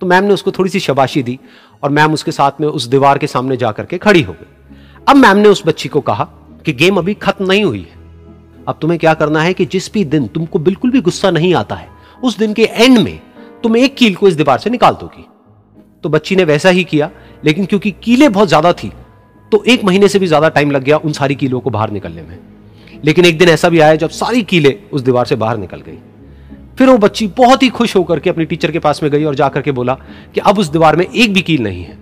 तो 0.00 0.06
मैम 0.06 0.24
ने 0.24 0.34
उसको 0.34 0.50
थोड़ी 0.50 0.70
सी 0.70 0.80
शबाशी 0.80 1.22
दी 1.22 1.38
और 1.82 1.90
मैम 1.90 2.12
उसके 2.12 2.32
साथ 2.32 2.60
में 2.60 2.66
उस 2.68 2.86
दीवार 2.86 3.18
के 3.18 3.26
सामने 3.26 3.56
जा 3.56 3.72
करके 3.72 3.98
खड़ी 3.98 4.22
हो 4.22 4.32
गई। 4.32 4.74
अब 5.08 5.16
मैम 5.16 5.36
ने 5.36 5.48
उस 5.48 5.62
बच्ची 5.66 5.88
को 5.88 6.00
कहा 6.00 6.24
कि 6.64 6.72
गेम 6.72 6.98
अभी 6.98 7.14
खत्म 7.16 7.46
नहीं 7.46 7.64
हुई 7.64 7.80
है। 7.80 8.64
अब 8.68 8.78
तुम्हें 8.80 8.98
क्या 9.00 9.14
करना 9.14 9.42
है 9.42 9.54
कि 9.54 9.66
जिस 9.66 9.92
भी 9.92 10.04
दिन 10.06 10.26
तुमको 10.28 10.58
बिल्कुल 10.60 10.90
भी 10.90 11.00
गुस्सा 11.00 11.30
नहीं 11.30 11.54
आता 11.54 11.74
है, 11.74 11.88
उस 12.22 12.38
दिन 12.38 12.52
के 12.52 12.64
एंड 12.64 12.98
में 12.98 13.18
तुम 13.62 13.76
एक 13.76 13.96
कील 13.96 14.14
को 14.14 14.28
इस 14.28 14.34
दीवार 14.34 14.58
से 14.58 14.70
निकाल 14.70 14.94
दोगी। 14.94 15.26
तो 16.04 16.08
बच्ची 16.08 16.36
ने 16.36 16.44
वैसा 16.44 16.68
ही 16.68 16.84
किया, 16.84 17.10
लेकिन 17.44 17.66
क्योंकि 17.66 17.90
कीलें 18.02 18.32
बहुत 18.32 18.48
ज़्यादा 18.48 18.72
थी 18.72 18.92
तो 19.52 19.62
एक 19.64 19.84
महीने 19.84 20.08
से 20.08 20.18
भी 20.18 20.26
ज़्यादा 20.26 20.48
टाइम 20.48 20.70
लग 20.70 20.82
गया 20.82 20.96
उन 20.96 21.12
सारी 21.12 21.34
कीलों 21.34 21.60
को 21.60 21.70
बाहर 21.70 21.90
निकलने 21.90 22.22
में। 22.22 22.38
लेकिन 23.04 23.24
एक 23.24 23.38
दिन 23.38 23.48
ऐसा 23.48 23.68
भी 23.68 23.80
आया 23.80 23.94
जब 23.94 24.10
सारी 24.10 24.42
कीलें 24.42 24.74
उस 24.92 25.02
दीवार 25.02 25.26
से 25.26 25.36
बाहर 25.36 25.58
निकल 25.58 25.80
गई। 25.80 25.98
फिर 26.78 26.88
वो 26.88 26.96
बच्ची 26.98 27.26
बहुत 27.36 27.62
ही 27.62 27.68
खुश 27.68 27.94
होकर 27.96 28.20
के 28.20 28.30
अपनी 28.30 28.44
टीचर 28.44 28.70
के 28.70 28.78
पास 28.78 29.02
में 29.02 29.10
गई 29.12 29.24
और 29.24 29.34
जाकर 29.34 29.62
के 29.62 29.72
बोला 29.72 29.94
कि 30.34 30.40
अब 30.40 30.58
उस 30.58 30.68
दीवार 30.68 30.96
में 30.96 31.04
एक 31.06 31.32
भी 31.32 31.42
कील 31.42 31.62
नहीं 31.62 31.84
है। 31.84 31.96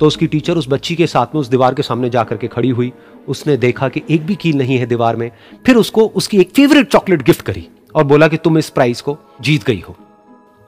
तो 0.00 0.06
उसकी 0.06 0.26
टीचर 0.26 0.56
उस 0.56 0.68
बच्ची 0.68 0.94
के 0.96 1.06
साथ 1.06 1.34
में 1.34 1.40
उस 1.40 1.48
दीवार 1.48 1.74
के 1.74 1.82
सामने 1.82 2.10
जाकर 2.10 2.36
के 2.36 2.48
खड़ी 2.48 2.70
हुई। 2.70 2.92
उसने 3.28 3.56
देखा 3.56 3.88
कि 3.88 4.02
एक 4.10 4.26
भी 4.26 4.34
कील 4.34 4.58
नहीं 4.58 4.78
है 4.78 4.86
दीवार 4.86 5.16
में। 5.16 5.30
फिर 5.66 5.76
उसको 5.76 6.06
उसकी 6.06 6.38
एक 6.38 6.50
फेवरेट 6.50 6.88
चॉकलेट 6.88 7.22
गिफ्ट 7.22 7.42
करी 7.42 7.66
और 7.94 8.04
बोला 8.04 8.28
कि 8.28 8.36
तुम 8.36 8.58
इस 8.58 8.70
प्राइज 8.70 9.00
को 9.00 9.16
जीत 9.40 9.64
गई 9.64 9.82
हो। 9.88 9.96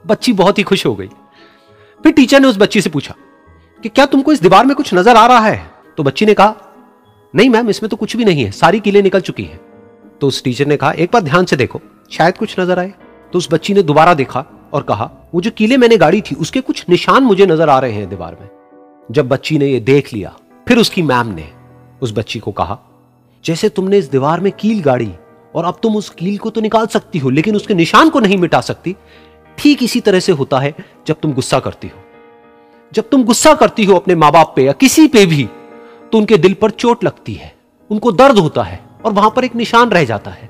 बच्ची 0.05 0.33
बहुत 0.33 0.59
ही 0.59 0.63
खुश 0.63 0.87
हो 0.87 0.95
गई। 0.95 1.09
फिर 2.01 2.13
टीचर 2.13 2.41
ने 2.41 2.49
उस 2.49 2.57
बच्ची 2.57 2.81
से 2.81 2.91
पूछा 2.91 3.15
कि 3.83 3.89
क्या 3.89 4.07
तुमको 4.07 4.33
इस 4.33 4.43
दीवार 4.43 4.67
में 4.67 4.75
कुछ 4.77 4.95
नज़र 4.95 5.17
आ 5.17 5.27
रहा 5.27 5.47
है? 5.47 5.76
तो 5.99 6.03
बच्ची 6.03 6.27
ने 6.27 6.35
कहा, 6.35 6.55
नहीं 7.35 7.51
मैम, 7.51 7.71
इसमें 7.71 7.89
तो 7.89 7.97
कुछ 7.97 8.17
भी 8.17 8.25
नहीं 8.25 8.45
है, 8.45 8.51
सारी 8.51 8.81
कीलें 8.81 9.03
निकल 9.03 9.21
चुकी 9.21 9.43
हैं। 9.43 9.61
तो 10.21 10.27
उस 10.27 10.43
टीचर 10.45 10.67
ने 10.67 10.77
कहा, 10.77 10.93
एक 10.93 11.11
बार 11.13 11.23
ध्यान 11.23 11.45
से 11.45 11.57
देखो, 11.57 11.81
शायद 12.11 12.37
कुछ 12.37 12.59
नज़र 12.61 12.79
आए। 12.79 12.93
तो 13.33 13.39
उस 13.39 13.49
बच्ची 13.53 13.75
ने 13.75 13.83
दोबारा 13.83 14.15
देखा 14.15 14.45
और 14.73 14.83
कहा, 14.83 15.11
वो 15.35 15.41
जो 15.41 15.51
कीले 15.51 15.77
मैंने 15.77 15.97
गाड़ी 15.97 16.21
थी, 16.21 16.35
उसके 16.35 16.61
कुछ 16.61 16.85
निशान 16.89 17.25
मुझे 17.25 17.47
नज़र 17.47 17.69
आ 17.69 17.79
रहे 17.79 17.93
हैं 17.93 18.09
दीवार 18.09 18.37
में। 18.41 18.49
जब 19.09 19.29
बच्ची 19.29 19.59
ने 19.59 19.67
ये 19.67 19.81
देख 19.81 20.13
लिया, 20.15 20.35
फिर 20.67 20.79
उसकी 20.79 21.03
मैम 21.03 21.35
ने 21.35 21.49
उस 22.03 22.13
बच्ची 22.13 22.39
को 22.39 22.53
कहा, 22.53 22.79
जैसे 23.45 23.69
तुमने 23.69 23.99
इस 23.99 24.11
दीवार 24.11 24.41
में 24.41 24.53
कील 24.53 24.81
गाड़ी, 24.83 25.11
और 25.55 25.65
अब 25.65 25.79
तुम 25.83 25.97
उस 25.97 26.09
कील 26.11 26.39
को 26.39 26.51
तो 26.51 26.61
निकाल 26.61 26.87
सकती 26.87 27.19
हो, 27.19 27.31
लेकिन 27.31 27.57
उसके 27.57 27.75
निशान 27.75 28.11
को 28.11 28.21
नहीं 28.21 28.37
मिटा 28.37 28.61
सकती, 28.61 28.97
ठीक 29.59 29.83
इसी 29.83 30.01
तरह 30.01 30.21
से 30.21 30.33
होता 30.33 30.59
है 30.59 30.75
जब 31.07 31.21
तुम 31.23 31.33
गुस्सा 31.33 31.61
करती 31.61 31.89
हो। 31.89 32.03
जब 32.93 33.09
तुम 33.09 33.25
गुस्सा 33.25 33.55
करती 33.55 33.85
हो 33.85 33.95
अपने 33.95 34.15
माँ 34.15 34.33
बाप 34.33 34.53
पे 34.57 34.65
या 34.65 34.73
किसी 34.73 35.07
पे 35.09 35.25
भी 35.27 35.49
तो 36.17 36.21
उनके 36.21 36.37
दिल 36.37 36.55
पर 36.55 36.71
चोट 36.71 37.05
लगती 37.05 37.33
है, 37.35 37.55
उनको 37.91 38.13
दर्द 38.13 38.39
होता 38.39 38.63
है 38.63 38.81
और 39.05 39.13
वहाँ 39.13 39.31
पर 39.31 39.45
एक 39.45 39.55
निशान 39.55 39.91
रह 39.91 40.05
जाता 40.05 40.31
है। 40.31 40.49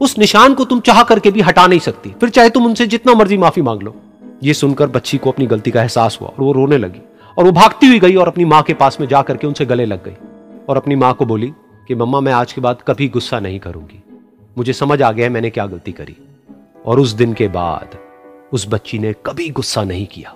उस 0.00 0.18
निशान 0.18 0.54
को 0.54 0.64
तुम 0.64 0.80
चाह 0.80 1.02
करके 1.02 1.30
भी 1.30 1.40
हटा 1.40 1.66
नहीं 1.66 1.80
सकती। 1.80 2.10
फिर 2.10 2.28
चाहे 2.28 2.50
तुम 2.50 2.66
उनसे 2.66 2.86
जितना 2.86 3.14
मर्ज़ी 3.14 3.36
माफ़ी 3.38 3.62
मांग 3.62 3.82
लो। 3.82 3.94
ये 4.42 4.54
सुनकर 4.54 4.86
बच्ची 4.86 5.18
को 5.18 5.30
अपनी 5.30 5.46
गलती 5.46 5.70
का 5.70 5.82
एहसास 5.82 6.18
हुआ 6.20 6.28
और 6.28 6.44
वो 6.44 6.52
रोने 6.52 6.78
लगी 6.78 7.00
और 7.38 7.44
वो 7.44 7.52
भागती 7.52 7.86
हुई 7.86 7.98
गई 7.98 8.14
और 8.14 8.28
अपनी 8.28 8.44
माँ 8.44 8.62
के 8.62 8.74
पास 8.74 9.00
में 9.00 9.08
जाकर 9.08 9.36
के 9.36 9.46
उनसे 9.46 9.66
गले 9.66 9.84
लग 9.84 10.04
गई 10.04 10.16
और 10.68 10.76
अपनी 10.76 10.96
माँ 10.96 11.14
को 11.14 11.26
बोली 11.26 11.52
कि, 11.88 11.94
मम्मा, 11.94 12.20
मैं 12.20 12.32
आज 12.32 12.52
के 12.52 12.60
बाद 12.60 12.78
कभी 12.86 13.08
गुस्सा 13.08 13.40
नहीं 13.40 13.60
करूँगी। 13.60 14.02
मुझे 14.58 14.72
समझ 14.72 15.02
आ 15.02 15.12
गया 15.12 15.26
है 15.26 15.32
मैंने 15.32 15.50
क्या 15.50 15.66
गलती 15.66 15.92
करी। 15.92 16.16
और 16.86 17.00
उस 17.00 17.12
दिन 17.12 17.32
के 17.32 17.48
बाद 17.48 17.98
उस 18.52 18.66
बच्ची 18.68 18.98
ने 18.98 19.14
कभी 19.26 19.50
गुस्सा 19.50 19.84
नहीं 19.84 20.06
किया। 20.06 20.34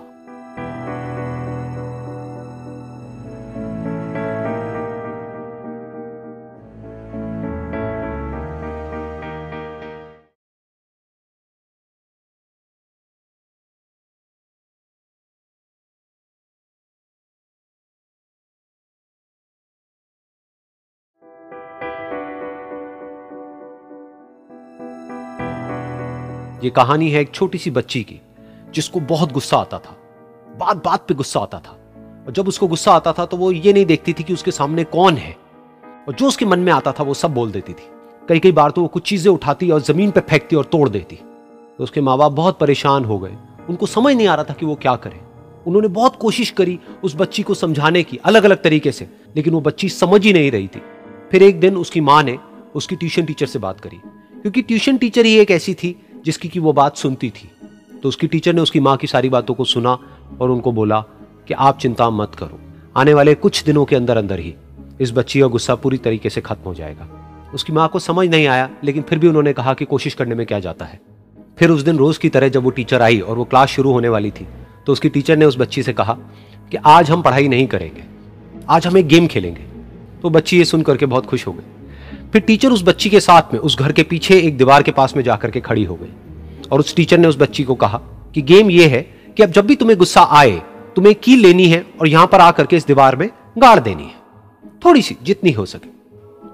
ये 26.67 26.71
कहानी 26.71 27.09
है 27.09 27.21
एक 27.21 27.31
छोटी 27.31 27.57
सी 27.57 27.71
बच्ची 27.71 28.01
की, 28.03 28.19
जिसको 28.73 28.99
बहुत 28.99 29.31
गुस्सा 29.31 29.57
आता 29.57 29.79
था। 29.79 29.97
बात 30.57 30.77
बात 30.77 31.07
पे 31.07 31.13
गुस्सा 31.13 31.39
आता 31.39 31.59
था। 31.59 31.71
और 32.27 32.33
जब 32.33 32.47
उसको 32.47 32.67
गुस्सा 32.67 32.91
आता 32.91 33.13
था 33.13 33.25
तो 33.25 33.37
वो 33.37 33.51
ये 33.51 33.73
नहीं 33.73 33.85
देखती 33.85 34.13
थी 34.13 34.23
कि 34.23 34.33
उसके 34.33 34.51
सामने 34.51 34.83
कौन 34.83 35.13
है। 35.13 35.37
और 36.07 36.13
जो 36.13 36.27
उसके 36.27 36.45
मन 36.45 36.59
में 36.59 36.73
आता 36.73 36.91
था, 36.91 37.03
वो 37.03 37.13
सब 37.13 37.33
बोल 37.33 37.51
देती 37.51 37.73
थी। 37.73 37.87
कई 38.29 38.39
कई 38.39 38.51
बार 38.51 38.71
तो 38.71 38.81
वो 38.81 38.87
कुछ 38.87 39.03
चीज़ें 39.03 39.33
उठाती 39.33 39.71
और 39.71 39.81
ज़मीन 39.81 40.11
पे 40.11 40.19
फेंकती 40.19 40.55
और 40.55 40.65
तोड़ 40.65 40.89
देती। 40.89 41.15
तो 41.77 41.83
उसके 41.83 42.01
माँ 42.01 42.17
बाप 42.17 42.31
बहुत 42.31 42.59
परेशान 42.59 43.05
हो 43.05 43.19
गए। 43.19 43.37
उनको 43.69 43.85
समझ 43.85 44.15
नहीं 44.15 44.27
आ 44.27 44.35
रहा 44.35 44.43
था 44.43 44.53
कि 44.53 44.65
वो 44.65 44.75
क्या 44.75 44.95
करे। 44.95 45.19
उन्होंने 45.67 45.87
बहुत 45.87 46.15
कोशिश 46.15 46.51
करी 46.51 46.79
उस 47.03 47.15
बच्ची 47.15 47.43
को 47.43 47.53
समझाने 47.53 48.03
की 48.03 48.17
अलग 48.17 48.43
अलग 48.43 48.61
तरीके 48.63 48.91
से, 48.91 49.09
लेकिन 49.35 49.53
वो 49.53 49.61
बच्ची 49.61 49.89
समझ 49.89 50.23
ही 50.25 50.33
नहीं 50.33 50.51
रही 50.51 50.67
थी। 50.67 50.81
फिर 51.31 51.43
एक 51.43 51.59
दिन 51.59 51.77
उसकी 51.77 52.01
माँ 52.01 52.23
ने 52.23 52.37
उसकी 52.75 52.95
ट्यूशन 52.95 53.25
टीचर 53.25 53.45
से 53.45 53.59
बात 53.59 53.79
करी। 53.79 54.01
क्योंकि 54.41 54.61
ट्यूशन 54.61 54.97
टीचर 54.97 55.25
ही 55.25 55.37
एक 55.37 55.51
ऐसी 55.51 55.73
थी 55.73 55.95
जिसकी 56.27 56.47
की 56.49 56.59
वो 56.59 56.73
बात 56.73 56.97
सुनती 56.97 57.29
थी। 57.31 57.49
तो 58.03 58.09
उसकी 58.09 58.27
टीचर 58.27 58.53
ने 58.53 58.61
उसकी 58.61 58.79
माँ 58.81 58.95
की 58.97 59.07
सारी 59.07 59.29
बातों 59.29 59.53
को 59.53 59.65
सुना 59.65 59.97
और 60.41 60.51
उनको 60.51 60.71
बोला 60.73 60.99
कि 61.47 61.53
आप 61.55 61.77
चिंता 61.79 62.09
मत 62.11 62.35
करो, 62.35 62.59
आने 62.95 63.13
वाले 63.13 63.35
कुछ 63.35 63.63
दिनों 63.63 63.85
के 63.85 63.95
अंदर 63.95 64.17
अंदर 64.17 64.39
ही 64.39 64.53
इस 65.01 65.11
बच्ची 65.13 65.39
का 65.39 65.47
गुस्सा 65.47 65.75
पूरी 65.77 65.97
तरीके 65.99 66.29
से 66.29 66.41
खत्म 66.41 66.63
हो 66.63 66.73
जाएगा। 66.75 67.07
उसकी 67.53 67.73
माँ 67.73 67.87
को 67.87 67.99
समझ 68.01 68.27
नहीं 68.29 68.47
आया, 68.47 68.69
लेकिन 68.83 69.03
फिर 69.03 69.19
भी 69.19 69.27
उन्होंने 69.27 69.53
कहा 69.53 69.73
कि 69.73 69.85
कोशिश 69.85 70.13
करने 70.13 70.35
में 70.35 70.45
क्या 70.45 70.59
जाता 70.59 70.85
है। 70.85 70.99
फिर 71.57 71.69
उस 71.69 71.81
दिन 71.81 71.97
रोज 71.97 72.17
की 72.17 72.29
तरह 72.29 72.49
जब 72.49 72.63
वो 72.63 72.69
टीचर 72.71 73.01
आई 73.01 73.19
और 73.19 73.37
वो 73.37 73.43
क्लास 73.45 73.69
शुरू 73.69 73.91
होने 73.91 74.09
वाली 74.09 74.31
थी 74.31 74.47
तो 74.85 74.93
उसकी 74.93 75.09
टीचर 75.09 75.37
ने 75.37 75.45
उस 75.45 75.57
बच्ची 75.57 75.83
से 75.83 75.93
कहा 75.93 76.13
कि 76.71 76.77
आज 76.87 77.09
हम 77.11 77.21
पढ़ाई 77.21 77.47
नहीं 77.47 77.67
करेंगे, 77.67 78.03
आज 78.69 78.87
हम 78.87 78.97
एक 78.97 79.07
गेम 79.07 79.27
खेलेंगे। 79.27 79.65
तो 80.21 80.29
बच्ची 80.29 80.57
ये 80.57 80.65
सुन 80.65 80.81
करके 80.81 81.05
बहुत 81.05 81.25
खुश 81.25 81.47
हो 81.47 81.53
गई। 81.53 81.76
फिर 82.33 82.41
टीचर 82.41 82.71
उस 82.71 82.83
बच्ची 82.83 83.09
के 83.09 83.19
साथ 83.19 83.53
में, 83.53 83.59
उस 83.59 83.77
घर 83.77 83.91
के 83.91 84.03
पीछे 84.03 84.39
एक 84.39 84.57
दीवार 84.57 84.83
के 84.83 84.91
पास 84.91 85.15
में 85.17 85.23
जाकर 85.23 85.51
के 85.51 85.59
खड़ी 85.59 85.83
हो 85.83 85.95
गई। 85.95 86.09
और 86.71 86.79
उस 86.79 86.95
टीचर 86.95 87.17
ने 87.17 87.27
उस 87.27 87.37
बच्ची 87.37 87.63
को 87.63 87.75
कहा 87.75 87.97
कि 88.35 88.41
गेम 88.41 88.69
यह 88.71 88.89
है 88.89 89.01
कि 89.37 89.43
अब 89.43 89.51
जब 89.51 89.65
भी 89.65 89.75
तुम्हें 89.75 89.97
गुस्सा 89.97 90.21
आए, 90.31 90.61
तुम्हें 90.95 91.13
की 91.15 91.35
लेनी 91.35 91.67
है 91.67 91.85
और 92.01 92.07
यहाँ 92.07 92.27
पर 92.27 92.41
आकर 92.41 92.65
के 92.65 92.75
इस 92.75 92.85
दीवार 92.87 93.15
में 93.15 93.29
गाड़ 93.57 93.79
देनी 93.79 94.03
है। 94.03 94.15
थोड़ी 94.85 95.01
सी, 95.01 95.15
जितनी 95.23 95.51
हो 95.51 95.65
सके। 95.65 95.89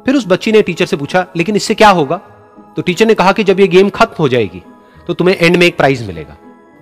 फिर 0.06 0.16
उस 0.16 0.28
बच्ची 0.28 0.52
ने 0.52 0.62
टीचर 0.62 0.86
से 0.86 0.98
पूछा, 0.98 1.26
लेकिन 1.38 1.56
इससे 1.56 1.76
क्या 1.76 1.90
होगा? 1.90 2.18
तो 2.76 2.82
टीचर 2.82 3.06
ने 3.06 3.14
कहा 3.16 3.32
कि 3.32 3.44
जब 3.44 3.60
ये 3.60 3.68
गेम 3.68 3.90
खत्म 3.90 4.16
हो 4.20 4.30
जाएगी 4.30 4.62
तो 5.08 5.14
तुम्हें 5.14 5.36
एंड 5.38 5.56
में 5.58 5.66
एक 5.68 5.78
प्राइज 5.78 6.06
मिलेगा। 6.08 6.38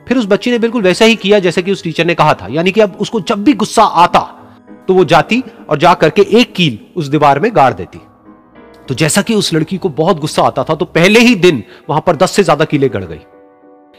फिर 0.07 0.17
उस 0.17 0.25
बच्ची 0.25 0.51
ने 0.51 0.59
बिल्कुल 0.59 0.81
वैसा 0.81 1.05
ही 1.05 1.15
किया 1.15 1.39
जैसे 1.39 1.61
कि 1.61 1.71
उस 1.71 1.83
टीचर 1.83 2.05
ने 2.05 2.15
कहा 2.15 2.33
था। 2.33 2.47
यानी 2.51 2.71
कि 2.71 2.81
अब 2.81 2.97
उसको 2.99 3.19
जब 3.21 3.43
भी 3.43 3.53
गुस्सा 3.55 3.83
आता 3.83 4.19
तो 4.87 4.93
वो 4.93 5.03
जाती 5.05 5.43
और 5.69 5.77
जा 5.77 5.93
करके 5.93 6.21
एक 6.31 6.53
कील 6.53 6.79
उस 6.95 7.07
दीवार 7.07 7.39
में 7.39 7.51
गाड़ 7.55 7.73
देती। 7.73 7.99
तो 8.91 8.95
जैसा 8.95 9.21
कि 9.21 9.33
उस 9.33 9.53
लड़की 9.53 9.77
को 9.77 9.89
बहुत 9.89 10.19
गुस्सा 10.19 10.43
आता 10.43 10.63
था 10.63 10.75
तो 10.75 10.85
पहले 10.85 11.19
ही 11.19 11.35
दिन 11.35 11.63
वहाँ 11.89 12.01
पर 12.07 12.15
दस 12.15 12.31
से 12.31 12.43
ज़्यादा 12.43 12.65
कीले 12.65 12.87
गड़ 12.89 13.03
गई। 13.03 13.19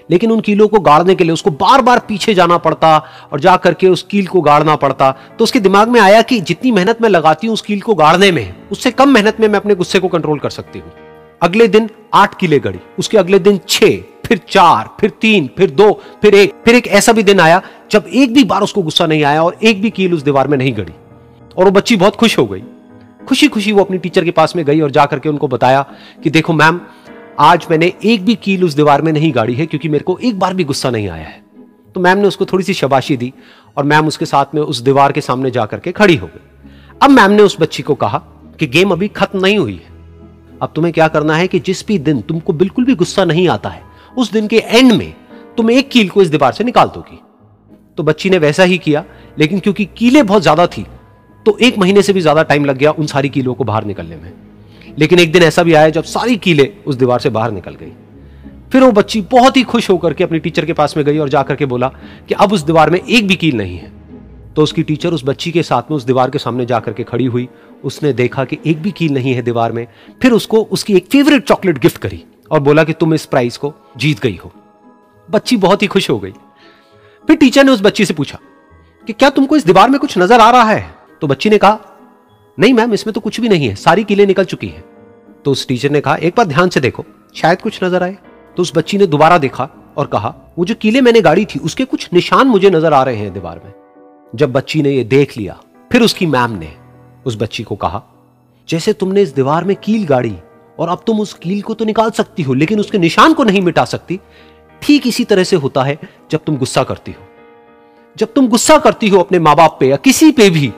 लेकिन 0.09 0.31
उन 0.31 0.40
कीलों 0.40 0.66
को 0.68 0.81
गाड़ने 0.81 1.14
के 1.14 1.24
लिए 1.24 1.33
उसको 1.33 1.50
बार 1.52 1.83
बार 1.83 1.98
पीछे 1.98 2.35
जाना 2.35 2.59
पड़ता 2.59 2.90
और 3.33 3.40
जा 3.40 3.57
करके 3.57 3.88
उस 3.88 4.02
कील 4.02 4.26
को 4.26 4.40
गाड़ना 4.40 4.74
पड़ता। 4.76 5.11
तो 5.38 5.44
उसके 5.44 5.61
दिमाग 5.61 5.88
में 5.88 6.00
आया 6.00 6.20
कि 6.22 6.40
जितनी 6.40 6.72
मेहनत 6.72 7.00
मैं 7.02 7.09
लगाती 7.09 7.46
हूँ 7.46 7.55
उस 7.55 7.62
कील 7.62 7.81
को 7.81 7.94
गाड़ने 7.94 8.31
में, 8.33 8.55
उससे 8.72 8.90
कम 8.90 9.09
मेहनत 9.09 9.40
में 9.40 9.48
मैं 9.48 9.61
अपने 9.61 9.74
गुस्से 9.74 9.98
को 9.98 10.09
कंट्रोल 10.09 10.38
कर 10.38 10.50
सकती 10.50 10.78
हूँ। 10.78 10.92
अगले 11.42 11.68
दिन 11.68 11.88
आठ 12.14 12.38
कीले 12.40 12.59
गड़ी, 12.59 12.81
उसके 12.98 13.18
अगले 13.18 13.38
दिन 13.38 13.61
छह, 13.68 13.96
फिर 14.26 14.40
चार, 14.48 14.90
फिर 15.00 15.11
तीन, 15.20 15.48
फिर 15.59 15.70
दो, 15.70 15.90
फिर 16.22 16.35
एक 16.35 16.55
फिर 16.64 16.74
एक 16.74 16.87
ऐसा 16.88 17.12
भी 17.12 17.22
दिन 17.22 17.40
आया 17.40 17.62
जब 17.90 18.11
एक 18.14 18.35
भी 18.35 18.44
बार 18.44 18.62
उसको 18.62 18.83
गुस्सा 18.83 19.07
नहीं 19.07 19.24
आया 19.24 19.42
और 19.44 19.57
एक 19.62 19.83
भी 19.83 19.90
कील 19.90 20.14
उस 20.14 20.22
दीवार 20.22 20.48
में 20.48 20.59
नहीं 20.59 20.76
गड़ी। 20.76 20.92
और 21.59 21.64
वो 21.64 21.70
बच्ची 21.70 21.96
बहुत 21.96 22.16
खुश 22.16 22.38
हो 22.38 22.46
गई। 22.46 22.62
खुशी 23.28 23.48
खुशी 23.48 23.72
वो 23.72 23.85
अपनी 23.85 23.98
टीचर 23.98 24.24
के 24.24 24.30
पास 24.30 24.54
में 24.56 24.64
गई 24.64 24.80
और 24.80 24.90
जाकर 24.90 25.18
के 25.18 25.28
उनको 25.28 25.48
बताया 25.48 25.85
कि 26.24 26.30
देखो 26.30 26.52
मैम 26.52 26.80
आज 27.40 27.66
मैंने 27.70 27.92
एक 28.04 28.24
भी 28.24 28.35
कील 28.35 28.64
उस 28.64 28.74
दीवार 28.74 29.02
में 29.02 29.12
नहीं 29.12 29.32
गाड़ी 29.35 29.54
है 29.54 29.66
क्योंकि 29.66 29.88
मेरे 29.88 30.04
को 30.04 30.18
एक 30.18 30.38
बार 30.38 30.54
भी 30.54 30.64
गुस्सा 30.64 30.90
नहीं 30.90 31.08
आया 31.08 31.26
है। 31.26 31.40
तो 31.94 32.00
मैम 32.00 32.18
ने 32.18 32.26
उसको 32.26 32.44
थोड़ी 32.44 32.64
सी 32.64 32.74
शबाशी 32.74 33.16
दी 33.16 33.32
और 33.76 33.85
मैम 33.85 34.06
उसके 34.06 34.26
साथ 34.26 34.54
में 34.54 34.61
उस 34.62 34.80
दीवार 34.80 35.12
के 35.12 35.20
सामने 35.20 35.50
जाकर 35.50 35.78
के 35.78 35.92
खड़ी 35.92 36.16
हो 36.16 36.26
गई। 36.26 36.68
अब 37.02 37.11
मैम 37.11 37.30
ने 37.30 37.42
उस 37.42 37.56
बच्ची 37.61 37.82
को 37.82 37.94
कहा 37.94 38.18
कि 38.61 38.66
गेम 38.66 38.90
अभी 38.90 39.08
खत्म 39.08 39.40
नहीं 39.40 39.58
हुई 39.58 39.74
है। 39.74 39.90
अब 40.62 40.72
तुम्हें 40.74 40.92
क्या 40.94 41.08
करना 41.08 41.37
है 41.37 41.48
कि 41.48 41.58
जिस 41.61 41.87
भी 41.87 41.98
दिन 41.98 42.20
तुमको 42.20 42.52
बिल्कुल 42.52 42.85
भी 42.85 42.94
गुस्सा 42.94 43.24
नहीं 43.24 43.48
आता 43.48 43.68
है, 43.68 43.82
उस 44.16 44.32
दिन 44.32 44.46
के 44.46 44.58
एंड 44.58 44.92
में 44.92 45.12
तुम 45.56 45.70
एक 45.70 45.90
कील 45.90 46.08
को 46.08 46.22
इस 46.22 46.28
दीवार 46.28 46.52
से 46.52 46.64
निकाल 46.64 46.88
दोगी। 46.88 47.20
तो 47.96 48.02
बच्ची 48.02 48.30
ने 48.30 48.38
वैसा 48.38 48.62
ही 48.62 48.78
किया, 48.78 49.04
लेकिन 49.38 49.61
क्योंकि 49.61 49.85
कीलें 49.96 50.26
बहुत 50.26 50.42
ज़्यादा 50.42 50.66
थी 50.66 50.87
तो 51.46 51.57
एक 51.59 51.78
महीने 51.78 52.02
से 52.02 52.12
भी 52.12 52.20
ज़्यादा 52.20 52.42
टाइम 52.42 52.64
लग 52.64 52.76
गया 52.76 52.90
उन 52.90 53.07
सारी 53.07 53.28
कीलों 53.28 53.55
को 53.55 53.64
बाहर 53.64 53.85
निकलने 53.85 54.16
में। 54.16 54.33
लेकिन 54.98 55.18
एक 55.18 55.33
दिन 55.33 55.42
ऐसा 55.42 55.62
भी 55.62 55.72
आया 55.74 55.88
जब 55.88 56.05
सारी 56.05 56.37
कीलें 56.37 56.68
उस 56.85 56.96
दीवार 56.96 57.20
से 57.20 57.31
बाहर 57.31 57.50
निकल 57.50 57.74
गई। 57.74 57.92
फिर 58.72 58.83
वो 58.83 58.90
बच्ची 58.92 59.20
बहुत 59.20 59.57
ही 59.57 59.62
खुश 59.62 59.88
होकर 59.90 60.14
के 60.14 60.24
अपनी 60.24 60.38
टीचर 60.38 60.64
के 60.64 60.72
पास 60.72 60.96
में 60.96 61.05
गई 61.07 61.18
और 61.18 61.28
जाकर 61.28 61.57
के 61.57 61.66
बोला 61.66 61.88
कि 62.28 62.35
अब 62.35 62.52
उस 62.52 62.62
दीवार 62.62 62.90
में 62.90 62.98
एक 63.00 63.26
भी 63.28 63.35
कील 63.35 63.57
नहीं 63.57 63.76
है। 63.78 63.90
तो 64.57 64.62
उसकी 64.62 64.83
टीचर 64.83 65.12
उस 65.12 65.24
बच्ची 65.24 65.50
के 65.50 65.62
साथ 65.62 65.90
में 65.90 65.96
उस 65.96 66.05
दीवार 66.05 66.31
के 66.31 66.38
सामने 66.38 66.66
जाकर 66.66 66.92
के 66.92 67.05
खड़ी 67.05 67.26
हुई। 67.26 67.48
उसने 67.85 68.12
देखा 68.12 68.44
कि 68.44 68.59
एक 68.66 68.83
भी 68.83 68.90
कील 68.90 69.12
नहीं 69.12 69.35
है 69.35 69.42
दीवार 69.42 69.72
में। 69.72 69.87
फिर 70.22 70.33
उसको 70.33 70.62
उसकी 70.62 70.94
एक 70.94 71.07
फेवरेट 71.07 71.46
चॉकलेट 71.48 71.78
गिफ्ट 71.78 71.98
करी 71.98 72.22
और 72.50 72.61
बोला 72.61 72.85
कि 72.85 72.92
तुम 72.92 73.14
इस 73.14 73.26
प्राइज 73.26 73.57
को 73.57 73.72
जीत 73.96 74.20
गई 74.20 74.38
हो। 74.44 74.52
बच्ची 75.28 75.57
बहुत 75.57 75.83
ही 75.83 75.87
खुश 75.87 76.11
हो 76.11 76.18
गई। 76.18 76.33
फिर 77.28 77.37
टीचर 77.37 77.64
ने 77.64 77.72
उस 77.72 77.83
बच्ची 77.83 78.05
से 78.05 78.14
पूछा 78.14 78.38
कि 79.07 79.12
क्या 79.12 79.31
तुमको 79.31 79.57
इस 79.57 79.66
दीवार 79.66 79.90
में 79.90 79.98
कुछ 80.00 80.18
नज़र 80.18 80.40
आ 80.40 80.50
रहा 80.50 80.62
है? 80.62 81.01
तो 81.22 81.26
बच्ची 81.26 81.50
ने 81.50 81.58
कहा, 81.58 81.78
नहीं 82.58 82.72
मैम, 82.74 82.92
इसमें 82.94 83.12
तो 83.14 83.20
कुछ 83.20 83.40
भी 83.40 83.48
नहीं 83.48 83.66
है, 83.68 83.74
सारी 83.74 84.04
कीलें 84.04 84.26
निकल 84.26 84.44
चुकी 84.44 84.68
हैं। 84.68 84.82
तो 85.44 85.50
उस 85.50 85.66
टीचर 85.68 85.90
ने 85.90 86.00
कहा, 86.00 86.14
एक 86.16 86.35
बार 86.37 86.46
ध्यान 86.46 86.68
से 86.68 86.80
देखो, 86.80 87.04
शायद 87.35 87.61
कुछ 87.61 87.78
नज़र 87.85 88.02
आए। 88.02 88.16
तो 88.56 88.62
उस 88.62 88.72
बच्ची 88.76 88.98
ने 88.98 89.06
दोबारा 89.06 89.37
देखा 89.38 89.68
और 89.96 90.06
कहा, 90.06 90.35
वो 90.58 90.64
जो 90.64 90.74
कीले 90.74 91.00
मैंने 91.00 91.20
गाड़ी 91.20 91.44
थी, 91.44 91.58
उसके 91.58 91.85
कुछ 91.85 92.08
निशान 92.12 92.48
मुझे 92.48 92.70
नज़र 92.70 92.92
आ 92.92 93.02
रहे 93.02 93.16
हैं 93.16 93.32
दीवार 93.32 93.61
में। 93.64 93.72
जब 94.35 94.52
बच्ची 94.52 94.82
ने 94.82 94.90
ये 94.90 95.04
देख 95.04 95.37
लिया, 95.38 95.58
फिर 95.90 96.02
उसकी 96.02 96.26
मैम 96.26 96.58
ने 96.58 96.72
उस 97.26 97.37
बच्ची 97.37 97.62
को 97.62 97.76
कहा, 97.76 98.02
जैसे 98.68 98.92
तुमने 98.92 99.22
इस 99.22 99.35
दीवार 99.35 99.64
में 99.64 99.76
कील 99.76 100.06
गाड़ी, 100.06 100.35
और 100.78 100.88
अब 100.88 101.04
तुम 101.06 101.20
उस 101.20 101.35
कील 101.35 101.62
को 101.62 101.74
तो 101.74 101.85
निकाल 101.85 102.11
सकती 102.11 102.42
हो, 102.42 102.54
लेकिन 102.54 102.80
उसके 102.80 102.98
निशान 102.98 103.35
को 103.35 103.44
नहीं 103.44 103.62
मिटा 103.62 103.85
सकती, 103.85 104.20
ठीक 104.82 105.06
इसी 105.06 105.24
तरह 105.24 105.44
से 105.44 105.56
होता 105.56 105.82
है 105.82 105.98
जब 106.30 106.44
तुम 106.46 106.56
गुस्सा 106.56 106.82
करती 106.82 107.12
हो। 107.12 107.26
जब 108.16 108.32
तुम 108.32 108.48
गुस्सा 108.48 108.78
करती 108.78 109.08
हो 109.08 109.18
अपने 109.18 109.38
माँ 109.38 109.56
बाप 109.56 109.76
पे 109.80 109.88
या 109.88 109.96
किसी 109.96 110.30
पे 110.32 110.50
भी 110.50 110.72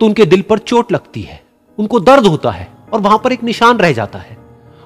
तो 0.00 0.06
उनके 0.06 0.24
दिल 0.26 0.42
पर 0.42 0.58
चोट 0.58 0.92
लगती 0.92 1.22
है, 1.22 1.42
उनको 1.78 2.00
दर्द 2.00 2.26
होता 2.26 2.50
है 2.50 2.68
और 2.92 3.00
वहाँ 3.00 3.18
पर 3.18 3.32
एक 3.32 3.42
निशान 3.42 3.78
रह 3.78 3.92
जाता 3.92 4.18
है। 4.18 4.36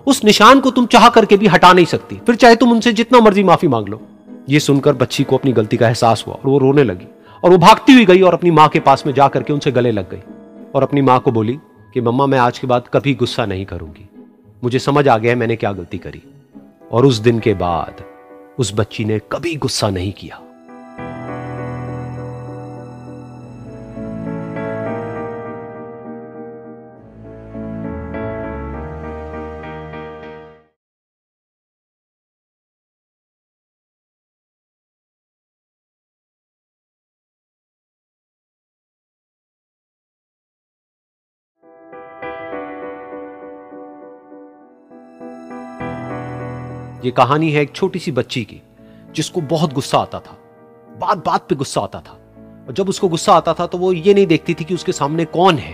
उस 0.07 0.25
निशान 0.25 0.61
को 0.61 0.71
तुम 0.71 0.87
चाह 0.87 1.09
करके 1.09 1.37
भी 1.37 1.47
हटा 1.47 1.73
नहीं 1.73 1.87
सकती। 1.87 2.17
फिर 2.17 2.35
चाहे 2.35 2.57
तुम 2.57 2.73
उनसे 2.73 2.93
जितना 2.93 3.21
मर्ज़ी 3.21 3.43
माफ़ी 3.43 3.69
मांग 3.69 3.89
लो। 3.89 4.01
ये 4.49 4.61
सुनकर 4.61 4.93
बच्ची 4.93 5.25
को 5.25 5.37
अपनी 5.37 5.53
गलती 5.53 5.77
का 5.77 5.89
एहसास 5.89 6.25
हुआ 6.27 6.35
और 6.35 6.51
वो 6.51 6.59
रोने 6.59 6.85
लगी 6.85 7.07
और 7.45 7.51
वो 7.51 7.59
भागती 7.59 7.93
हुई 7.93 8.05
गई 8.05 8.21
और 8.21 8.35
अपनी 8.35 8.51
माँ 8.51 8.69
के 8.69 8.81
पास 8.81 9.07
में 9.07 9.15
जाकर 9.15 9.43
के 9.43 9.53
उनसे 9.53 9.73
गले 9.73 9.91
लग 9.91 10.11
गई 10.11 10.23
और 10.75 10.83
अपनी 10.83 11.01
माँ 11.01 11.21
को 11.21 11.33
बोली 11.33 11.59
कि, 11.95 12.01
मम्मा, 12.01 12.27
मैं 12.27 12.39
आज 12.39 12.59
के 12.59 12.67
बाद 12.67 12.85
कभी 12.95 13.15
गुस्सा 13.15 13.47
नहीं 13.47 13.65
करूँगी। 13.65 14.09
मुझे 14.65 14.79
समझ 14.79 15.09
आ 15.09 15.19
गया 15.19 15.33
है 15.33 15.39
मैंने 15.39 15.57
क्या 15.57 15.73
गलती 15.73 15.99
करी। 15.99 16.23
और 16.93 17.07
उस 17.07 17.19
दिन 17.19 17.39
के 17.39 17.55
बाद 17.55 18.05
उस 18.59 18.73
बच्ची 18.75 19.05
ने 19.05 19.19
कभी 19.33 19.57
गुस्सा 19.57 19.91
नहीं 19.91 20.13
किया। 20.13 20.41
ये 47.11 47.15
कहानी 47.15 47.51
है 47.51 47.63
एक 47.63 47.73
छोटी 47.73 47.99
सी 47.99 48.13
बच्ची 48.13 48.43
की, 48.45 48.61
जिसको 49.15 49.41
बहुत 49.41 49.73
गुस्सा 49.73 49.99
आता 49.99 50.19
था। 50.19 50.37
बात 51.01 51.25
बात 51.27 51.47
पे 51.49 51.55
गुस्सा 51.55 51.81
आता 51.81 52.01
था। 52.01 52.13
और 52.69 52.75
जब 52.75 52.89
उसको 52.89 53.09
गुस्सा 53.09 53.33
आता 53.33 53.55
था 53.55 53.67
तो 53.67 53.79
वो 53.79 53.93
ये 53.93 54.15
नहीं 54.15 54.27
देखती 54.27 54.55
थी 54.55 54.65
कि 54.65 54.75
उसके 54.75 54.93
सामने 54.93 55.25
कौन 55.25 55.55
है। 55.55 55.73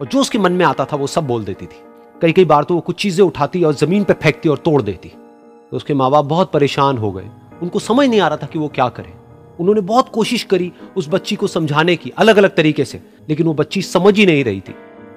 और 0.00 0.06
जो 0.06 0.20
उसके 0.20 0.38
मन 0.38 0.52
में 0.52 0.64
आता 0.66 0.84
था 0.84 0.96
वो 0.96 1.06
सब 1.06 1.26
बोल 1.26 1.44
देती 1.44 1.66
थी। 1.66 1.80
कई 2.22 2.32
कई 2.32 2.44
बार 2.44 2.64
तो 2.64 2.74
वो 2.74 2.80
कुछ 2.80 2.96
चीज़ें 2.96 3.24
उठाती 3.24 3.62
और 3.64 3.74
ज़मीन 3.74 4.04
पर 4.04 4.14
फेंकती 4.14 4.48
और 4.48 4.58
तोड़ 4.58 4.82
देती। 4.82 5.08
तो 5.08 5.76
उसके 5.76 5.94
माँ 5.94 6.10
बाप 6.10 6.24
बहुत 6.24 6.52
परेशान 6.52 6.98
हो 6.98 7.10
गए। 7.12 7.28
उनको 7.62 7.78
समझ 7.78 8.08
नहीं 8.08 8.20
आ 8.20 8.28
रहा 8.28 8.36
था 8.36 8.46
कि 8.46 8.58
वो 8.58 8.68
क्या 8.68 8.88
करे। 8.88 9.12
उन्होंने 9.60 9.80
बहुत 9.80 10.08
कोशिश 10.08 10.44
करी 10.44 10.72
उस 10.96 11.08
बच्ची 11.08 11.36
को 11.36 11.46
समझाने 11.46 11.96
की 11.96 12.10
अलग 12.10 12.36
अलग 12.36 12.54
तरीके 12.56 12.84
से, 12.84 13.02
लेकिन 13.28 13.46
वो 13.46 13.54
बच्ची 13.54 13.82
समझ 13.82 14.16
ही 14.18 14.26
नहीं 14.26 14.44
रही 14.44 14.60
थी। 14.60 14.74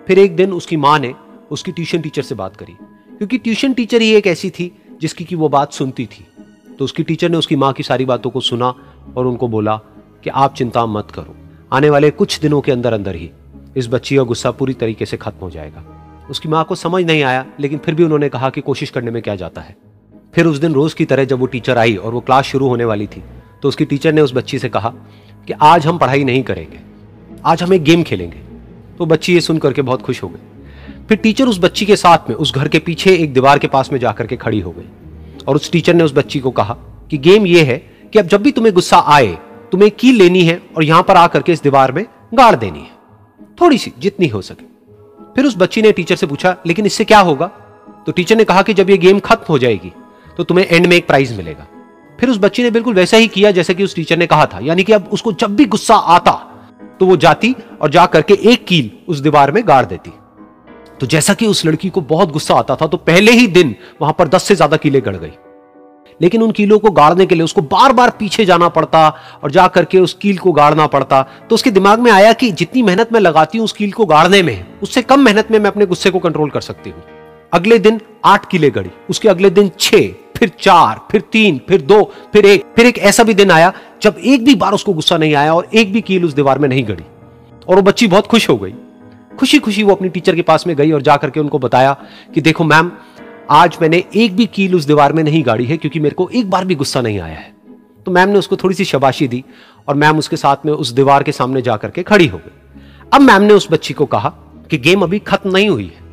फिर 0.08 0.20
एक 0.20 0.36
दिन 0.36 0.54
उसकी 0.54 0.78
माँ 0.78 0.98
ने 1.00 1.14
उसकी 1.52 1.72
ट्यूशन 1.72 2.02
टीचर 2.02 2.22
से 2.22 2.36
बात 2.36 2.56
करी। 2.56 2.78
क्योंकि 3.18 3.38
ट्यूशन 3.38 3.74
टीचर 3.74 4.02
ही 4.02 4.10
एक 4.12 4.28
ऐसी 4.28 4.50
थी 4.50 4.72
जिसकी 5.02 5.24
की 5.24 5.36
वो 5.36 5.50
बात 5.50 5.74
सुनती 5.74 6.06
थी। 6.06 6.26
तो 6.80 6.86
उसकी 6.86 7.04
टीचर 7.04 7.30
ने 7.30 7.38
उसकी 7.38 7.56
माँ 7.56 7.72
की 7.74 7.84
सारी 7.84 8.06
बातों 8.06 8.30
को 8.30 8.42
सुना 8.42 8.74
और 9.18 9.26
उनको 9.26 9.48
बोला 9.48 9.76
कि 10.24 10.30
आप 10.32 10.54
चिंता 10.56 10.86
मत 10.86 11.12
करो, 11.12 11.36
आने 11.72 11.90
वाले 11.90 12.10
कुछ 12.12 12.40
दिनों 12.40 12.62
के 12.62 12.72
अंदर 12.72 12.94
अंदर 12.94 13.16
ही 13.16 13.30
इस 13.76 13.88
बच्ची 13.88 14.16
का 14.16 14.24
गुस्सा 14.24 14.52
पूरी 14.52 14.74
तरीके 14.76 15.06
से 15.06 15.18
खत्म 15.18 15.40
हो 15.42 15.50
जाएगा। 15.50 15.84
उसकी 16.30 16.50
माँ 16.50 16.64
को 16.64 16.76
समझ 16.76 17.04
नहीं 17.04 17.24
आया, 17.24 17.46
लेकिन 17.60 17.80
फिर 17.80 17.96
भी 17.96 18.04
उन्होंने 18.04 18.30
कहा 18.30 18.50
कि 18.50 18.62
कोशिश 18.62 18.90
करने 18.90 19.12
में 19.12 19.22
क्या 19.22 19.36
जाता 19.36 19.62
है। 19.62 19.76
फिर 20.34 20.46
उस 20.46 20.58
दिन 20.58 20.74
रोज 20.74 20.94
की 20.94 21.06
तरह 21.06 21.26
जब 21.26 21.40
वो 21.40 21.46
टीचर 21.48 21.78
आई 21.78 21.96
और 21.96 22.14
वो 22.14 22.20
क्लास 22.22 22.46
शुरू 22.46 22.68
होने 22.68 22.86
वाली 22.86 23.08
थी 23.08 23.24
तो 23.62 23.68
उसकी 23.70 23.86
टीचर 23.86 24.14
ने 24.14 24.22
उस 24.22 24.34
बच्ची 24.34 24.60
से 24.60 24.70
कहा 24.70 24.90
कि 25.48 25.54
आज 25.64 25.86
हम 25.88 25.98
पढ़ाई 25.98 26.24
नहीं 26.24 26.44
करेंगे, 26.44 26.80
आज 27.46 27.64
हम 27.64 27.74
एक 27.74 27.84
गेम 27.84 28.04
खेलेंगे। 28.04 28.40
तो 28.98 29.06
बच्ची 29.06 29.34
ये 29.34 29.42
सुन 29.42 29.58
करके 29.58 29.82
बहुत 29.82 30.02
खुश 30.02 30.22
हो 30.24 30.28
गई। 30.30 30.55
फिर 31.10 31.18
टीचर 31.18 31.48
उस 31.48 31.60
बच्ची 31.60 31.86
के 31.86 31.96
साथ 31.96 32.30
में, 32.30 32.36
उस 32.36 32.54
घर 32.54 32.68
के 32.68 32.80
पीछे 32.80 33.14
एक 33.14 33.34
दीवार 33.34 33.60
के 33.60 33.68
पास 33.68 33.92
में 33.92 34.00
जाकर 34.00 34.28
के 34.28 34.36
खड़ी 34.36 34.60
हो 34.60 34.72
गई। 34.72 35.44
और 35.48 35.56
उस 35.56 35.72
टीचर 35.72 35.94
ने 35.94 36.04
उस 36.04 36.14
बच्ची 36.14 36.40
को 36.40 36.52
कहा 36.52 36.74
कि 37.12 37.18
गेम 37.18 37.46
ये 37.48 37.64
है 37.64 37.78
कि 38.14 38.20
अब 38.20 38.28
जब 38.28 38.42
भी 38.42 38.52
तुम्हें 38.52 38.74
गुस्सा 38.76 38.98
आए, 38.98 39.38
तुम्हें 39.72 39.92
की 39.92 40.12
लेनी 40.12 40.44
है 40.44 40.62
और 40.76 40.84
यहाँ 40.84 41.04
पर 41.04 41.18
आकर 41.18 41.42
के 41.42 41.52
इस 41.52 41.62
दीवार 41.64 41.92
में 41.92 42.06
गाड़ 42.34 42.56
देनी 42.56 42.80
है। 42.80 43.46
थोड़ी 43.62 43.78
सी, 43.78 43.94
जितनी 44.00 44.28
हो 44.28 44.42
सके। 44.42 44.66
फिर 45.36 45.46
उस 45.46 45.58
बच्ची 45.58 45.82
ने 45.82 45.92
टीचर 45.92 46.16
से 46.16 46.28
पूछा, 46.28 46.56
लेकिन 46.68 46.86
इससे 46.86 47.04
क्या 47.04 47.20
होगा? 47.20 47.48
तो 48.06 48.12
टीचर 48.12 48.36
ने 48.36 48.44
कहा 48.44 48.62
कि 48.62 48.74
जब 48.74 48.90
ये 48.90 48.98
गेम 48.98 49.20
खत्म 49.20 49.46
हो 49.50 49.60
जाएगी 49.60 49.92
तो 50.38 50.44
तुम्हें 50.44 50.68
एंड 50.68 50.86
में 50.86 50.96
एक 50.98 51.08
प्राइज 51.08 51.38
मिलेगा। 51.38 51.68
फिर 52.20 52.30
उस 52.30 52.38
बच्ची 52.38 52.64
ने 52.64 52.72
बिल्कुल 52.72 52.94
वैसा 52.94 53.18
ही 53.18 53.28
किया 53.28 53.52
जैसे 53.52 53.74
कि 53.74 53.84
उस 53.84 53.96
टीचर 53.96 54.18
ने 54.18 54.28
कहा 54.28 54.46
था। 54.46 54.60
यानी 54.64 54.84
कि 54.84 54.94
अब 54.94 55.10
उसको 55.12 55.32
जब 55.34 55.56
भी 55.56 55.66
गुस्सा 55.68 55.96
आता 55.96 56.32
तो 57.00 57.06
वो 57.06 57.16
जाती 57.18 57.56
और 57.82 57.90
जा 57.90 58.06
करके 58.06 58.34
एक 58.44 58.66
कील 58.66 58.92
उस 59.08 59.20
दीवार 59.20 59.52
में 59.52 59.68
गाड़ 59.68 59.86
देती। 59.86 60.12
तो 61.00 61.08
जैसा 61.08 61.34
कि 61.34 61.48
उस 61.48 61.66
लड़की 61.66 61.90
को 61.90 62.02
बहुत 62.04 62.32
गुस्सा 62.32 62.56
आता 62.56 62.76
था 62.76 62.88
तो 62.88 62.98
पहले 63.00 63.32
ही 63.32 63.48
दिन 63.48 63.76
वहाँ 64.02 64.16
पर 64.20 64.28
दस 64.28 64.44
से 64.44 64.56
ज़्यादा 64.56 64.78
कीले 64.78 65.02
गड़ 65.02 65.16
गई। 65.16 65.32
लेकिन 66.20 66.42
उन 66.42 66.52
कीलों 66.52 66.78
को 66.80 66.90
गाड़ने 66.92 67.26
के 67.26 67.36
लिए 67.36 67.44
उसको 67.44 67.62
बार 67.64 67.94
बार 67.94 68.10
पीछे 68.10 68.46
जाना 68.46 68.68
पड़ता 68.70 69.08
और 69.44 69.52
जा 69.52 69.68
करके 69.68 70.00
उस 70.00 70.14
कील 70.14 70.38
को 70.38 70.52
गाड़ना 70.52 70.86
पड़ता। 70.88 71.22
तो 71.50 71.56
उसके 71.56 71.72
दिमाग 71.72 72.00
में 72.00 72.12
आया 72.12 72.32
कि 72.34 72.52
जितनी 72.52 72.84
मेहनत 72.84 73.12
मैं 73.14 73.20
लगाती 73.20 73.58
हूँ 73.58 73.66
उस 73.66 73.74
कील 73.74 73.92
को 73.92 74.06
गाड़ने 74.06 74.42
में, 74.44 74.66
उससे 74.84 75.02
कम 75.02 75.20
मेहनत 75.20 75.52
में 75.52 75.60
मैं 75.60 75.72
अपने 75.72 75.86
गुस्से 75.86 76.10
को 76.10 76.20
कंट्रोल 76.20 76.50
कर 76.50 76.62
सकती 76.62 76.90
हूँ। 76.90 77.04
अगले 77.54 77.80
दिन 77.80 78.00
आठ 78.26 78.50
किले 78.50 78.70
गड़ी, 78.70 78.90
उसके 79.10 79.30
अगले 79.30 79.50
दिन 79.50 79.72
छह, 79.80 80.08
फिर 80.38 80.52
चार, 80.60 81.00
फिर 81.12 81.22
तीन, 81.32 81.60
फिर 81.68 81.82
दो, 81.82 82.02
फिर 82.34 82.46
एक 82.46 82.64
फिर 82.76 82.86
एक 82.86 82.98
ऐसा 83.00 83.24
भी 83.24 83.34
दिन 83.34 83.52
आया 83.52 83.74
जब 84.02 84.16
एक 84.20 84.46
भी 84.46 84.56
बार 84.56 84.74
उसको 84.74 84.94
गुस्सा 84.94 85.18
नहीं 85.18 85.36
आया 85.36 85.54
और 85.54 85.68
एक 85.74 85.94
भी 85.94 86.02
कील 86.02 86.26
उस 86.26 86.34
दीवार 86.34 86.60
में 86.60 86.70
नहीं 86.70 86.88
गड़ी। 86.88 87.04
और 87.68 87.76
वो 87.76 87.82
बच्ची 87.82 88.08
बहुत 88.08 88.28
खुश 88.28 88.50
हो 88.50 88.58
गई। 88.58 88.74
खुशी 89.40 89.60
खुशी 89.60 89.84
वो 89.84 89.92
अपनी 89.92 90.10
टीचर 90.10 90.36
के 90.36 90.42
पास 90.42 90.66
में 90.68 90.76
गई 90.76 90.92
और 90.92 91.02
जाकर 91.02 91.30
के 91.30 91.40
उनको 91.40 91.60
बताया 91.60 91.96
कि 92.36 92.42
देखो 92.42 92.64
मैम 92.64 92.92
आज 93.52 93.78
मैंने 93.82 94.04
एक 94.16 94.36
भी 94.36 94.46
कील 94.46 94.76
उस 94.76 94.86
दीवार 94.86 95.14
में 95.14 95.24
नहीं 95.24 95.44
गाड़ी 95.46 95.66
है 95.66 95.78
क्योंकि 95.78 96.00
मेरे 96.00 96.16
को 96.16 96.30
एक 96.30 96.50
बार 96.50 96.66
भी 96.66 96.76
गुस्सा 96.76 97.02
नहीं 97.02 97.20
आया 97.20 97.38
है। 97.38 97.54
तो 98.06 98.12
मैम 98.12 98.30
ने 98.30 98.40
उसको 98.40 98.56
थोड़ी 98.56 98.76
सी 98.76 98.86
शबाशी 98.86 99.28
दी 99.28 99.44
और 99.88 99.96
मैम 99.96 100.18
उसके 100.18 100.38
साथ 100.38 100.66
में 100.66 100.72
उस 100.74 100.92
दीवार 100.92 101.24
के 101.24 101.32
सामने 101.32 101.62
जाकर 101.62 101.92
के 101.92 102.04
खड़ी 102.04 102.28
हो 102.28 102.38
गई। 102.38 102.80
अब 103.14 103.22
मैम 103.22 103.42
ने 103.42 103.54
उस 103.54 103.68
बच्ची 103.72 103.94
को 103.94 104.06
कहा 104.06 104.30
कि 104.72 104.78
गेम 104.78 105.02
अभी 105.02 105.20
खत्म 105.22 105.52
नहीं 105.52 105.70
हुई 105.70 105.86
है। 105.86 106.04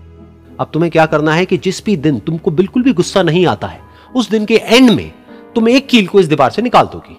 अब 0.61 0.71
तुम्हें 0.73 0.91
क्या 0.93 1.07
करना 1.07 1.35
है 1.35 1.45
कि 1.47 1.59
जिस 1.59 1.85
भी 1.85 1.97
दिन 1.97 2.19
तुमको 2.19 2.51
बिल्कुल 2.51 2.83
भी 2.83 2.93
गुस्सा 2.93 3.23
नहीं 3.23 3.47
आता 3.47 3.67
है, 3.67 3.81
उस 4.15 4.31
दिन 4.31 4.45
के 4.45 4.57
एंड 4.57 4.91
में 4.91 5.13
तुम 5.55 5.69
एक 5.69 5.87
कील 5.89 6.07
को 6.07 6.21
इस 6.21 6.27
दीवार 6.27 6.51
से 6.51 6.63
निकाल 6.63 6.87
दोगी। 6.87 7.19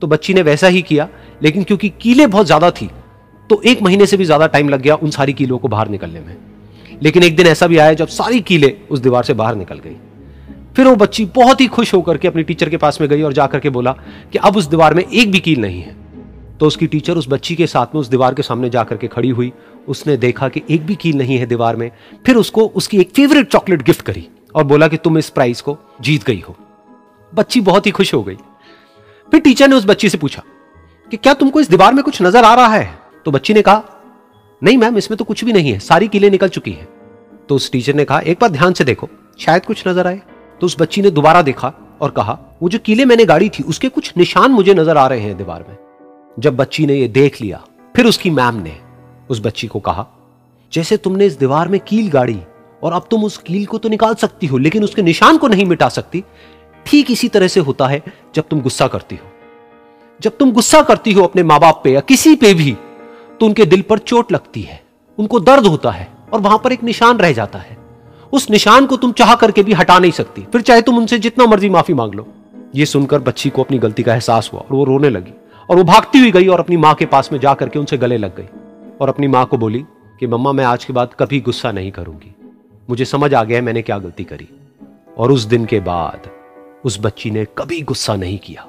तो 0.00 0.06
बच्ची 0.06 0.34
ने 0.34 0.42
वैसा 0.42 0.66
ही 0.66 0.82
किया, 0.82 1.08
लेकिन 1.42 1.62
क्योंकि 1.62 1.88
कीलें 2.00 2.30
बहुत 2.30 2.46
ज़्यादा 2.46 2.70
थी 2.70 2.90
तो 3.50 3.60
एक 3.64 3.82
महीने 3.82 4.06
से 4.06 4.16
भी 4.16 4.24
ज़्यादा 4.24 4.46
टाइम 4.46 4.68
लग 4.68 4.80
गया 4.80 4.94
उन 4.94 5.10
सारी 5.10 5.32
कीलों 5.32 5.58
को 5.58 5.68
बाहर 5.68 5.88
निकलने 5.88 6.20
में। 6.20 6.36
लेकिन 7.02 7.22
एक 7.22 7.36
दिन 7.36 7.46
ऐसा 7.46 7.66
भी 7.66 7.78
आया 7.78 7.92
जब 7.92 8.08
सारी 8.08 8.40
कीलें 8.40 8.72
उस 8.90 9.00
दीवार 9.00 9.24
से 9.24 9.34
बाहर 9.34 9.56
निकल 9.56 9.78
गई। 9.78 9.96
फिर 10.76 10.86
वो 10.86 10.94
बच्ची 10.96 11.24
बहुत 11.36 11.60
ही 11.60 11.66
खुश 11.66 11.94
होकर 11.94 12.16
के 12.16 12.28
अपनी 12.28 12.42
टीचर 12.42 12.68
के 12.68 12.76
पास 12.76 13.00
में 13.00 13.08
गई 13.10 13.22
और 13.22 13.32
जाकर 13.32 13.60
के 13.60 13.70
बोला 13.70 13.92
कि 14.32 14.38
अब 14.38 14.56
उस 14.56 14.66
दीवार 14.66 14.94
में 14.94 15.02
एक 15.04 15.30
भी 15.30 15.38
कील 15.38 15.60
नहीं 15.60 15.80
है। 15.82 15.96
तो 16.60 16.66
उसकी 16.66 16.86
टीचर 16.86 17.16
उस 17.16 17.28
बच्ची 17.28 17.54
के 17.56 17.66
साथ 17.66 17.94
में 17.94 18.00
उस 18.00 18.08
दीवार 18.08 18.34
के 18.34 18.42
सामने 18.42 18.70
जाकर 18.70 18.96
के 18.96 19.08
खड़ी 19.08 19.28
हुई, 19.30 19.52
उसने 19.88 20.16
देखा 20.16 20.48
कि 20.48 20.62
एक 20.70 20.86
भी 20.86 20.94
कील 20.94 21.16
नहीं 21.18 21.38
है 21.38 21.46
दीवार 21.46 21.76
में। 21.76 21.90
फिर 22.26 22.36
उसको 22.36 22.66
उसकी 22.66 22.98
एक 22.98 23.10
फेवरेट 23.10 23.50
चॉकलेट 23.52 23.82
गिफ्ट 23.82 24.02
करी 24.02 24.26
और 24.54 24.64
बोला 24.64 24.88
कि 24.88 24.96
तुम 24.96 25.18
इस 25.18 25.28
प्राइज 25.30 25.60
को 25.60 25.76
जीत 26.00 26.24
गई 26.24 26.42
हो। 26.48 26.56
बच्ची 27.32 27.60
बहुत 27.60 27.86
ही 27.86 27.90
खुश 27.90 28.14
हो 28.14 28.22
गई। 28.22 28.36
फिर 29.28 29.40
टीचर 29.40 29.68
ने 29.68 29.76
उस 29.76 29.86
बच्ची 29.86 30.08
से 30.08 30.18
पूछा 30.18 30.42
कि 31.10 31.16
क्या 31.16 31.34
तुमको 31.34 31.60
इस 31.60 31.70
दीवार 31.70 31.94
में 31.94 32.02
कुछ 32.04 32.22
नज़र 32.22 32.44
आ 32.44 32.54
रहा 32.54 32.66
है? 32.66 32.97
तो 33.26 33.30
बच्ची 33.30 33.54
ने 33.54 33.62
कहा, 33.62 33.82
नहीं 34.62 34.76
मैम, 34.78 34.96
इसमें 34.98 35.16
तो 35.18 35.24
कुछ 35.24 35.44
भी 35.44 35.52
नहीं 35.52 35.72
है, 35.72 35.78
सारी 35.78 36.08
कीलें 36.08 36.30
निकल 36.30 36.48
चुकी 36.48 36.70
हैं। 36.70 36.88
तो 37.48 37.54
उस 37.54 37.70
टीचर 37.72 37.94
ने 37.94 38.04
कहा, 38.04 38.20
एक 38.20 38.38
बार 38.40 38.50
ध्यान 38.50 38.72
से 38.72 38.84
देखो, 38.84 39.08
शायद 39.38 39.64
कुछ 39.64 39.86
नज़र 39.88 40.06
आए। 40.06 40.20
तो 40.60 40.66
उस 40.66 40.76
बच्ची 40.80 41.02
ने 41.02 41.10
दोबारा 41.10 41.42
देखा 41.42 41.72
और 42.00 42.10
कहा, 42.10 42.38
वो 42.62 42.68
जो 42.68 42.78
कीले 42.78 43.04
मैंने 43.04 43.24
गाड़ी 43.24 43.48
थी, 43.48 43.62
उसके 43.62 43.88
कुछ 43.88 44.12
निशान 44.16 44.50
मुझे 44.50 44.74
नज़र 44.74 44.96
आ 44.96 45.06
रहे 45.06 45.20
हैं 45.20 45.36
दीवार 45.36 45.64
में। 45.68 45.76
जब 46.36 46.56
बच्ची 46.56 46.86
ने 46.86 46.94
ये 46.94 47.08
देख 47.08 47.40
लिया, 47.40 47.62
फिर 47.94 48.06
उसकी 48.06 48.30
मैम 48.30 48.54
ने 48.54 48.76
उस 49.30 49.40
बच्ची 49.40 49.66
को 49.66 49.80
कहा, 49.80 50.06
जैसे 50.72 50.96
तुमने 50.96 51.26
इस 51.26 51.38
दीवार 51.38 51.68
में 51.68 51.80
कील 51.80 52.10
गाड़ी, 52.10 52.38
और 52.82 52.92
अब 52.92 53.06
तुम 53.10 53.24
उस 53.24 53.36
कील 53.38 53.64
को 53.66 53.78
तो 53.78 53.88
निकाल 53.88 54.14
सकती 54.14 54.46
हो, 54.46 54.58
लेकिन 54.58 54.84
उसके 54.84 55.02
निशान 55.02 55.38
को 55.38 55.48
नहीं 55.48 55.64
मिटा 55.64 55.88
सकती, 55.88 56.24
ठीक 56.86 57.10
इसी 57.10 57.28
तरह 57.28 57.48
से 57.48 57.60
होता 57.60 57.86
है 57.86 58.02
जब 58.34 58.48
तुम 58.50 58.60
गुस्सा 58.60 58.86
करती 58.88 59.16
हो। 59.16 59.30
जब 60.20 60.36
तुम 60.36 60.52
गुस्सा 60.52 60.82
करती 60.82 61.12
हो 61.12 61.22
अपने 61.22 61.42
माँ 61.42 61.58
बाप 61.60 61.80
पे 61.84 61.92
या 61.92 62.00
किसी 62.00 62.34
पे 62.34 62.52
भी 62.54 62.76
तो 63.40 63.46
उनके 63.46 63.66
दिल 63.66 63.82
पर 63.82 63.98
चोट 63.98 64.32
लगती 64.32 64.62
है, 64.62 64.82
उनको 65.18 65.40
दर्द 65.40 65.66
होता 65.66 65.90
है 65.90 66.08
और 66.32 66.40
वहाँ 66.40 66.58
पर 66.58 66.72
एक 66.72 66.82
निशान 66.84 67.18
रह 67.18 67.32
जाता 67.32 67.58
है। 67.58 67.76
उस 68.32 68.50
निशान 68.50 68.86
को 68.86 68.96
तुम 68.96 69.12
चाह 69.12 69.34
करके 69.34 69.62
भी 69.62 69.72
हटा 69.72 69.98
नहीं 69.98 70.10
सकती। 70.10 70.42
फिर 70.42 70.60
चाहे 70.60 70.82
तुम 70.82 70.98
उनसे 70.98 71.18
जितना 71.18 71.46
मर्ज़ी 71.46 71.68
माफ़ी 71.68 71.94
मांग 71.94 72.14
लो। 72.14 72.28
ये 72.74 72.86
सुनकर 72.86 73.18
बच्ची 73.18 73.50
को 73.50 73.62
अपनी 73.62 73.78
गलती 73.78 74.02
का 74.02 74.14
एहसास 74.14 74.50
हुआ 74.52 74.60
और 74.60 74.76
वो 74.76 74.84
रोने 74.84 75.10
लगी 75.10 75.32
और 75.70 75.76
वो 75.76 75.84
भागती 75.84 76.18
हुई 76.18 76.30
गई 76.30 76.46
और 76.46 76.60
अपनी 76.60 76.76
माँ 76.76 76.94
के 76.94 77.06
पास 77.06 77.32
में 77.32 77.40
जाकर 77.40 77.68
के 77.68 77.78
उनसे 77.78 77.98
गले 77.98 78.16
लग 78.16 78.36
गई 78.36 78.48
और 79.00 79.08
अपनी 79.08 79.28
माँ 79.28 79.46
को 79.46 79.58
बोली 79.58 79.84
कि, 80.20 80.26
मम्मा, 80.26 80.52
मैं 80.52 80.64
आज 80.64 80.84
के 80.84 80.92
बाद 80.92 81.10
कभी 81.18 81.40
गुस्सा 81.40 81.72
नहीं 81.72 81.90
करूँगी। 81.90 82.34
मुझे 82.90 83.04
समझ 83.04 83.34
आ 83.34 83.44
गया 83.44 83.62
मैंने 83.62 83.82
क्या 83.82 83.98
गलती 83.98 84.24
करी। 84.24 84.48
और 85.18 85.32
उस 85.32 85.42
दिन 85.42 85.64
के 85.64 85.80
बाद 85.80 86.30
उस 86.84 87.00
बच्ची 87.00 87.30
ने 87.30 87.44
कभी 87.58 87.82
गुस्सा 87.82 88.16
नहीं 88.16 88.38
किया। 88.38 88.66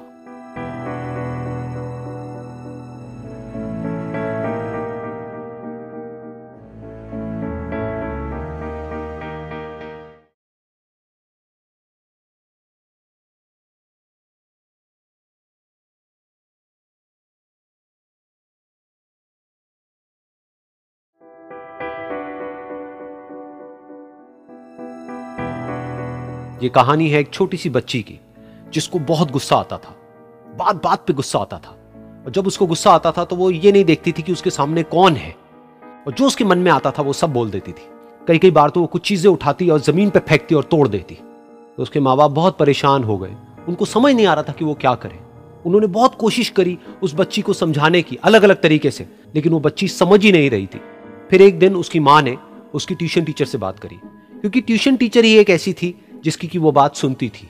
कहानी 26.70 27.08
है 27.08 27.20
एक 27.20 27.30
छोटी 27.30 27.56
सी 27.56 27.70
बच्ची 27.70 28.00
की, 28.02 28.18
जिसको 28.72 28.98
बहुत 28.98 29.30
गुस्सा 29.30 29.56
आता 29.56 29.78
था। 29.78 29.96
बात 30.58 30.82
बात 30.84 31.04
पे 31.06 31.12
गुस्सा 31.12 31.38
आता 31.38 31.58
था। 31.58 31.76
और 32.26 32.30
जब 32.30 32.46
उसको 32.46 32.66
गुस्सा 32.66 32.90
आता 32.90 33.12
था 33.12 33.24
तो 33.24 33.36
वो 33.36 33.50
ये 33.50 33.72
नहीं 33.72 33.84
देखती 33.84 34.12
थी 34.12 34.22
कि 34.22 34.32
उसके 34.32 34.50
सामने 34.50 34.82
कौन 34.82 35.16
है। 35.16 35.34
और 36.06 36.12
जो 36.12 36.26
उसके 36.26 36.44
मन 36.44 36.58
में 36.58 36.70
आता 36.72 36.90
था 36.90 37.02
वो 37.02 37.12
सब 37.12 37.32
बोल 37.32 37.50
देती 37.50 37.72
थी। 37.72 37.88
कई 38.28 38.38
कई 38.38 38.50
बार 38.50 38.70
तो 38.70 38.80
वो 38.80 38.86
कुछ 38.86 39.02
चीज़ें 39.02 39.30
उठाती 39.32 39.68
और 39.70 39.80
ज़मीन 39.80 40.10
पे 40.10 40.18
फेंकती 40.18 40.54
और 40.54 40.64
तोड़ 40.64 40.86
देती। 40.88 41.14
तो 41.76 41.82
उसके 41.82 42.00
माँ 42.00 42.16
बाप 42.16 42.30
बहुत 42.30 42.58
परेशान 42.58 43.04
हो 43.04 43.18
गए। 43.18 43.34
उनको 43.68 43.84
समझ 43.84 44.14
नहीं 44.14 44.26
आ 44.26 44.34
रहा 44.34 44.42
था 44.42 44.52
कि 44.52 44.64
वो 44.64 44.74
क्या 44.74 44.94
करे। 44.94 45.18
उन्होंने 45.66 45.86
बहुत 45.86 46.14
कोशिश 46.14 46.48
करी 46.50 46.78
उस 47.02 47.14
बच्ची 47.14 47.42
को 47.42 47.52
समझाने 47.52 48.02
की 48.02 48.16
अलग 48.16 48.42
अलग 48.42 48.60
तरीके 48.62 48.90
से, 48.90 49.08
लेकिन 49.34 49.52
वो 49.52 49.60
बच्ची 49.60 49.88
समझ 49.88 50.22
ही 50.24 50.32
नहीं 50.32 50.50
रही 50.50 50.66
थी। 50.66 50.80
फिर 51.30 51.42
एक 51.42 51.58
दिन 51.58 51.76
उसकी 51.76 52.00
माँ 52.00 52.20
ने 52.22 52.36
उसकी 52.74 52.94
ट्यूशन 52.94 53.24
टीचर 53.24 53.44
से 53.44 53.58
बात 53.58 53.78
करी। 53.78 53.96
क्योंकि 54.40 54.60
ट्यूशन 54.60 54.96
टीचर 54.96 55.24
ही 55.24 55.36
एक 55.38 55.50
ऐसी 55.50 55.72
थी 55.72 55.94
जिसकी 56.24 56.46
की 56.46 56.58
वो 56.58 56.72
बात 56.72 56.96
सुनती 56.96 57.28
थी। 57.30 57.48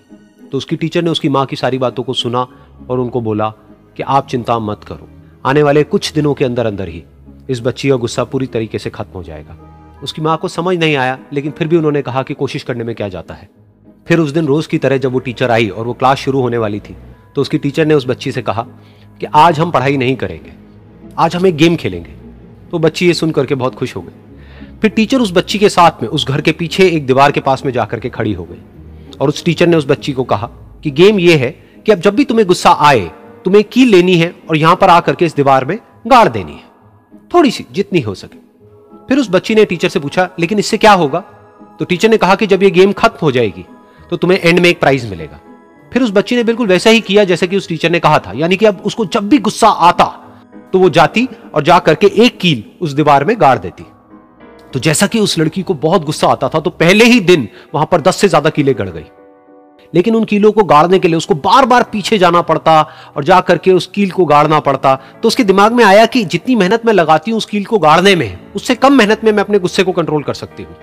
तो 0.52 0.58
उसकी 0.58 0.76
टीचर 0.76 1.02
ने 1.02 1.10
उसकी 1.10 1.28
माँ 1.28 1.44
की 1.46 1.56
सारी 1.56 1.78
बातों 1.78 2.02
को 2.02 2.12
सुना 2.14 2.46
और 2.90 3.00
उनको 3.00 3.20
बोला 3.20 3.48
कि 3.96 4.02
आप 4.02 4.26
चिंता 4.26 4.58
मत 4.58 4.84
करो, 4.84 5.08
आने 5.44 5.62
वाले 5.62 5.82
कुछ 5.84 6.12
दिनों 6.12 6.34
के 6.34 6.44
अंदर 6.44 6.66
अंदर 6.66 6.88
ही 6.88 7.02
इस 7.50 7.60
बच्ची 7.60 7.88
का 7.88 7.96
गुस्सा 7.96 8.24
पूरी 8.24 8.46
तरीके 8.48 8.78
से 8.78 8.90
खत्म 8.90 9.12
हो 9.12 9.22
जाएगा। 9.22 9.56
उसकी 10.02 10.22
माँ 10.22 10.36
को 10.36 10.48
समझ 10.48 10.76
नहीं 10.78 10.96
आया, 10.96 11.18
लेकिन 11.32 11.52
फिर 11.52 11.68
भी 11.68 11.76
उन्होंने 11.76 12.02
कहा 12.02 12.22
कि 12.22 12.34
कोशिश 12.34 12.62
करने 12.62 12.84
में 12.84 12.94
क्या 12.94 13.08
जाता 13.08 13.34
है। 13.34 13.48
फिर 14.06 14.18
उस 14.18 14.30
दिन 14.30 14.46
रोज 14.46 14.66
की 14.66 14.78
तरह 14.78 14.98
जब 14.98 15.12
वो 15.12 15.18
टीचर 15.18 15.50
आई 15.50 15.68
और 15.68 15.86
वो 15.86 15.92
क्लास 15.92 16.18
शुरू 16.18 16.40
होने 16.40 16.58
वाली 16.58 16.80
थी 16.80 16.96
तो 17.34 17.40
उसकी 17.40 17.58
टीचर 17.58 17.86
ने 17.86 17.94
उस 17.94 18.06
बच्ची 18.06 18.32
से 18.32 18.42
कहा 18.42 18.62
कि 19.20 19.26
आज 19.26 19.58
हम 19.60 19.70
पढ़ाई 19.70 19.96
नहीं 19.96 20.16
करेंगे, 20.16 20.52
आज 21.18 21.36
हम 21.36 21.46
एक 21.46 21.56
गेम 21.56 21.76
खेलेंगे। 21.76 22.14
तो 22.70 22.78
बच्ची 22.78 23.06
ये 23.06 23.14
सुन 23.14 23.30
करके 23.30 23.54
बहुत 23.54 23.74
खुश 23.74 23.94
हो 23.96 24.00
गई। 24.02 24.12
फिर 24.82 24.90
टीचर 24.90 25.20
उस 25.20 25.32
बच्ची 25.32 25.58
के 25.58 25.68
साथ 25.68 26.02
में, 26.02 26.08
उस 26.08 26.26
घर 26.26 26.40
के 26.40 26.52
पीछे 26.52 26.86
एक 26.86 27.06
दीवार 27.06 27.32
के 27.32 27.40
पास 27.40 27.64
में 27.64 27.72
जाकर 27.72 28.00
के 28.00 28.08
खड़ी 28.10 28.32
हो 28.32 28.44
गई। 28.44 29.16
और 29.20 29.28
उस 29.28 29.44
टीचर 29.44 29.66
ने 29.66 29.76
उस 29.76 29.86
बच्ची 29.86 30.12
को 30.12 30.24
कहा 30.24 30.46
कि 30.84 30.90
गेम 30.90 31.18
ये 31.20 31.36
है 31.36 31.50
कि 31.86 31.92
अब 31.92 32.00
जब 32.00 32.14
भी 32.14 32.24
तुम्हें 32.24 32.46
गुस्सा 32.46 32.70
आए, 32.70 33.10
तुम्हें 33.44 33.64
कील 33.64 33.88
लेनी 33.88 34.14
है 34.14 34.34
और 34.50 34.56
यहाँ 34.56 34.76
पर 34.76 34.90
आकर 34.90 35.14
के 35.14 35.24
इस 35.24 35.36
दीवार 35.36 35.64
में 35.64 35.78
गाड़ 36.06 36.28
देनी 36.28 36.52
है। 36.52 37.18
थोड़ी 37.34 37.50
सी 37.50 37.66
जितनी 37.72 38.00
हो 38.00 38.14
सके। 38.14 38.38
फिर 39.08 39.18
उस 39.18 39.28
बच्ची 39.30 39.54
ने 39.54 39.64
टीचर 39.64 39.88
से 39.88 40.00
पूछा, 40.00 40.28
लेकिन 40.38 40.58
इससे 40.58 40.78
क्या 40.78 40.92
होगा? 40.94 41.20
तो 41.78 41.84
टीचर 41.84 42.08
ने 42.10 42.16
कहा 42.16 42.34
कि 42.34 42.46
जब 42.46 42.62
ये 42.62 42.70
गेम 42.70 42.92
खत्म 42.92 43.18
हो 43.22 43.32
जाएगी 43.32 43.64
तो 44.10 44.16
तुम्हें 44.16 44.38
एंड 44.40 44.58
में 44.58 44.68
एक 44.70 44.80
प्राइज 44.80 45.08
मिलेगा। 45.10 45.40
फिर 45.92 46.02
उस 46.02 46.10
बच्ची 46.10 46.36
ने 46.36 46.44
बिल्कुल 46.44 46.66
वैसा 46.66 46.90
ही 46.90 47.00
किया 47.02 47.24
जैसा 47.24 47.46
कि 47.46 47.56
उस 47.56 47.68
टीचर 47.68 47.90
ने 47.90 48.00
कहा 48.00 48.18
था, 48.18 48.32
यानी 48.32 48.56
कि 48.56 48.66
अब 48.66 48.82
उसको 48.86 49.06
जब 49.06 49.28
भी 49.28 49.38
गुस्सा 49.40 49.68
आता 49.68 50.04
तो 50.72 50.78
वो 50.78 50.90
जाती 50.90 51.28
और 51.54 51.62
जा 51.62 51.78
करके 51.78 52.06
एक 52.16 52.38
कील 52.38 52.64
उस 52.80 52.92
दीवार 52.92 53.24
में 53.24 53.36
गाड़ 53.40 53.58
देती। 53.58 53.84
तो 54.72 54.80
जैसा 54.80 55.06
कि 55.06 55.20
उस 55.20 55.38
लड़की 55.38 55.62
को 55.62 55.74
बहुत 55.76 56.04
गुस्सा 56.04 56.28
आता 56.28 56.48
था 56.48 56.60
तो 56.60 56.70
पहले 56.70 57.04
ही 57.04 57.20
दिन 57.22 57.48
वहाँ 57.74 57.88
पर 57.92 58.00
दस 58.00 58.16
से 58.16 58.28
ज़्यादा 58.28 58.50
कीले 58.50 58.74
गड़ 58.74 58.88
गई। 58.88 59.04
लेकिन 59.92 60.14
उन 60.14 60.24
कीलों 60.24 60.50
को 60.52 60.64
गाड़ने 60.64 60.98
के 60.98 61.08
लिए 61.08 61.16
उसको 61.16 61.34
बार 61.36 61.66
बार 61.66 61.82
पीछे 61.82 62.18
जाना 62.18 62.40
पड़ता 62.42 62.80
और 63.16 63.24
जा 63.24 63.40
करके 63.40 63.72
उस 63.72 63.86
कील 63.86 64.10
को 64.10 64.24
गाड़ना 64.24 64.60
पड़ता। 64.60 64.94
तो 65.22 65.28
उसके 65.28 65.44
दिमाग 65.44 65.72
में 65.72 65.84
आया 65.84 66.04
कि 66.06 66.24
जितनी 66.24 66.54
मेहनत 66.56 66.86
मैं 66.86 66.92
लगाती 66.92 67.30
हूँ 67.30 67.38
उस 67.38 67.46
कील 67.46 67.64
को 67.64 67.78
गाड़ने 67.78 68.14
में, 68.16 68.38
उससे 68.56 68.74
कम 68.74 68.92
मेहनत 68.92 69.24
में 69.24 69.32
मैं 69.32 69.44
अपने 69.44 69.58
गुस्से 69.58 69.82
को 69.82 69.92
कंट्रोल 69.92 70.22
कर 70.22 70.34
सकती 70.34 70.62
हूँ। 70.62 70.76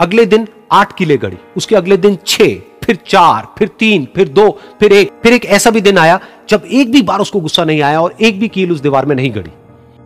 अगले 0.00 0.24
दिन 0.26 0.46
आठ 0.72 0.96
किले 0.96 1.16
गड़ी, 1.16 1.36
उसके 1.56 1.76
अगले 1.76 1.96
दिन 1.96 2.16
छह, 2.26 2.54
फिर 2.84 2.98
चार, 3.06 3.46
फिर 3.58 3.68
तीन, 3.78 4.08
फिर 4.16 4.28
दो, 4.28 4.48
फिर 4.80 4.92
एक 4.92 5.12
फिर 5.22 5.32
एक 5.32 5.44
ऐसा 5.46 5.70
भी 5.70 5.80
दिन 5.80 5.98
आया 5.98 6.18
जब 6.48 6.62
एक 6.70 6.90
भी 6.92 7.02
बार 7.02 7.20
उसको 7.20 7.40
गुस्सा 7.40 7.64
नहीं 7.64 7.82
आया 7.82 8.00
और 8.00 8.16
एक 8.20 8.40
भी 8.40 8.48
कील 8.48 8.72
उस 8.72 8.80
दीवार 8.80 9.06
में 9.06 9.14
नहीं 9.16 9.34
गड़ी। 9.34 9.50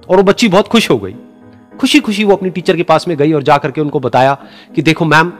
और 0.09 0.17
वो 0.17 0.23
बच्ची 0.23 0.49
बहुत 0.49 0.69
खुश 0.69 0.91
हो 0.91 0.99
गई। 0.99 1.15
खुशी 1.81 2.01
खुशी 2.01 2.25
वो 2.25 2.33
अपनी 2.33 2.51
टीचर 2.51 2.77
के 2.77 2.83
पास 2.83 3.09
में 3.09 3.17
गई 3.17 3.33
और 3.33 3.43
जा 3.43 3.57
करके 3.59 3.81
उनको 3.81 4.01
बताया 4.01 4.37
कि 4.77 4.83
देखो 4.83 5.05
मैम 5.05 5.33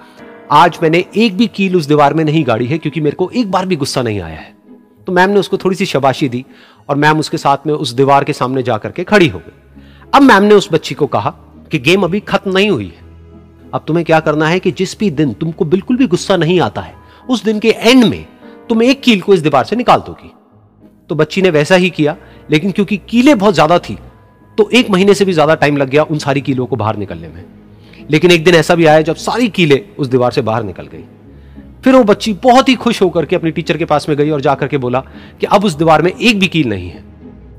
आज 0.53 0.79
मैंने 0.83 1.05
एक 1.17 1.37
भी 1.37 1.47
कील 1.47 1.77
उस 1.77 1.87
दीवार 1.87 2.15
में 2.15 2.25
नहीं 2.25 2.45
गाड़ी 2.47 2.67
है 2.67 2.79
क्योंकि 2.79 3.01
मेरे 3.01 3.17
को 3.17 3.31
एक 3.31 3.51
बार 3.51 3.67
भी 3.67 3.77
गुस्सा 3.77 4.03
नहीं 4.03 4.21
आया 4.21 4.39
है। 4.39 4.55
तो 5.07 5.13
मैम 5.13 5.31
ने 5.31 5.41
उसको 5.41 5.57
थोड़ी 5.57 5.77
सी 5.77 5.87
शबाशी 5.87 6.29
दी 6.29 6.45
और 6.89 6.97
मैम 6.97 7.19
उसके 7.19 7.39
साथ 7.39 7.67
में 7.67 7.73
उस 7.75 7.93
दीवार 7.93 8.25
के 8.25 8.33
सामने 8.33 8.63
जाकर 8.63 8.91
के 8.91 9.05
खड़ी 9.05 9.29
हो 9.29 9.39
गई। 9.39 9.83
अब 10.15 10.23
मैम 10.23 10.43
ने 10.43 10.55
उस 10.55 10.69
बच्ची 10.73 10.95
को 10.95 11.07
कहा 11.07 11.31
कि 11.71 11.79
गेम 11.79 12.03
अभी 12.03 12.21
खत्म 12.21 12.53
नहीं 12.53 12.71
हुई 12.71 12.87
है। 12.87 13.07
अब 13.75 13.85
तुम्हें 13.87 14.05
क्या 14.07 14.21
करना 14.21 14.49
है 14.49 14.59
कि 14.61 14.71
जिस 14.73 14.99
भी 14.99 15.11
दिन 15.11 15.33
तुमको 15.33 15.65
बिल्कुल 15.65 15.97
भी 15.97 16.07
गुस्सा 16.07 16.37
नहीं 16.37 16.61
आता 16.61 16.81
है, 16.81 16.95
उस 17.29 17.45
दिन 17.45 17.59
के 17.59 17.71
एंड 17.71 18.05
में 18.05 18.27
तुम 18.69 18.83
एक 18.83 19.01
कील 19.03 19.21
को 19.21 19.35
इस 19.35 19.41
दीवार 19.41 19.65
से 19.65 19.77
निकाल 19.77 20.01
दोगी। 20.01 20.33
तो 21.09 21.15
बच्ची 21.15 21.43
ने 21.43 21.51
वैसा 21.51 21.75
ही 21.75 21.91
किया, 21.91 22.17
लेकिन 22.51 22.73
क्योंकि 22.73 22.97
कीले 23.09 23.35
बहुत 23.35 23.55
ज़्यादा 23.55 23.79
थी 23.79 23.99
तो 24.59 24.69
एक 24.73 24.91
महीने 24.91 25.15
से 25.15 25.25
भी 25.25 25.33
ज़्यादा 25.33 25.55
टाइम 25.55 25.77
लग 25.77 25.89
गया 25.89 26.03
उन 26.03 26.19
सारी 26.19 26.41
कीलों 26.41 26.67
को 26.67 26.77
बाहर 26.77 26.97
निकलने 26.97 27.29
में। 27.29 27.45
लेकिन 28.11 28.31
एक 28.31 28.45
दिन 28.45 28.55
ऐसा 28.55 28.75
भी 28.75 28.87
आया 28.87 29.01
जब 29.01 29.17
सारी 29.17 29.49
कीले 29.49 29.85
उस 29.99 30.09
दीवार 30.09 30.33
से 30.33 30.43
बाहर 30.43 30.63
निकल 30.63 30.87
गई। 30.87 31.05
फिर 31.85 31.95
वो 31.95 32.03
बच्ची 32.05 32.33
बहुत 32.43 32.69
ही 32.69 32.75
खुश 32.75 33.03
होकर 33.03 33.27
के 33.27 33.37
अपनी 33.37 33.51
टीचर 33.51 33.77
के 33.77 33.85
पास 33.85 34.09
में 34.09 34.17
गई 34.19 34.31
और 34.31 34.41
जाकर 34.41 34.69
के 34.69 34.79
बोला 34.79 35.01
कि 35.41 35.47
अब 35.47 35.65
उस 35.65 35.75
दीवार 35.75 36.03
में 36.03 36.11
एक 36.13 36.39
भी 36.41 36.49
कील 36.49 36.69
नहीं 36.69 36.89
है। 36.91 37.05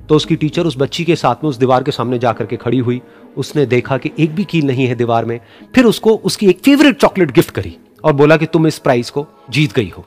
तो 0.10 0.16
उसकी 0.16 0.36
टीचर 0.36 0.66
उस 0.66 0.78
बच्ची 0.78 1.04
के 1.04 1.16
साथ 1.16 1.44
में 1.44 1.50
उस 1.50 1.58
दीवार 1.58 1.84
के 1.84 1.92
सामने 1.92 2.20
जाकर 2.20 2.46
के 2.46 2.58
खड़ी 2.58 2.80
हुई। 2.80 3.02
उसने 3.38 3.66
देखा 3.66 3.98
कि 3.98 4.12
एक 4.20 4.36
भी 4.36 4.44
कील 4.44 4.68
नहीं 4.68 4.88
है 4.88 4.96
दीवार 4.96 5.26
में। 5.26 5.40
फिर 5.76 5.86
उसको 5.86 6.16
उसकी 6.26 6.50
एक 6.50 6.60
फेवरेट 6.60 7.00
चॉकलेट 7.02 7.32
गिफ्ट 7.32 7.52
करी 7.52 7.76
और 8.04 8.14
बोला 8.14 8.38
कि 8.38 8.46
तुम 8.46 8.68
इस 8.68 8.78
प्राइज 8.80 9.10
को 9.10 9.28
जीत 9.50 9.74
गई 9.74 9.92
हो। 9.98 10.06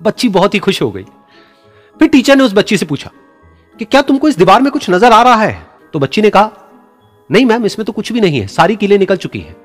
बच्ची 0.00 0.28
बहुत 0.28 0.54
ही 0.54 0.58
खुश 0.58 0.82
हो 0.82 0.90
गई। 0.90 1.04
फिर 2.00 2.08
टीचर 2.08 2.36
ने 2.36 2.44
उस 2.44 2.54
बच्ची 2.54 2.76
से 2.76 2.86
पूछा 2.86 3.10
कि 3.80 3.84
क्या 3.84 4.02
तुमको 4.02 4.28
इस 4.28 4.38
दीवार 4.38 4.62
में 4.62 4.72
कुछ 4.72 4.90
नज़र 4.90 5.12
आ 5.12 5.22
रहा 5.22 5.34
है? 5.34 5.67
तो 5.94 5.98
बच्ची 5.98 6.22
ने 6.22 6.30
कहा, 6.30 6.50
नहीं 7.30 7.44
मैम, 7.46 7.64
इसमें 7.66 7.84
तो 7.86 7.92
कुछ 7.92 8.12
भी 8.12 8.20
नहीं 8.20 8.40
है, 8.40 8.46
सारी 8.46 8.76
कीले 8.76 8.98
निकल 8.98 9.16
चुकी 9.16 9.40
है। 9.40 9.56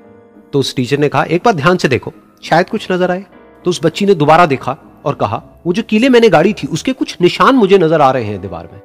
तो 0.52 0.58
उस 0.58 0.74
टीचर 0.76 0.98
ने 0.98 1.08
कहा, 1.08 1.24
एक 1.24 1.42
बार 1.44 1.54
ध्यान 1.54 1.76
से 1.76 1.88
देखो, 1.88 2.12
शायद 2.42 2.68
कुछ 2.68 2.90
नज़र 2.92 3.10
आए। 3.10 3.24
तो 3.64 3.70
उस 3.70 3.80
बच्ची 3.84 4.06
ने 4.06 4.14
दोबारा 4.14 4.46
देखा 4.46 4.76
और 5.04 5.14
कहा, 5.14 5.42
वो 5.66 5.72
जो 5.72 5.82
कीले 5.82 6.08
मैंने 6.08 6.28
गाड़ी 6.28 6.52
थी, 6.52 6.66
उसके 6.66 6.92
कुछ 6.92 7.16
निशान 7.20 7.54
मुझे 7.54 7.78
नज़र 7.78 8.00
आ 8.00 8.10
रहे 8.10 8.24
हैं 8.24 8.40
दीवार 8.40 8.68
में। 8.72 8.80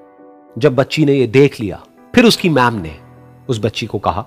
जब 0.55 0.75
बच्ची 0.75 1.05
ने 1.05 1.13
यह 1.13 1.27
देख 1.27 1.59
लिया, 1.59 1.81
फिर 2.13 2.25
उसकी 2.25 2.49
मैम 2.49 2.73
ने 2.73 2.95
उस 3.49 3.59
बच्ची 3.59 3.85
को 3.85 3.99
कहा, 3.99 4.25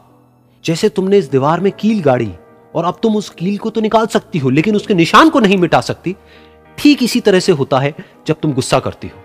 जैसे 0.65 0.89
तुमने 0.89 1.19
इस 1.19 1.31
दीवार 1.31 1.61
में 1.61 1.73
कील 1.73 2.03
गाड़ी, 2.03 2.31
और 2.75 2.85
अब 2.85 2.99
तुम 3.03 3.17
उस 3.17 3.29
कील 3.31 3.57
को 3.59 3.71
तो 3.71 3.81
निकाल 3.81 4.07
सकती 4.07 4.39
हो, 4.39 4.51
लेकिन 4.51 4.77
उसके 4.77 4.95
निशान 4.95 5.29
को 5.29 5.41
नहीं 5.41 5.57
मिटा 5.57 5.81
सकती, 5.81 6.15
ठीक 6.79 7.03
इसी 7.03 7.21
तरह 7.21 7.41
से 7.41 7.53
होता 7.53 7.79
है 7.79 7.95
जब 8.27 8.41
तुम 8.43 8.53
गुस्सा 8.53 8.79
करती 8.81 9.09
हो। 9.09 9.19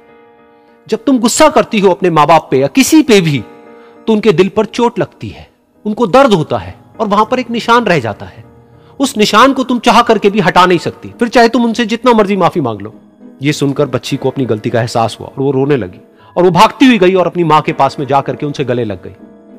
जब 0.87 1.03
तुम 1.03 1.19
गुस्सा 1.19 1.49
करती 1.49 1.79
हो 1.79 1.89
अपने 1.89 2.09
माँ 2.09 2.25
बाप 2.27 2.47
पे 2.51 2.59
या 2.59 2.67
किसी 2.67 3.01
पे 3.03 3.19
भी 3.21 3.43
तो 4.07 4.13
उनके 4.13 4.31
दिल 4.31 4.49
पर 4.49 4.65
चोट 4.65 4.99
लगती 4.99 5.29
है, 5.29 5.49
उनको 5.85 6.07
दर्द 6.07 6.33
होता 6.33 6.57
है 6.57 6.75
और 6.99 7.07
वहाँ 7.07 7.25
पर 7.25 7.39
एक 7.39 7.49
निशान 7.49 7.85
रह 7.85 7.99
जाता 7.99 8.25
है। 8.25 8.45
उस 8.99 9.17
निशान 9.17 9.53
को 9.53 9.63
तुम 9.63 9.79
चाह 9.79 10.01
करके 10.01 10.29
भी 10.29 10.39
हटा 10.39 10.65
नहीं 10.65 10.77
सकती। 10.77 11.09
फिर 11.09 11.27
चाहे 11.27 11.49
तुम 11.49 11.65
उनसे 11.65 11.85
जितना 11.85 12.13
मर्ज़ी 12.13 12.35
माफ़ी 12.35 12.61
मांग 12.61 12.81
लो। 12.81 12.95
ये 13.41 13.53
सुनकर 13.53 13.85
बच्ची 13.85 14.17
को 14.17 14.29
अपनी 14.29 14.45
गलती 14.45 14.69
का 14.69 14.81
एहसास 14.81 15.17
हुआ 15.19 15.27
और 15.27 15.43
वो 15.43 15.51
रोने 15.51 15.77
लगी 15.77 15.99
और 16.37 16.43
वो 16.43 16.51
भागती 16.51 16.85
हुई 16.85 16.97
गई 16.97 17.13
और 17.13 17.27
अपनी 17.27 17.43
माँ 17.43 17.61
के 17.61 17.73
पास 17.73 17.99
में 17.99 18.05
जाकर 18.07 18.35
के 18.35 18.45
उनसे 18.45 18.65
गले 18.65 18.83
लग 18.83 19.03
गई 19.03 19.13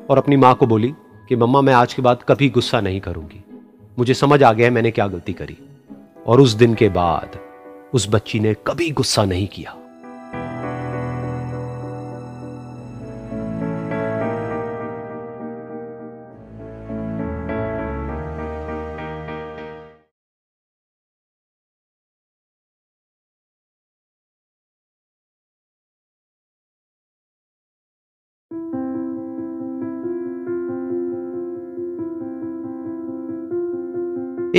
और 0.09 0.17
अपनी 0.17 0.35
माँ 0.35 0.55
को 0.55 0.67
बोली 0.67 0.93
कि, 1.29 1.35
मम्मा, 1.35 1.61
मैं 1.61 1.73
आज 1.73 1.93
के 1.93 2.01
बाद 2.01 2.19
कभी 2.27 2.49
गुस्सा 2.49 2.81
नहीं 2.81 2.99
करूँगी। 2.99 3.43
मुझे 3.99 4.13
समझ 4.13 4.43
आ 4.43 4.53
गया 4.53 4.71
मैंने 4.71 4.91
क्या 4.91 5.07
गलती 5.07 5.33
करी। 5.33 5.57
और 6.27 6.41
उस 6.41 6.51
दिन 6.51 6.73
के 6.73 6.89
बाद 6.89 7.39
उस 7.93 8.09
बच्ची 8.09 8.39
ने 8.39 8.53
कभी 8.67 8.91
गुस्सा 8.91 9.25
नहीं 9.25 9.47
किया। 9.47 9.75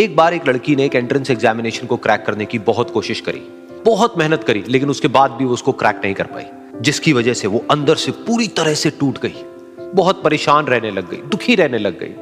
एक 0.01 0.15
बार 0.17 0.35
एक 0.35 0.47
लड़की 0.49 0.75
ने 0.77 0.85
एक 0.85 0.95
एंट्रेंस 0.95 1.31
एग्जामिनेशन 1.31 1.87
को 1.87 1.97
क्रैक 1.97 2.23
करने 2.27 2.45
की 2.45 2.59
बहुत 2.59 2.91
कोशिश 2.91 3.21
करी। 3.21 3.41
बहुत 3.85 4.19
मेहनत 4.19 4.45
करी, 4.45 4.63
लेकिन 4.69 4.91
उसके 4.91 5.09
बाद 5.09 5.31
भी 5.31 5.45
वो 5.45 5.55
उसको 5.55 5.73
क्रैक 5.73 6.01
नहीं 6.05 6.15
कर 6.15 6.27
पाई, 6.27 6.45
जिसकी 6.81 7.13
वजह 7.13 7.35
से 7.35 7.47
वो 7.47 7.65
अंदर 7.71 7.95
से 7.95 8.13
पूरी 8.13 8.47
तरह 8.49 8.75
से 8.75 8.91
टूट 8.91 9.19
गई। 9.19 9.43
बहुत 9.95 10.23
परेशान 10.23 10.67
रहने 10.67 10.91
लग 10.91 11.11
गई, 11.11 11.17
दुखी 11.17 11.55
रहने 11.55 11.79
लग 11.79 11.99
गई। 11.99 12.15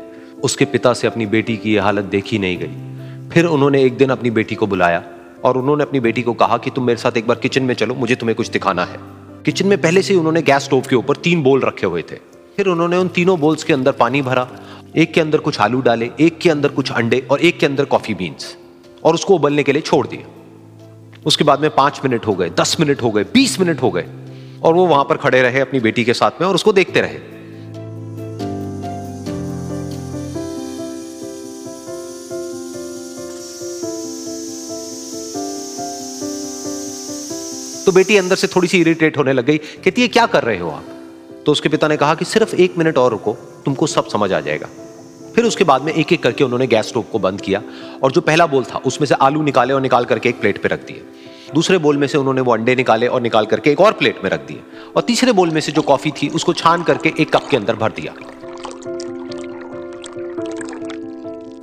उसके 0.42 0.64
पिता 0.64 0.92
से 0.92 1.06
अपनी 1.06 1.26
बेटी 1.26 1.56
की 1.56 1.74
यह 1.74 1.82
हालत 1.82 2.04
देखी 2.04 2.38
नहीं 2.38 2.58
गई। 2.58 3.28
फिर 3.30 3.44
उन्होंने 3.44 3.82
एक 3.82 3.96
दिन 3.96 4.10
अपनी 4.10 4.30
बेटी 4.30 4.54
को 4.54 4.66
बुलाया 4.66 5.02
और 5.44 5.56
उन्होंने 5.56 5.82
अपनी 5.82 6.00
बेटी 6.00 6.22
को 6.22 6.32
कहा 6.32 6.58
कि 6.58 6.70
तुम 6.70 6.84
मेरे 6.84 6.98
साथ 6.98 7.16
एक 7.16 7.26
बार 7.26 7.36
किचन 7.36 7.62
में 7.62 7.74
चलो, 7.74 7.94
मुझे 7.94 8.14
तुम्हें 8.14 8.36
कुछ 8.36 8.48
दिखाना 8.48 8.84
है। 8.84 8.98
किचन 9.44 9.66
में 9.66 9.80
पहले 9.80 10.02
से 10.02 10.12
ही 10.12 10.18
उन्होंने 10.18 10.42
गैस 10.42 10.62
स्टोव 10.62 10.80
के 10.80 10.96
ऊपर 10.96 11.16
तीन 11.16 11.42
बोल 11.42 11.60
रखे 11.60 11.86
हुए 11.86 12.02
थे। 12.02 12.16
फिर 12.56 12.66
उन्होंने 12.66 12.96
उन 12.96 13.08
तीनों 13.08 13.38
बोल्स 13.40 13.64
के 13.64 13.72
अंदर 13.72 13.92
पानी 13.92 14.22
भरा 14.22 14.48
एक 14.96 15.12
के 15.14 15.20
अंदर 15.20 15.38
कुछ 15.38 15.58
आलू 15.60 15.80
डाले, 15.80 16.10
एक 16.20 16.38
के 16.38 16.50
अंदर 16.50 16.68
कुछ 16.68 16.90
अंडे 16.92 17.18
और 17.30 17.40
एक 17.40 17.58
के 17.58 17.66
अंदर 17.66 17.84
कॉफ़ी 17.84 18.14
बीन्स 18.14 18.56
और 19.04 19.14
उसको 19.14 19.34
उबलने 19.34 19.62
के 19.62 19.72
लिए 19.72 19.82
छोड़ 19.82 20.06
दिया। 20.06 21.22
उसके 21.26 21.44
बाद 21.44 21.60
में 21.60 21.70
पाँच 21.70 22.00
मिनट 22.04 22.26
हो 22.26 22.34
गए, 22.34 22.50
दस 22.50 22.76
मिनट 22.80 23.02
हो 23.02 23.10
गए, 23.10 23.24
बीस 23.24 23.58
मिनट 23.60 23.82
हो 23.82 23.90
गए 23.90 24.06
और 24.62 24.74
वो 24.74 24.86
वहाँ 24.86 25.04
पर 25.04 25.16
खड़े 25.16 25.42
रहे 25.42 25.60
अपनी 25.60 25.80
बेटी 25.80 26.04
के 26.04 26.14
साथ 26.14 26.40
में 26.40 26.48
और 26.48 26.54
उसको 26.54 26.72
देखते 26.72 27.00
रहे। 27.00 27.18
तो 37.84 37.92
बेटी 37.92 38.16
अंदर 38.16 38.36
से 38.36 38.46
थोड़ी 38.46 38.68
सी 38.68 38.80
इरिटेट 38.80 39.18
होने 39.18 39.32
लग 39.32 39.46
गई, 39.46 39.58
कहती 39.58 40.02
है, 40.02 40.08
क्या 40.08 40.26
कर 40.26 40.42
रहे 40.42 40.58
हो 40.58 40.70
आप? 40.70 40.94
तो 41.48 41.52
उसके 41.52 41.68
पिता 41.68 41.88
ने 41.88 41.96
कहा 41.96 42.14
कि 42.14 42.24
सिर्फ़ 42.24 42.54
एक 42.54 42.78
मिनट 42.78 42.98
और 42.98 43.10
रुको, 43.10 43.32
तुमको 43.64 43.86
सब 43.86 44.06
समझ 44.06 44.32
आ 44.32 44.40
जाएगा। 44.40 44.68
फिर 45.34 45.44
उसके 45.44 45.64
बाद 45.64 45.82
में 45.82 45.92
एक 45.92 46.12
एक 46.12 46.22
करके 46.22 46.44
उन्होंने 46.44 46.66
गैस 46.66 46.88
स्टोव 46.88 47.02
को 47.02 47.18
बंद 47.18 47.40
किया 47.40 47.62
और 48.02 48.12
जो 48.12 48.20
पहला 48.20 48.46
बोल 48.46 48.64
था, 48.64 48.78
उसमें 48.78 49.06
से 49.06 49.14
आलू 49.14 49.42
निकाले 49.42 49.74
और 49.74 49.80
निकाल 49.80 50.04
करके 50.04 50.28
एक 50.28 50.40
प्लेट 50.40 50.62
पे 50.62 50.68
रख 50.68 50.86
दिए। 50.86 51.02
दूसरे 51.54 51.78
बोल 51.78 51.96
में 51.96 52.06
से 52.06 52.18
उन्होंने 52.18 52.40
वो 52.40 52.52
अंडे 52.52 52.74
निकाले 52.74 53.06
और 53.06 53.20
निकाल 53.20 53.46
करके 53.46 53.70
एक 53.70 53.80
और 53.80 53.92
प्लेट 53.92 54.20
में 54.24 54.30
रख 54.30 54.46
दिए। 54.46 54.62
और 54.96 55.02
तीसरे 55.02 55.32
बोल 55.32 55.50
में 55.50 55.60
से 55.60 55.72
जो 55.72 55.82
कॉफ़ी 55.82 56.10
थी, 56.10 56.28
उसको 56.28 56.52
छान 56.52 56.82
करके 56.82 57.12
एक 57.20 57.36
कप 57.36 57.48
के 57.50 57.56
अंदर 57.56 57.76
भर 57.76 57.92
दिया। 57.92 58.12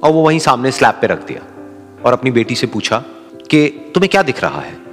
और 0.03 0.11
वो 0.11 0.21
वहीं 0.21 0.39
सामने 0.39 0.71
स्लैब 0.71 0.93
पे 0.93 1.07
रख 1.07 1.27
दिया 1.27 1.41
और 2.05 2.13
अपनी 2.13 2.31
बेटी 2.31 2.55
से 2.55 2.67
पूछा 2.67 3.03
कि, 3.51 3.91
तुम्हें 3.93 4.09
क्या 4.09 4.23
दिख 4.23 4.41
रहा 4.41 4.61
है? 4.61 4.84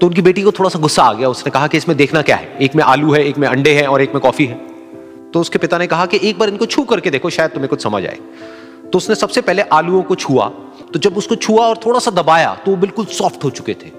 तो 0.00 0.06
उनकी 0.06 0.22
बेटी 0.22 0.42
को 0.42 0.52
थोड़ा 0.52 0.70
सा 0.70 0.78
गुस्सा 0.78 1.02
आ 1.02 1.12
गया। 1.12 1.28
उसने 1.28 1.50
कहा 1.50 1.66
कि 1.66 1.76
इसमें 1.76 1.96
देखना 1.96 2.22
क्या 2.22 2.36
है? 2.36 2.56
एक 2.62 2.74
में 2.74 2.84
आलू 2.84 3.12
है, 3.12 3.24
एक 3.24 3.38
में 3.38 3.48
अंडे 3.48 3.74
हैं 3.74 3.86
और 3.86 4.02
एक 4.02 4.14
में 4.14 4.20
कॉफ़ी 4.20 4.46
है। 4.46 4.54
तो 5.30 5.40
उसके 5.40 5.58
पिता 5.58 5.78
ने 5.78 5.86
कहा 5.86 6.06
कि 6.06 6.20
एक 6.22 6.38
बार 6.38 6.48
इनको 6.48 6.66
छू 6.66 6.84
करके 6.84 7.10
देखो, 7.10 7.30
शायद 7.30 7.50
तुम्हें 7.50 7.68
कुछ 7.68 7.82
समझ 7.82 8.06
आए। 8.06 8.18
तो 8.92 8.98
उसने 8.98 9.14
सबसे 9.14 9.40
पहले 9.40 9.62
आलूओं 9.62 10.02
को 10.02 10.14
छुआ। 10.14 10.48
तो 10.92 10.98
जब 10.98 11.16
उसको 11.16 11.34
छुआ 11.34 11.66
और 11.66 11.76
थोड़ा 11.86 11.98
सा 11.98 12.10
दबाया 12.10 12.54
तो 12.54 12.70
वो 12.70 12.76
बिल्कुल 12.76 13.04
सॉफ्ट 13.04 13.44
हो 13.44 13.50
चुके 13.50 13.74
थे। 13.74 13.90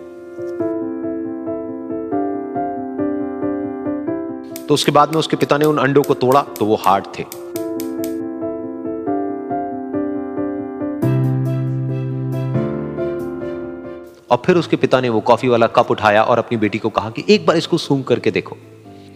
तो 4.67 4.73
उसके 4.73 4.91
बाद 4.91 5.11
में 5.11 5.19
उसके 5.19 5.35
पिता 5.35 5.57
ने 5.57 5.65
उन 5.65 5.77
अंडों 5.77 6.03
को 6.03 6.13
तोड़ा 6.13 6.41
तो 6.41 6.65
वो 6.65 6.75
हार्ड 6.75 7.05
थे। 7.19 7.23
और 14.31 14.41
फिर 14.45 14.57
उसके 14.57 14.75
पिता 14.75 14.99
ने 15.01 15.09
वो 15.09 15.19
कॉफ़ी 15.21 15.47
वाला 15.47 15.67
कप 15.67 15.91
उठाया 15.91 16.23
और 16.23 16.39
अपनी 16.39 16.57
बेटी 16.57 16.77
को 16.77 16.89
कहा 16.89 17.09
कि 17.09 17.23
एक 17.29 17.45
बार 17.45 17.57
इसको 17.57 17.77
सूंघ 17.77 18.03
करके 18.05 18.31
देखो। 18.31 18.55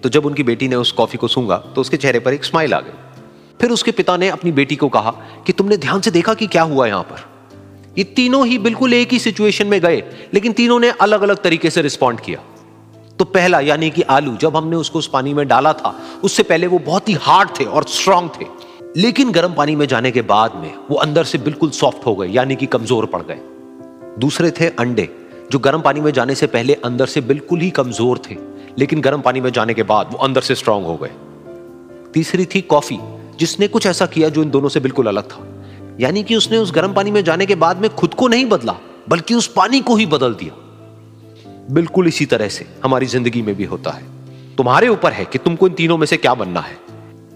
तो 0.03 0.09
जब 0.09 0.25
उनकी 0.25 0.43
बेटी 0.43 0.67
ने 0.67 0.75
उस 0.75 0.91
कॉफ़ी 0.91 1.17
को 1.17 1.27
सूंघा 1.27 1.57
तो 1.75 1.81
उसके 1.81 1.97
चेहरे 1.97 2.19
पर 2.19 2.33
एक 2.33 2.43
स्माइल 2.45 2.73
आ 2.73 2.79
गई। 2.79 2.91
फिर 3.59 3.71
उसके 3.71 3.91
पिता 3.91 4.17
ने 4.17 4.29
अपनी 4.29 4.51
बेटी 4.51 4.75
को 4.75 4.89
कहा 4.89 5.11
कि 5.47 5.53
तुमने 5.53 5.77
ध्यान 5.77 6.01
से 6.01 6.11
देखा 6.11 6.33
कि 6.33 6.47
क्या 6.47 6.63
हुआ 6.63 6.87
यहाँ 6.87 7.03
पर? 7.03 7.23
ये 7.97 8.03
तीनों 8.03 8.45
ही 8.47 8.57
बिल्कुल 8.57 8.93
एक 8.93 9.11
ही 9.11 9.19
सिचुएशन 9.19 9.67
में 9.67 9.79
गए, 9.81 10.03
लेकिन 10.33 10.53
तीनों 10.53 10.79
ने 10.79 10.89
अलग 11.01 11.21
अलग 11.21 11.41
तरीके 11.41 11.69
से 11.69 11.81
रिस्पॉन्ड 11.81 12.19
किया। 12.19 12.39
तो 13.19 13.25
पहला, 13.25 13.59
यानी 13.59 13.89
कि 13.89 14.01
आलू, 14.01 14.35
जब 14.35 14.55
हमने 14.55 14.75
उसको 14.75 14.99
उस 14.99 15.07
पानी 15.07 15.33
में 15.33 15.47
डाला 15.47 15.73
था, 15.73 15.95
उससे 16.23 16.43
पहले 16.43 16.67
वो 16.67 16.79
बहुत 16.79 17.09
ही 17.09 17.13
हार्ड 17.13 17.49
थे 17.59 17.65
और 17.65 17.83
स्ट्रांग 17.89 18.29
थे। 18.29 18.45
लेकिन 18.97 19.31
गर्म 19.31 19.53
पानी 19.53 19.75
में 19.75 19.85
जाने 19.87 20.11
के 20.11 20.21
बाद 20.21 20.55
में 20.55 20.73
वो 20.89 20.97
अंदर 20.97 21.23
से 21.23 21.37
बिल्कुल 21.37 21.69
सॉफ्ट 21.71 22.05
हो 22.05 22.15
गए, 22.15 22.27
यानी 22.27 22.55
कि 22.55 22.65
कमज़ोर 22.65 23.05
पड़ 23.05 23.21
गए। 23.21 23.39
दूसरे 24.19 24.51
थे 24.51 24.67
अंडे, 24.69 25.09
जो 25.51 25.59
गर्म 25.59 25.81
पानी 25.81 26.01
में 26.01 26.11
जाने 26.11 26.35
से 26.35 26.47
पहले 26.47 26.73
अंदर 26.73 27.05
से 27.05 27.21
बिल्कुल 27.21 27.59
ही 27.59 27.69
कमज़ोर 27.69 28.21
थे, 28.29 28.35
लेकिन 28.79 29.01
गर्म 29.01 29.21
पानी 29.21 29.41
में 29.41 29.51
जाने 29.51 29.73
के 29.73 29.83
बाद 29.83 30.09
वो 30.11 30.17
अंदर 30.17 30.41
से 30.41 30.55
स्ट्रांग 30.55 30.85
हो 30.85 30.95
गए। 30.97 31.11
तीसरी 32.13 32.45
थी 32.45 32.61
कॉफ़ी 32.61 32.99
जिसने 33.39 33.67
कुछ 33.67 33.85
ऐसा 33.85 34.05
किया 34.05 34.29
जो 34.29 34.43
इन 34.43 34.49
दोनों 34.49 34.69
से 34.69 34.79
बिल्कुल 34.79 35.07
अलग 35.07 35.23
था। 35.23 35.47
यानी 35.99 36.23
कि 36.23 36.35
उसने 36.35 36.57
उस 36.57 36.71
गर्म 36.75 36.93
पानी 36.93 37.11
में 37.11 37.23
जाने 37.23 37.45
के 37.45 37.55
बाद 37.55 37.77
में 37.77 37.89
खुद 37.95 38.13
को 38.13 38.27
नहीं 38.27 38.45
बदला, 38.45 38.75
बल्कि 39.09 39.33
उस 39.33 39.47
पानी 39.47 39.79
को 39.81 39.95
ही 39.95 40.05
बदल 40.05 40.33
दिया। 40.33 40.53
बिल्कुल 41.71 42.07
इसी 42.07 42.25
तरह 42.25 42.47
से 42.47 42.65
हमारी 42.83 43.05
ज़िंदगी 43.05 43.41
में 43.41 43.55
भी 43.55 43.63
होता 43.63 43.91
है। 43.91 44.03
तुम्हारे 44.55 44.87
ऊपर 44.87 45.11
है 45.11 45.25
कि 45.25 45.37
तुमको 45.37 45.67
इन 45.67 45.73
तीनों 45.73 45.97
में 45.97 46.05
से 46.07 46.17
क्या 46.17 46.33
बनना 46.33 46.59
है? 46.59 46.77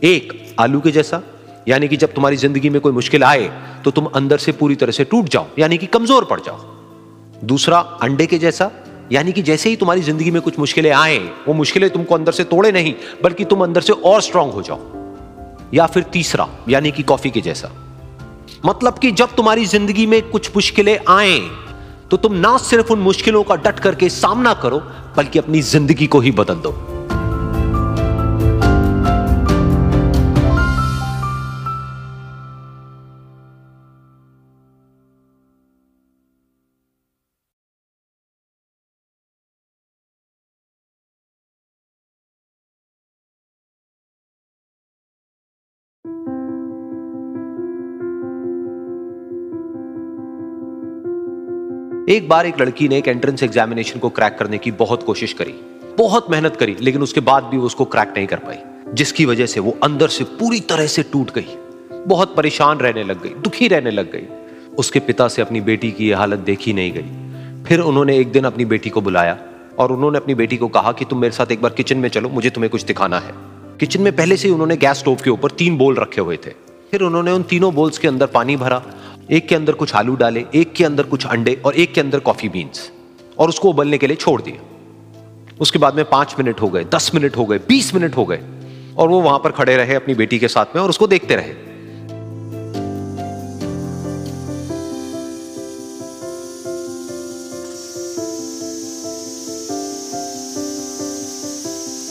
एक, 0.03 0.55
आलू 0.59 0.79
के 0.79 0.91
जैसा 0.91 1.21
यानी 1.69 1.87
कि 1.87 1.97
जब 1.97 2.13
तुम्हारी 2.13 2.37
ज़िंदगी 2.37 2.69
में 2.69 2.79
कोई 2.81 2.91
मुश्किल 2.93 3.23
आए 3.23 3.49
तो 3.85 3.91
तुम 3.91 4.05
अंदर 4.15 4.37
से 4.37 4.51
पूरी 4.53 4.75
तरह 4.75 4.91
से 4.91 5.03
टूट 5.05 5.29
जाओ, 5.29 5.45
यानी 5.59 5.77
कि 5.77 5.85
कमज़ोर 5.87 6.25
पड़ 6.25 6.39
जाओ। 6.39 7.45
दूसरा, 7.45 7.79
अंडे 8.03 8.25
के 8.25 8.37
जैसा, 8.37 8.71
यानी 9.11 9.31
कि 9.31 9.41
जैसे 9.41 9.69
ही 9.69 9.75
तुम्हारी 9.75 10.01
ज़िंदगी 10.01 10.31
में 10.31 10.41
कुछ 10.41 10.59
मुश्किलें 10.59 10.91
आए, 10.93 11.17
वो 11.47 11.53
मुश्किलें 11.55 11.89
तुमको 11.89 12.15
अंदर 12.15 12.31
से 12.31 12.43
तोड़े 12.45 12.71
नहीं, 12.71 12.93
बल्कि 13.23 13.45
तुम 13.45 13.63
अंदर 13.63 13.81
से 13.81 13.93
और 13.93 14.21
स्ट्रांग 14.21 14.51
हो 14.51 14.61
जाओ। 14.61 14.79
या 15.73 15.85
फिर 15.87 16.03
तीसरा, 16.13 16.47
यानी 16.69 16.91
कि 16.91 17.03
कॉफ़ी 17.03 17.29
के 17.29 17.41
जैसा। 17.41 17.71
मतलब 18.65 18.97
कि 18.99 19.11
जब 19.13 19.35
तुम्हारी 19.35 19.65
ज़िंदगी 19.67 20.05
में 20.07 20.21
कुछ 20.29 20.55
मुश्किलें 20.55 20.97
आए 21.09 21.39
तो 22.11 22.17
तुम 22.17 22.33
ना 22.35 22.57
सिर्फ़ 22.59 22.91
उन 22.93 22.99
मुश्किलों 22.99 23.43
का 23.43 23.55
डट 23.57 23.79
करके 23.79 24.09
सामना 24.11 24.53
करो, 24.53 24.79
बल्कि 25.17 25.39
अपनी 25.39 25.61
ज़िंदगी 25.63 26.07
को 26.07 26.19
ही 26.19 26.31
बदल 26.33 26.55
दो। 26.55 26.71
एक 52.09 52.27
बार 52.29 52.45
एक 52.45 52.61
लड़की 52.61 52.87
ने 52.87 52.97
एक 52.97 53.07
एंट्रेंस 53.07 53.43
एग्जामिनेशन 53.43 53.99
को 53.99 54.09
क्रैक 54.09 54.35
करने 54.39 54.57
की 54.57 54.71
बहुत 54.71 55.03
कोशिश 55.03 55.33
करी। 55.33 55.51
बहुत 55.97 56.29
मेहनत 56.31 56.55
करी, 56.55 56.75
लेकिन 56.81 57.01
उसके 57.01 57.19
बाद 57.19 57.43
भी 57.43 57.57
वो 57.57 57.65
उसको 57.65 57.85
क्रैक 57.85 58.13
नहीं 58.17 58.27
कर 58.27 58.37
पाई, 58.37 58.55
जिसकी 58.93 59.25
वजह 59.25 59.45
से 59.45 59.59
वो 59.59 59.77
अंदर 59.83 60.07
से 60.07 60.23
पूरी 60.23 60.59
तरह 60.59 60.87
से 60.87 61.03
टूट 61.03 61.31
गई। 61.31 61.45
बहुत 62.07 62.35
परेशान 62.35 62.77
रहने 62.77 63.03
लग 63.03 63.21
गई, 63.23 63.29
दुखी 63.29 63.67
रहने 63.67 63.91
लग 63.91 64.11
गई। 64.11 64.25
उसके 64.75 64.99
पिता 64.99 65.27
से 65.27 65.41
अपनी 65.41 65.61
बेटी 65.61 65.91
की 65.91 66.09
यह 66.09 66.17
हालत 66.17 66.39
देखी 66.39 66.73
नहीं 66.73 66.91
गई। 66.91 67.63
फिर 67.63 67.79
उन्होंने 67.79 68.17
एक 68.17 68.31
दिन 68.31 68.43
अपनी 68.43 68.65
बेटी 68.65 68.89
को 68.89 69.01
बुलाया 69.01 69.37
और 69.79 69.91
उन्होंने 69.91 70.17
अपनी 70.17 70.35
बेटी 70.35 70.57
को 70.57 70.67
कहा 70.67 70.91
कि 70.91 71.05
तुम 71.05 71.19
मेरे 71.19 71.33
साथ 71.33 71.51
एक 71.51 71.61
बार 71.61 71.71
किचन 71.71 71.97
में 71.97 72.09
चलो, 72.09 72.29
मुझे 72.29 72.49
तुम्हें 72.49 72.71
कुछ 72.71 72.83
दिखाना 72.83 73.19
है। 73.19 73.33
किचन 73.79 74.01
में 74.01 74.15
पहले 74.15 74.37
से 74.37 74.47
ही 74.47 74.53
उन्होंने 74.53 74.77
गैस 74.77 74.97
स्टोव 74.97 75.15
के 75.15 75.29
ऊपर 75.29 75.51
तीन 75.51 75.77
बोल 75.77 75.95
रखे 75.95 76.21
हुए 76.21 76.37
थे। 76.37 76.53
फिर 76.91 77.01
उन्होंने 77.01 77.31
उन 77.31 77.43
तीनों 77.43 77.73
बोल्स 77.73 77.97
के 77.97 78.07
अंदर 78.07 78.25
पानी 78.25 78.55
भरा 78.55 78.81
एक 79.31 79.47
के 79.47 79.55
अंदर 79.55 79.73
कुछ 79.73 79.95
आलू 79.95 80.15
डाले, 80.15 80.45
एक 80.55 80.73
के 80.73 80.83
अंदर 80.83 81.03
कुछ 81.03 81.25
अंडे 81.25 81.61
और 81.65 81.75
एक 81.75 81.93
के 81.93 82.01
अंदर 82.01 82.19
कॉफ़ी 82.19 82.49
बीन्स 82.49 82.91
और 83.37 83.49
उसको 83.49 83.69
उबलने 83.69 83.97
के 83.97 84.07
लिए 84.07 84.15
छोड़ 84.15 84.41
दिया। 84.41 84.61
उसके 85.61 85.79
बाद 85.79 85.95
में 85.95 86.05
पाँच 86.05 86.35
मिनट 86.39 86.61
हो 86.61 86.67
गए, 86.67 86.83
दस 86.83 87.11
मिनट 87.15 87.37
हो 87.37 87.45
गए, 87.45 87.57
बीस 87.57 87.93
मिनट 87.95 88.17
हो 88.17 88.25
गए 88.25 88.39
और 88.97 89.09
वो 89.09 89.21
वहाँ 89.21 89.39
पर 89.39 89.51
खड़े 89.51 89.77
रहे 89.77 89.93
अपनी 89.93 90.13
बेटी 90.13 90.39
के 90.39 90.47
साथ 90.47 90.65
में 90.75 90.83
और 90.83 90.89
उसको 90.89 91.07
देखते 91.07 91.35
रहे। 91.35 91.53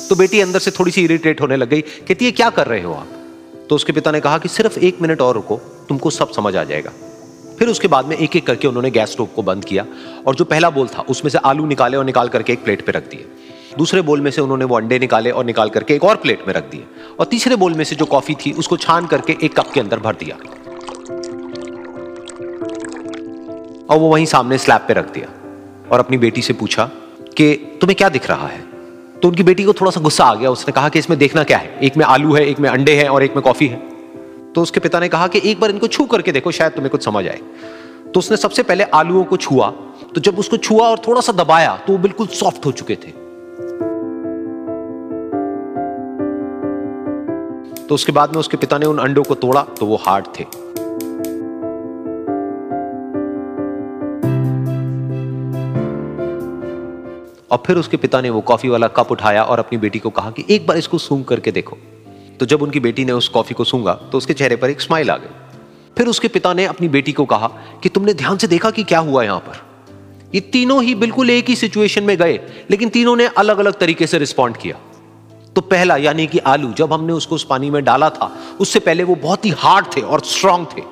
तो 0.09 0.17
बेटी 0.17 0.41
अंदर 0.41 0.59
से 0.59 0.71
थोड़ी 0.71 0.93
सी 0.93 1.05
इरिटेट 1.05 1.41
होने 1.41 1.57
लग 1.57 1.69
गई, 1.69 1.81
कहती 1.81 2.25
है 2.25 2.33
क्या 2.33 2.51
कर 2.51 2.67
रहे 2.67 2.83
हो 2.83 2.93
आप? 2.93 3.09
तो 3.71 3.75
उसके 3.75 3.93
पिता 3.93 4.11
ने 4.11 4.21
कहा 4.21 4.39
कि, 4.39 4.49
सिर्फ़ 4.49 4.79
एक 4.79 5.03
मिनट 5.03 5.21
और 5.21 5.35
रुको, 5.35 5.57
तुमको 5.57 6.11
सब 6.11 6.33
समझ 6.33 6.57
आ 6.57 6.65
जाएगा। 6.65 6.91
फिर 7.59 7.69
उसके 7.69 7.89
बाद 7.89 8.07
में 8.07 8.17
एक 8.17 8.37
एक 8.37 8.47
करके 8.47 8.69
उन्होंने 8.69 8.91
गैस 8.91 9.13
स्टोव 9.13 9.27
को 9.27 9.43
बंद 9.43 9.65
किया 9.65 9.87
और 10.27 10.35
जो 10.35 10.45
पहला 10.45 10.71
बोल 10.71 10.89
था, 10.89 11.01
उसमें 11.01 11.31
से 11.31 11.39
आलू 11.39 11.67
निकाले 11.67 11.97
और 11.97 12.05
निकाल 12.05 12.29
करके 12.29 12.53
एक 12.53 12.65
प्लेट 12.65 12.87
पे 12.87 12.93
रख 12.93 13.11
दिए। 13.11 13.27
दूसरे 13.79 14.03
बोल 14.03 14.21
में 14.21 14.31
से 14.31 14.41
उन्होंने 14.41 14.65
वो 14.65 14.77
अंडे 14.77 14.99
निकाले 14.99 15.31
और 15.31 15.45
निकाल 15.45 15.69
करके 15.69 15.95
एक 15.95 16.05
और 16.05 16.17
प्लेट 16.17 16.43
में 16.49 16.55
रख 16.55 16.71
दिए। 16.71 16.85
और 17.21 17.27
तीसरे 17.27 17.57
बोल 17.57 17.75
में 17.75 17.85
से 17.85 17.97
जो 17.97 18.05
कॉफ़ी 18.05 18.35
थी, 18.35 18.53
उसको 18.53 18.77
छान 18.77 19.07
करके 19.07 19.37
एक 19.43 19.57
कप 19.57 19.71
के 19.71 19.81
अंदर 19.81 19.99
भर 19.99 20.15
दिया। 20.15 20.37
और 23.91 23.99
वो 23.99 24.09
वहीं 24.09 24.27
सामने 24.27 24.59
स्लैब 24.59 24.81
पे 24.81 24.95
रख 24.95 25.13
दिया 25.13 25.29
और 25.93 25.99
अपनी 25.99 26.19
बेटी 26.19 26.43
से 26.43 26.53
पूछा 26.53 26.91
कि, 27.37 27.55
तुम्हें 27.55 27.97
क्या 27.97 28.09
दिख 28.09 28.31
रहा 28.31 28.47
है? 28.47 28.65
तो 29.23 29.29
उनकी 29.29 29.43
बेटी 29.43 29.65
को 29.65 29.73
थोड़ा 29.73 29.91
सा 29.91 30.01
गुस्सा 30.01 30.25
आ 30.25 30.35
गया। 30.35 30.51
उसने 30.51 30.73
कहा 30.73 30.89
कि, 30.89 30.99
इसमें 30.99 31.19
देखना 31.19 31.45
क्या 31.45 31.59
है? 31.59 31.79
एक 31.83 31.97
में 31.97 32.05
आलू 32.05 32.35
है, 32.35 32.47
एक 32.47 32.61
में 32.61 32.71
अंडे 32.71 32.93
हैं 32.93 33.09
और 33.09 33.23
एक 33.23 33.37
में 33.37 33.43
कॉफ़ी 33.43 33.67
है। 33.67 33.98
तो 34.59 34.63
उसके 34.63 34.81
पिता 34.81 34.99
ने 35.01 35.09
कहा 35.09 35.27
कि 35.29 35.41
एक 35.45 35.61
बार 35.61 35.71
इनको 35.71 35.87
छू 35.87 36.05
करके 36.05 36.33
देखो, 36.33 36.51
शायद 36.51 36.73
तुम्हें 36.73 36.91
कुछ 36.91 37.05
समझ 37.05 37.27
आए। 37.27 37.41
तो 38.15 38.19
उसने 38.21 38.37
सबसे 38.37 38.63
पहले 38.63 38.85
आलूओं 38.85 39.25
को 39.25 39.37
छुआ। 39.37 39.69
तो 40.15 40.21
जब 40.21 40.39
उसको 40.39 40.57
छुआ 40.57 40.87
और 40.89 40.99
थोड़ा 40.99 41.21
सा 41.21 41.33
दबाया 41.33 41.77
तो 41.77 41.93
वो 41.93 41.99
बिल्कुल 41.99 42.27
सॉफ्ट 42.27 42.67
हो 42.67 42.73
चुके 42.73 42.95
थे। 42.95 43.11
तो 47.87 47.95
उसके 47.95 48.13
बाद 48.13 48.33
में 48.33 48.39
उसके 48.41 48.57
पिता 48.57 48.79
ने 48.79 48.87
उन 48.87 48.99
अंडों 48.99 49.23
को 49.25 49.35
तोड़ा 49.35 49.63
तो 49.81 49.87
वो 49.87 49.97
हार्ड 49.97 50.27
थे। 50.39 50.45
और 57.51 57.63
फिर 57.67 57.77
उसके 57.77 57.97
पिता 57.97 58.21
ने 58.21 58.31
वो 58.31 58.41
कॉफ़ी 58.41 58.69
वाला 58.69 58.89
कप 58.89 59.13
उठाया 59.13 59.45
और 59.45 59.59
अपनी 59.59 59.79
बेटी 59.79 59.99
को 59.99 60.11
कहा 60.11 60.31
कि 60.31 60.45
एक 60.51 60.67
बार 60.67 60.77
इसको 60.77 60.99
सूंघ 60.99 61.25
करके 61.25 61.53
देखो। 61.53 61.77
तो 62.41 62.47
जब 62.47 62.63
उनकी 62.63 62.81
बेटी 62.81 63.05
ने 63.05 63.13
उस 63.13 63.29
कॉफ़ी 63.29 63.55
को 63.55 63.65
सूंघा 63.65 63.93
तो 64.13 64.19
उसके 64.19 64.35
चेहरे 64.35 64.57
पर 64.57 64.71
एक 64.71 64.81
स्माइल 64.81 65.11
आ 65.11 65.17
गई। 65.17 65.95
फिर 65.97 66.07
उसके 66.07 66.29
पिता 66.29 66.53
ने 66.55 66.65
अपनी 66.65 66.89
बेटी 66.89 67.13
को 67.13 67.25
कहा 67.25 67.51
कि 67.83 67.89
तुमने 67.89 68.15
ध्यान 68.15 68.37
से 68.37 68.47
देखा 68.47 68.71
कि 68.71 68.83
क्या 68.83 68.99
हुआ 68.99 69.23
यहाँ 69.23 69.39
पर? 69.39 69.67
ये 70.35 70.41
तीनों 70.41 70.83
ही 70.85 70.95
बिल्कुल 70.95 71.31
एक 71.31 71.49
ही 71.49 71.57
सिचुएशन 71.57 72.05
में 72.05 72.17
गए, 72.17 72.39
लेकिन 72.71 72.89
तीनों 72.89 73.17
ने 73.17 73.27
अलग 73.27 73.59
अलग 73.59 73.79
तरीके 73.79 74.07
से 74.07 74.19
रिस्पॉन्ड 74.19 74.57
किया। 74.57 74.77
तो 75.57 75.61
पहला, 75.61 75.97
यानी 75.97 76.27
कि 76.27 76.39
आलू, 76.39 76.73
जब 76.73 76.93
हमने 76.93 77.13
उसको 77.13 77.35
उस 77.35 77.45
पानी 77.45 77.71
में 77.71 77.83
डाला 77.85 78.11
था, 78.11 78.31
उससे 78.61 78.81
पहले 78.81 79.05
वो 79.05 79.15
बहुत 79.15 79.45
ही 79.45 79.51
हार्ड 79.51 79.87
थे 79.97 80.01
और 80.01 80.21
स्ट्रांग 80.21 80.67
थे। 80.67 80.83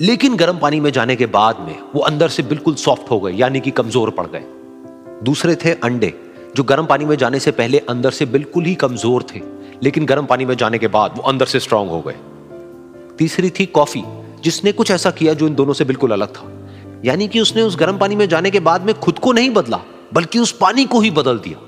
लेकिन 0.00 0.36
गर्म 0.36 0.58
पानी 0.58 0.80
में 0.80 0.90
जाने 0.90 1.16
के 1.16 1.26
बाद 1.26 1.60
में 1.60 1.76
वो 1.94 2.00
अंदर 2.02 2.28
से 2.28 2.42
बिल्कुल 2.42 2.74
सॉफ्ट 2.74 3.10
हो 3.10 3.20
गए, 3.20 3.32
यानी 3.32 3.60
कि 3.60 3.70
कमज़ोर 3.70 4.10
पड़ 4.10 4.26
गए। 4.26 4.44
दूसरे 5.24 5.54
थे 5.54 5.72
अंडे, 5.74 6.12
जो 6.56 6.62
गर्म 6.62 6.86
पानी 6.86 7.04
में 7.04 7.16
जाने 7.16 7.40
से 7.40 7.50
पहले 7.50 7.78
अंदर 7.78 8.10
से 8.10 8.26
बिल्कुल 8.26 8.64
ही 8.64 8.74
कमज़ोर 8.74 9.26
थे। 9.34 9.40
लेकिन 9.82 10.06
गर्म 10.06 10.26
पानी 10.26 10.44
में 10.44 10.56
जाने 10.56 10.78
के 10.78 10.88
बाद 10.88 11.14
वो 11.16 11.22
अंदर 11.22 11.46
से 11.46 11.60
स्ट्रांग 11.60 11.90
हो 11.90 12.00
गए। 12.00 12.14
तीसरी 13.18 13.50
थी 13.50 13.66
कॉफ़ी 13.68 14.02
जिसने 14.42 14.72
कुछ 14.72 14.90
ऐसा 14.90 15.10
किया 15.10 15.34
जो 15.34 15.46
इन 15.46 15.54
दोनों 15.54 15.72
से 15.72 15.84
बिल्कुल 15.84 16.10
अलग 16.10 16.28
था। 16.28 16.52
यानी 17.04 17.28
कि 17.28 17.40
उसने 17.40 17.62
उस 17.62 17.76
गर्म 17.76 17.98
पानी 17.98 18.16
में 18.16 18.28
जाने 18.28 18.50
के 18.50 18.60
बाद 18.60 18.82
में 18.82 18.94
खुद 18.94 19.18
को 19.18 19.32
नहीं 19.32 19.50
बदला, 19.50 19.80
बल्कि 20.14 20.38
उस 20.38 20.52
पानी 20.52 20.84
को 20.84 21.00
ही 21.00 21.10
बदल 21.10 21.38
दिया। 21.38 21.58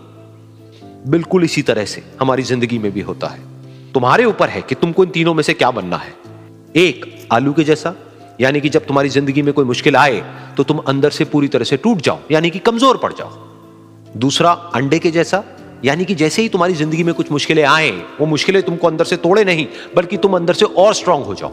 बिल्कुल 1.07 1.45
इसी 1.45 1.63
तरह 1.63 1.85
से 1.85 2.03
हमारी 2.21 2.43
ज़िंदगी 2.43 2.79
में 2.79 2.91
भी 2.93 3.01
होता 3.01 3.27
है। 3.27 3.41
तुम्हारे 3.95 4.25
ऊपर 4.25 4.49
है 4.49 4.63
कि 4.63 4.75
तुमको 4.75 5.05
इन 5.05 5.11
तीनों 5.11 5.35
में 5.35 5.43
से 5.43 5.55
क्या 5.55 5.71
बनना 5.71 5.97
है। 5.97 6.15
एक, 6.77 7.29
आलू 7.33 7.53
के 7.53 7.65
जैसा, 7.65 7.95
यानी 8.41 8.61
कि 8.61 8.69
जब 8.69 8.87
तुम्हारी 8.87 9.09
ज़िंदगी 9.09 9.43
में 9.43 9.53
कोई 9.55 9.65
मुश्किल 9.65 9.97
आए 9.97 10.23
तो 10.57 10.65
तुम 10.65 10.79
अंदर 10.89 11.11
से 11.11 11.25
पूरी 11.25 11.49
तरह 11.49 11.65
से 11.65 11.77
टूट 11.77 12.01
जाओ, 12.01 12.19
यानी 12.31 12.51
कि 12.51 12.59
कमज़ोर 12.61 12.97
पड़ 12.97 13.13
जाओ। 13.13 13.31
दूसरा, 14.17 14.51
अंडे 14.51 14.99
के 14.99 15.11
जैसा 15.11 15.43
यानी 15.85 16.05
कि 16.05 16.15
जैसे 16.15 16.43
ही 16.43 16.49
तुम्हारी 16.49 16.75
ज़िंदगी 16.75 17.05
में 17.05 17.15
कुछ 17.15 17.31
मुश्किलें 17.33 17.65
आए, 17.65 17.91
वो 18.21 18.27
मुश्किलें 18.27 18.63
तुमको 18.63 18.87
अंदर 18.87 19.05
से 19.05 19.17
तोड़े 19.17 19.45
नहीं, 19.45 19.67
बल्कि 19.97 20.17
तुम 20.17 20.37
अंदर 20.37 20.55
से 20.55 20.65
और 20.65 20.95
स्ट्रांग 20.95 21.25
हो 21.25 21.35
जाओ। 21.35 21.53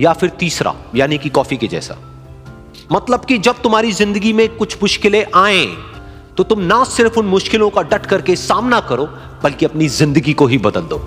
या 0.00 0.12
फिर 0.12 0.30
तीसरा, 0.38 0.74
यानी 0.94 1.18
कि 1.18 1.28
कॉफ़ी 1.30 1.56
के 1.56 1.68
जैसा। 1.68 1.96
मतलब 2.92 3.24
कि 3.24 3.38
जब 3.38 3.62
तुम्हारी 3.62 3.92
ज़िंदगी 3.92 4.32
में 4.32 4.48
कुछ 4.56 4.76
मुश्किलें 4.82 5.24
आए 5.34 5.64
तो 6.36 6.42
तुम 6.44 6.60
ना 6.60 6.82
सिर्फ़ 6.86 7.18
उन 7.18 7.26
मुश्किलों 7.26 7.68
का 7.70 7.82
डट 7.84 8.06
करके 8.06 8.36
सामना 8.36 8.80
करो, 8.80 9.04
बल्कि 9.42 9.64
अपनी 9.64 9.88
ज़िंदगी 9.90 10.32
को 10.32 10.46
ही 10.46 10.58
बदल 10.58 10.82
दो। 10.82 10.98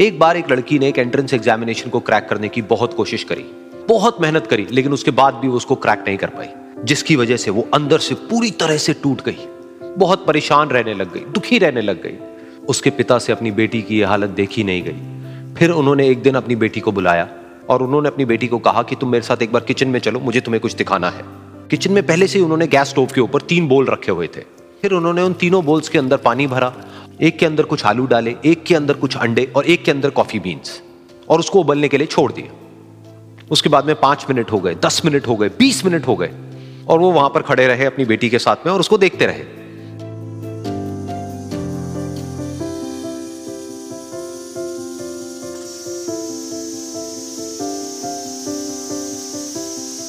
एक 0.00 0.18
बार 0.18 0.36
एक 0.36 0.50
लड़की 0.50 0.78
ने 0.78 0.88
एक 0.88 0.98
एंट्रेंस 0.98 1.34
एग्जामिनेशन 1.34 1.90
को 1.90 2.00
क्रैक 2.00 2.26
करने 2.28 2.48
की 2.48 2.62
बहुत 2.62 2.94
कोशिश 2.94 3.24
करी। 3.24 3.44
बहुत 3.88 4.20
मेहनत 4.20 4.46
करी, 4.46 4.66
लेकिन 4.70 4.92
उसके 4.92 5.10
बाद 5.10 5.34
भी 5.34 5.48
वो 5.48 5.56
उसको 5.56 5.74
क्रैक 5.74 6.04
नहीं 6.06 6.16
कर 6.16 6.26
पाई, 6.26 6.46
जिसकी 6.84 7.16
वजह 7.16 7.36
से 7.36 7.50
वो 7.50 7.68
अंदर 7.74 7.98
से 7.98 8.14
पूरी 8.14 8.50
तरह 8.50 8.76
से 8.76 8.92
टूट 8.92 9.22
गई। 9.22 9.36
बहुत 9.98 10.26
परेशान 10.26 10.68
रहने 10.68 10.94
लग 10.94 11.12
गई, 11.12 11.20
दुखी 11.20 11.58
रहने 11.58 11.80
लग 11.80 12.02
गई। 12.02 12.16
उसके 12.68 12.90
पिता 12.90 13.18
से 13.18 13.32
अपनी 13.32 13.50
बेटी 13.50 13.82
की 13.82 14.00
यह 14.00 14.08
हालत 14.08 14.30
देखी 14.30 14.64
नहीं 14.64 14.82
गई। 14.82 15.54
फिर 15.54 15.70
उन्होंने 15.70 16.08
एक 16.08 16.22
दिन 16.22 16.34
अपनी 16.34 16.56
बेटी 16.56 16.80
को 16.80 16.92
बुलाया 16.92 17.28
और 17.68 17.82
उन्होंने 17.82 18.08
अपनी 18.08 18.24
बेटी 18.24 18.48
को 18.48 18.58
कहा 18.58 18.82
कि 18.82 18.96
तुम 18.96 19.08
मेरे 19.08 19.24
साथ 19.24 19.42
एक 19.42 19.52
बार 19.52 19.62
किचन 19.62 19.88
में 19.88 20.00
चलो, 20.00 20.20
मुझे 20.20 20.40
तुम्हें 20.40 20.60
कुछ 20.60 20.74
दिखाना 20.74 21.10
है। 21.10 21.24
किचन 21.70 21.92
में 21.92 22.06
पहले 22.06 22.26
से 22.26 22.38
ही 22.38 22.44
उन्होंने 22.44 22.66
गैस 22.66 22.88
स्टोव 22.88 23.06
के 23.06 23.20
ऊपर 23.20 23.40
तीन 23.40 23.68
बोल 23.68 23.86
रखे 23.86 24.12
हुए 24.12 24.26
थे। 24.26 24.40
फिर 24.82 24.92
उन्होंने 24.92 25.22
उन 25.22 25.32
तीनों 25.32 25.64
बोल्स 25.64 25.88
के 25.88 25.98
अंदर 25.98 26.16
पानी 26.16 26.46
भरा 26.46 26.74
एक 27.20 27.38
के 27.38 27.46
अंदर 27.46 27.62
कुछ 27.62 27.84
आलू 27.84 28.06
डाले, 28.06 28.36
एक 28.44 28.64
के 28.64 28.74
अंदर 28.74 28.94
कुछ 28.94 29.16
अंडे 29.16 29.52
और 29.56 29.66
एक 29.66 29.84
के 29.84 29.90
अंदर 29.90 30.10
कॉफ़ी 30.10 30.38
बीन्स 30.38 30.82
और 31.28 31.38
उसको 31.38 31.60
उबलने 31.60 31.88
के 31.88 31.98
लिए 31.98 32.06
छोड़ 32.06 32.32
दिया। 32.32 32.52
उसके 33.50 33.68
बाद 33.68 33.84
में 33.84 33.94
पाँच 33.96 34.26
मिनट 34.30 34.52
हो 34.52 34.60
गए, 34.60 34.74
दस 34.74 35.02
मिनट 35.04 35.28
हो 35.28 35.36
गए, 35.36 35.48
बीस 35.48 35.84
मिनट 35.84 36.06
हो 36.06 36.16
गए 36.16 36.30
और 36.88 36.98
वो 36.98 37.12
वहाँ 37.12 37.28
पर 37.28 37.42
खड़े 37.42 37.66
रहे 37.66 37.84
अपनी 37.84 38.04
बेटी 38.04 38.30
के 38.30 38.38
साथ 38.38 38.56
में 38.66 38.72
और 38.72 38.80
उसको 38.80 38.98
देखते 38.98 39.26
रहे। 39.26 39.44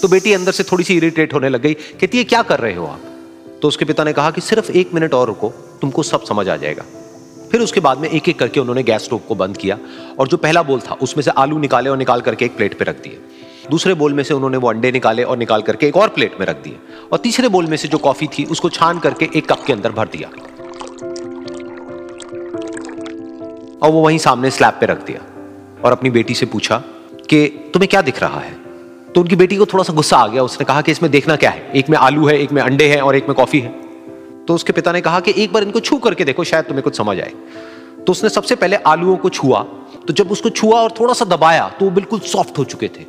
तो 0.01 0.07
बेटी 0.07 0.33
अंदर 0.33 0.51
से 0.51 0.63
थोड़ी 0.63 0.83
सी 0.83 0.97
इरिटेट 0.97 1.33
होने 1.33 1.49
लग 1.49 1.61
गई, 1.61 1.73
कहती 1.73 2.17
है, 2.17 2.23
क्या 2.23 2.41
कर 2.41 2.59
रहे 2.59 2.73
हो 2.73 2.85
आप? 2.85 3.01
तो 3.61 3.67
उसके 3.67 3.85
पिता 3.85 4.03
ने 4.03 4.13
कहा 4.13 4.31
कि, 4.31 4.41
सिर्फ़ 4.41 4.71
एक 4.71 4.93
मिनट 4.93 5.13
और 5.13 5.27
रुको, 5.27 5.49
तुमको 5.81 6.03
सब 6.03 6.23
समझ 6.23 6.49
आ 6.49 6.55
जाएगा। 6.55 6.83
फिर 7.51 7.61
उसके 7.61 7.79
बाद 7.79 7.97
में 7.97 8.09
एक 8.09 8.29
एक 8.29 8.39
करके 8.39 8.59
उन्होंने 8.59 8.83
गैस 8.83 9.03
स्टोव 9.03 9.19
को 9.19 9.35
बंद 9.35 9.57
किया 9.57 9.77
और 10.19 10.27
जो 10.27 10.37
पहला 10.37 10.63
बोल 10.63 10.79
था, 10.79 10.93
उसमें 10.93 11.23
से 11.23 11.31
आलू 11.31 11.59
निकाले 11.59 11.89
और 11.89 11.97
निकाल 11.97 12.21
करके 12.21 12.45
एक 12.45 12.57
प्लेट 12.57 12.79
पे 12.79 12.85
रख 12.85 13.01
दिए। 13.03 13.19
दूसरे 13.71 13.93
बोल 13.93 14.13
में 14.13 14.23
से 14.23 14.33
उन्होंने 14.33 14.57
वो 14.57 14.69
अंडे 14.69 14.91
निकाले 14.91 15.23
और 15.23 15.37
निकाल 15.37 15.61
करके 15.61 15.87
एक 15.87 15.97
और 15.97 16.07
प्लेट 16.07 16.39
में 16.39 16.47
रख 16.47 16.63
दिए। 16.63 16.77
और 17.11 17.19
तीसरे 17.19 17.47
बोल 17.47 17.65
में 17.65 17.77
से 17.77 17.87
जो 17.87 17.97
कॉफ़ी 17.97 18.27
थी, 18.27 18.45
उसको 18.45 18.69
छान 18.69 18.99
करके 18.99 19.29
एक 19.35 19.49
कप 19.49 19.63
के 19.63 19.73
अंदर 19.73 19.91
भर 19.91 20.07
दिया। 20.07 20.29
और 23.81 23.91
वो 23.91 24.01
वहीं 24.01 24.17
सामने 24.17 24.51
स्लैब 24.51 24.73
पे 24.73 24.85
रख 24.85 25.05
दिया 25.05 25.19
और 25.85 25.91
अपनी 25.91 26.09
बेटी 26.09 26.33
से 26.33 26.45
पूछा 26.45 26.77
कि, 27.29 27.47
तुम्हें 27.47 27.89
क्या 27.89 28.01
दिख 28.01 28.21
रहा 28.21 28.39
है? 28.39 28.53
तो 29.15 29.21
उनकी 29.21 29.35
बेटी 29.35 29.55
को 29.55 29.65
थोड़ा 29.65 29.83
सा 29.83 29.93
गुस्सा 29.93 30.17
आ 30.17 30.27
गया। 30.27 30.43
उसने 30.43 30.65
कहा 30.65 30.81
कि, 30.81 30.91
इसमें 30.91 31.11
देखना 31.11 31.35
क्या 31.35 31.49
है? 31.49 31.71
एक 31.75 31.89
में 31.89 31.97
आलू 31.97 32.27
है, 32.27 32.39
एक 32.39 32.51
में 32.51 32.61
अंडे 32.61 32.87
हैं 32.87 33.01
और 33.01 33.15
एक 33.15 33.23
में 33.23 33.35
कॉफ़ी 33.35 33.59
है। 33.59 33.86
तो 34.47 34.55
उसके 34.55 34.73
पिता 34.73 34.91
ने 34.91 35.01
कहा 35.01 35.19
कि 35.19 35.33
एक 35.37 35.53
बार 35.53 35.63
इनको 35.63 35.79
छू 35.79 35.97
करके 35.97 36.25
देखो, 36.25 36.43
शायद 36.43 36.65
तुम्हें 36.65 36.83
कुछ 36.83 36.97
समझ 36.97 37.19
आए। 37.19 37.31
तो 38.07 38.11
उसने 38.11 38.29
सबसे 38.29 38.55
पहले 38.55 38.75
आलूओं 38.87 39.15
को 39.17 39.29
छुआ। 39.29 39.61
तो 40.07 40.13
जब 40.13 40.31
उसको 40.31 40.49
छुआ 40.49 40.79
और 40.81 40.91
थोड़ा 40.99 41.13
सा 41.13 41.25
दबाया 41.25 41.67
तो 41.69 41.85
वो 41.85 41.91
बिल्कुल 41.91 42.19
सॉफ्ट 42.25 42.57
हो 42.57 42.63
चुके 42.63 42.87
थे। 42.87 43.03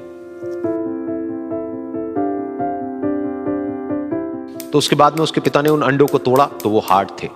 तो 4.71 4.79
उसके 4.79 4.97
बाद 4.97 5.17
में 5.17 5.23
उसके 5.23 5.41
पिता 5.41 5.63
ने 5.63 5.69
उन 5.69 5.83
अंडों 5.83 6.07
को 6.07 6.19
तोड़ा 6.19 6.47
तो 6.63 6.71
वो 6.71 6.81
हार्ड 6.81 7.11
थे। 7.23 7.27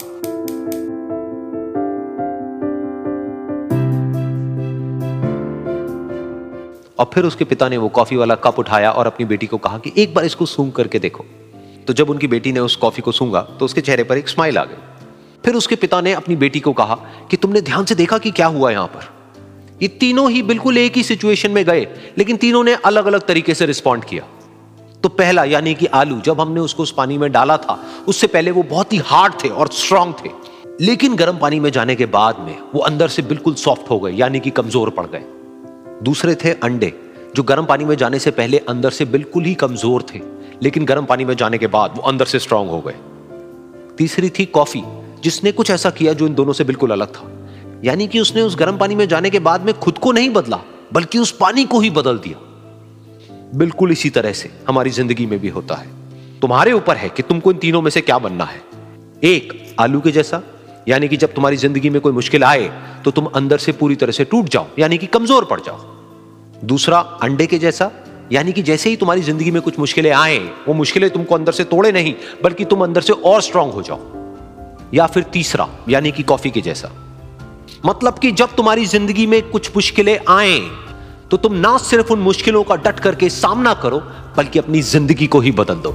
और 6.98 7.11
फिर 7.14 7.24
उसके 7.24 7.44
पिता 7.44 7.68
ने 7.68 7.76
वो 7.76 7.88
कॉफ़ी 7.90 8.16
वाला 8.16 8.34
कप 8.34 8.59
उठाया 8.59 8.90
और 8.90 9.07
अपनी 9.07 9.26
बेटी 9.26 9.46
को 9.46 9.59
कहा 9.59 9.78
कि 9.78 9.92
एक 9.96 10.14
बार 10.14 10.24
इसको 10.24 10.46
सूंघ 10.46 10.72
करके 10.72 10.98
देखो। 10.98 11.24
तो 11.86 11.92
जब 11.92 12.10
उनकी 12.10 12.26
बेटी 12.26 12.52
ने 12.52 12.60
उस 12.60 12.76
कॉफ़ी 12.76 13.02
को 13.02 13.12
सूंघा 13.12 13.40
तो 13.40 13.64
उसके 13.64 13.80
चेहरे 13.80 14.04
पर 14.04 14.18
एक 14.18 14.28
स्माइल 14.28 14.58
आ 14.58 14.64
गई। 14.64 14.74
फिर 15.44 15.54
उसके 15.54 15.76
पिता 15.76 16.00
ने 16.00 16.12
अपनी 16.12 16.36
बेटी 16.36 16.60
को 16.60 16.72
कहा 16.72 16.94
कि, 17.30 17.36
तुमने 17.36 17.60
ध्यान 17.60 17.84
से 17.84 17.94
देखा 17.94 18.18
कि 18.18 18.30
क्या 18.30 18.46
हुआ 18.46 18.70
यहाँ 18.70 18.86
पर? 18.86 19.10
ये 19.82 19.88
तीनों 19.88 20.30
ही 20.30 20.42
बिल्कुल 20.42 20.78
एक 20.78 20.96
ही 20.96 21.02
सिचुएशन 21.02 21.50
में 21.50 21.64
गए, 21.64 21.86
लेकिन 22.18 22.36
तीनों 22.36 22.64
ने 22.64 22.74
अलग 22.74 23.06
अलग 23.06 23.26
तरीके 23.26 23.54
से 23.54 23.66
रिस्पॉन्ड 23.66 24.04
किया। 24.04 24.24
तो 25.02 25.08
पहला, 25.08 25.44
यानी 25.44 25.74
कि 25.74 25.86
आलू, 25.86 26.20
जब 26.20 26.40
हमने 26.40 26.60
उसको 26.60 26.82
उस 26.82 26.92
पानी 26.92 27.18
में 27.18 27.30
डाला 27.32 27.56
था, 27.56 27.78
उससे 28.08 28.26
पहले 28.26 28.50
वो 28.50 28.62
बहुत 28.62 28.92
ही 28.92 28.98
हार्ड 28.98 29.34
थे 29.44 29.48
और 29.48 29.68
स्ट्रांग 29.68 30.12
थे। 30.14 30.30
लेकिन 30.80 31.16
गर्म 31.16 31.38
पानी 31.38 31.60
में 31.60 31.70
जाने 31.70 31.94
के 31.94 32.06
बाद 32.06 32.36
में 32.40 32.56
वो 32.74 32.80
अंदर 32.80 33.08
से 33.08 33.22
बिल्कुल 33.22 33.54
सॉफ्ट 33.54 33.90
हो 33.90 33.98
गए, 34.00 34.12
यानी 34.12 34.40
कि 34.40 34.50
कमज़ोर 34.50 34.90
पड़ 34.90 35.06
गए। 35.06 35.24
दूसरे 36.02 36.34
थे 36.34 36.52
अंडे, 36.52 36.92
जो 37.36 37.42
गर्म 37.42 37.64
पानी 37.64 37.84
में 37.84 37.96
जाने 37.96 38.18
से 38.18 38.30
पहले 38.30 38.58
अंदर 38.58 38.90
से 38.90 39.04
बिल्कुल 39.04 39.44
ही 39.44 39.54
कमज़ोर 39.54 40.04
थे। 40.14 40.18
लेकिन 40.62 40.84
गर्म 40.84 41.05
पानी 41.05 41.24
में 41.24 41.34
जाने 41.36 41.59
के 41.59 41.66
बाद 41.66 41.94
वो 41.96 42.03
अंदर 42.03 42.24
से 42.24 42.38
स्ट्रांग 42.38 42.68
हो 42.70 42.80
गए। 42.80 42.94
तीसरी 43.98 44.30
थी 44.30 44.44
कॉफ़ी 44.48 44.82
जिसने 45.22 45.53
कुछ 45.53 45.70
ऐसा 45.70 45.90
किया 45.90 46.12
जो 46.12 46.26
इन 46.26 46.34
दोनों 46.34 46.53
से 46.53 46.64
बिल्कुल 46.64 46.90
अलग 46.90 47.09
था। 47.09 47.30
यानी 47.84 48.07
कि 48.07 48.20
उसने 48.20 48.42
उस 48.42 48.57
गर्म 48.57 48.76
पानी 48.78 48.94
में 48.94 49.07
जाने 49.09 49.30
के 49.30 49.38
बाद 49.40 49.64
में 49.64 49.78
खुद 49.78 49.98
को 49.98 50.12
नहीं 50.12 50.30
बदला, 50.30 50.61
बल्कि 50.92 51.18
उस 51.18 51.30
पानी 51.32 51.64
को 51.64 51.80
ही 51.80 51.90
बदल 51.90 52.18
दिया। 52.18 52.38
बिल्कुल 53.55 53.92
इसी 53.92 54.11
तरह 54.11 54.32
से 54.32 54.50
हमारी 54.68 54.90
ज़िंदगी 54.90 55.26
में 55.26 55.38
भी 55.40 55.48
होता 55.48 55.74
है। 55.74 55.90
तुम्हारे 56.40 56.72
ऊपर 56.72 56.96
है 56.96 57.09
कि 57.09 57.22
तुमको 57.22 57.53
इन 57.53 57.59
तीनों 57.59 57.82
में 57.82 57.90
से 57.90 58.00
क्या 58.00 58.18
बनना 58.18 58.44
है। 58.44 58.62
एक, 59.24 59.74
आलू 59.80 60.00
के 60.00 60.11
जैसा, 60.11 60.42
यानी 60.88 61.09
कि 61.09 61.16
जब 61.16 61.34
तुम्हारी 61.34 61.57
ज़िंदगी 61.57 61.90
में 61.90 62.00
कोई 62.00 62.12
मुश्किल 62.12 62.44
आए 62.44 62.70
तो 63.05 63.11
तुम 63.11 63.24
अंदर 63.26 63.59
से 63.59 63.72
पूरी 63.72 63.96
तरह 63.96 64.12
से 64.12 64.24
टूट 64.24 64.48
जाओ, 64.48 64.66
यानी 64.78 64.98
कि 64.98 65.07
कमज़ोर 65.09 65.44
पड़ 65.44 65.61
जाओ। 65.61 66.64
दूसरा, 66.64 66.98
अंडे 66.98 67.46
के 67.46 67.59
जैसा 67.59 67.90
यानी 68.32 68.52
कि 68.52 68.62
जैसे 68.62 68.90
ही 68.90 68.96
तुम्हारी 68.96 69.22
ज़िंदगी 69.22 69.50
में 69.50 69.60
कुछ 69.62 69.78
मुश्किलें 69.78 70.10
आए, 70.12 70.38
वो 70.68 70.74
मुश्किलें 70.74 71.08
तुमको 71.10 71.34
अंदर 71.34 71.52
से 71.52 71.64
तोड़े 71.64 71.92
नहीं, 71.92 72.14
बल्कि 72.44 72.64
तुम 72.64 72.84
अंदर 72.84 73.00
से 73.00 73.12
और 73.12 73.40
स्ट्रांग 73.42 73.72
हो 73.72 73.82
जाओ। 73.82 74.00
या 74.94 75.06
फिर 75.06 75.22
तीसरा, 75.32 75.68
यानी 75.88 76.12
कि 76.12 76.22
कॉफ़ी 76.22 76.50
के 76.50 76.60
जैसा। 76.60 76.90
मतलब 77.86 78.18
कि 78.18 78.30
जब 78.32 78.54
तुम्हारी 78.56 78.86
ज़िंदगी 78.86 79.26
में 79.26 79.42
कुछ 79.50 79.70
मुश्किलें 79.76 80.18
आए 80.30 80.58
तो 81.30 81.36
तुम 81.36 81.54
ना 81.56 81.76
सिर्फ़ 81.80 82.12
उन 82.12 82.18
मुश्किलों 82.20 82.62
का 82.64 82.76
डट 82.76 82.98
करके 83.00 83.28
सामना 83.30 83.72
करो, 83.74 83.98
बल्कि 84.36 84.58
अपनी 84.58 84.82
ज़िंदगी 84.82 85.26
को 85.26 85.40
ही 85.40 85.50
बदल 85.52 85.74
दो। 85.76 85.92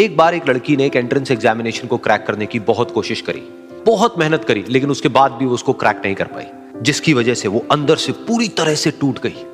एक 0.00 0.16
बार 0.16 0.34
एक 0.34 0.48
लड़की 0.48 0.76
ने 0.76 0.84
एक 0.86 0.94
एंट्रेंस 0.96 1.30
एग्जामिनेशन 1.30 1.88
को 1.88 1.96
क्रैक 1.96 2.24
करने 2.26 2.46
की 2.46 2.58
बहुत 2.58 2.90
कोशिश 2.90 3.20
करी। 3.20 3.40
बहुत 3.86 4.18
मेहनत 4.18 4.44
करी, 4.44 4.64
लेकिन 4.68 4.90
उसके 4.90 5.08
बाद 5.08 5.32
भी 5.32 5.44
उसको 5.46 5.72
क्रैक 5.72 6.00
नहीं 6.04 6.14
कर 6.14 6.24
पाई, 6.24 6.44
जिसकी 6.82 7.14
वजह 7.14 7.34
से 7.34 7.48
वो 7.48 7.64
अंदर 7.70 7.96
से 7.96 8.12
पूरी 8.12 8.48
तरह 8.48 8.74
से 8.74 8.90
टूट 8.90 9.18
गई। 9.18 9.44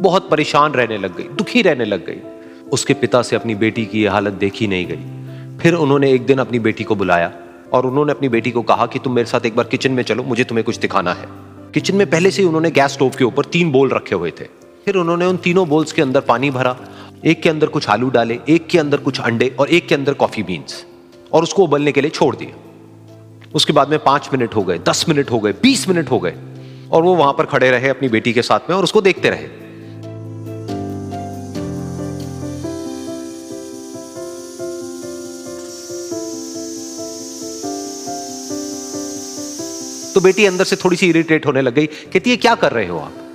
बहुत 0.00 0.28
परेशान 0.30 0.72
रहने 0.72 0.98
लग 0.98 1.16
गई, 1.16 1.24
दुखी 1.24 1.62
रहने 1.62 1.84
लग 1.84 2.06
गई। 2.06 2.20
उसके 2.72 2.94
पिता 2.94 3.22
से 3.22 3.36
अपनी 3.36 3.54
बेटी 3.54 3.84
की 3.84 4.02
यह 4.02 4.12
हालत 4.12 4.32
देखी 4.32 4.66
नहीं 4.66 4.86
गई। 4.86 5.58
फिर 5.58 5.74
उन्होंने 5.74 6.12
एक 6.12 6.26
दिन 6.26 6.38
अपनी 6.38 6.58
बेटी 6.58 6.84
को 6.84 6.94
बुलाया 6.94 7.32
और 7.72 7.86
उन्होंने 7.86 8.12
अपनी 8.12 8.28
बेटी 8.28 8.50
को 8.50 8.62
कहा 8.62 8.86
कि 8.86 8.98
तुम 8.98 9.12
मेरे 9.12 9.26
साथ 9.26 9.46
एक 9.46 9.56
बार 9.56 9.66
किचन 9.66 9.92
में 9.92 10.02
चलो, 10.02 10.22
मुझे 10.22 10.44
तुम्हें 10.44 10.64
कुछ 10.64 10.78
दिखाना 10.78 11.12
है। 11.12 11.26
किचन 11.74 11.96
में 11.96 12.10
पहले 12.10 12.30
से 12.30 12.42
ही 12.42 12.48
उन्होंने 12.48 12.70
गैस 12.70 12.92
स्टोव 12.92 13.10
के 13.18 13.24
ऊपर 13.24 13.44
तीन 13.44 13.72
बोल 13.72 13.88
रखे 13.88 14.14
हुए 14.14 14.30
थे। 14.30 14.44
फिर 14.84 14.96
उन्होंने 14.96 15.26
उन 15.26 15.36
तीनों 15.36 15.68
बोल्स 15.68 15.92
के 15.92 16.02
अंदर 16.02 16.20
पानी 16.20 16.50
भरा 16.50 16.76
एक 17.24 17.42
के 17.42 17.48
अंदर 17.48 17.66
कुछ 17.66 17.88
आलू 17.88 18.08
डाले, 18.10 18.38
एक 18.48 18.66
के 18.66 18.78
अंदर 18.78 18.98
कुछ 18.98 19.20
अंडे 19.20 19.48
और 19.60 19.68
एक 19.68 19.86
के 19.88 19.94
अंदर 19.94 20.14
कॉफ़ी 20.14 20.42
बीन्स 20.42 20.84
और 21.32 21.42
उसको 21.42 21.64
उबलने 21.64 21.92
के 21.92 22.00
लिए 22.00 22.10
छोड़ 22.10 22.34
दिया। 22.36 23.52
उसके 23.54 23.72
बाद 23.72 23.90
में 23.90 23.98
पाँच 23.98 24.28
मिनट 24.32 24.54
हो 24.54 24.62
गए, 24.62 24.78
दस 24.78 25.04
मिनट 25.08 25.30
हो 25.30 25.40
गए, 25.40 25.52
बीस 25.52 25.88
मिनट 25.88 26.10
हो 26.10 26.18
गए 26.20 26.34
और 26.92 27.02
वो 27.02 27.14
वहाँ 27.14 27.32
पर 27.32 27.46
खड़े 27.46 27.70
रहे 27.70 27.88
अपनी 27.88 28.08
बेटी 28.08 28.32
के 28.32 28.42
साथ 28.42 28.70
में 28.70 28.76
और 28.76 28.84
उसको 28.84 29.00
देखते 29.00 29.30
रहे। 29.30 29.48
तो 40.14 40.20
बेटी 40.20 40.44
अंदर 40.46 40.64
से 40.64 40.76
थोड़ी 40.76 40.96
सी 40.96 41.08
इरिटेट 41.08 41.46
होने 41.46 41.62
लग 41.62 41.74
गई, 41.74 41.86
कहती 41.86 42.30
है, 42.30 42.36
क्या 42.36 42.54
कर 42.54 42.72
रहे 42.72 42.86
हो 42.86 42.98
आप? 42.98 43.25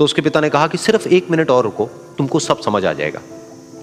तो 0.00 0.04
उसके 0.04 0.22
पिता 0.22 0.40
ने 0.40 0.50
कहा 0.50 0.66
कि 0.66 0.78
सिर्फ़ 0.78 1.08
एक 1.08 1.30
मिनट 1.30 1.50
और 1.50 1.64
रुको, 1.64 1.86
तुमको 1.86 2.38
सब 2.38 2.60
समझ 2.60 2.84
आ 2.84 2.92
जाएगा। 2.92 3.20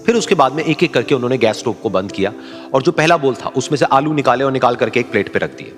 फिर 0.06 0.14
उसके 0.14 0.34
बाद 0.34 0.52
में 0.52 0.64
एक 0.64 0.82
एक 0.82 0.94
करके 0.94 1.14
उन्होंने 1.14 1.38
गैस 1.38 1.58
स्टोव 1.58 1.74
को 1.82 1.90
बंद 1.90 2.12
किया 2.12 2.32
और 2.74 2.82
जो 2.82 2.92
पहला 2.92 3.16
बोल 3.16 3.34
था, 3.34 3.48
उसमें 3.48 3.76
से 3.76 3.84
आलू 3.84 4.12
निकाले 4.12 4.44
और 4.44 4.52
निकाल 4.52 4.76
करके 4.76 5.00
एक 5.00 5.10
प्लेट 5.10 5.32
पे 5.32 5.38
रख 5.38 5.56
दिए। 5.56 5.72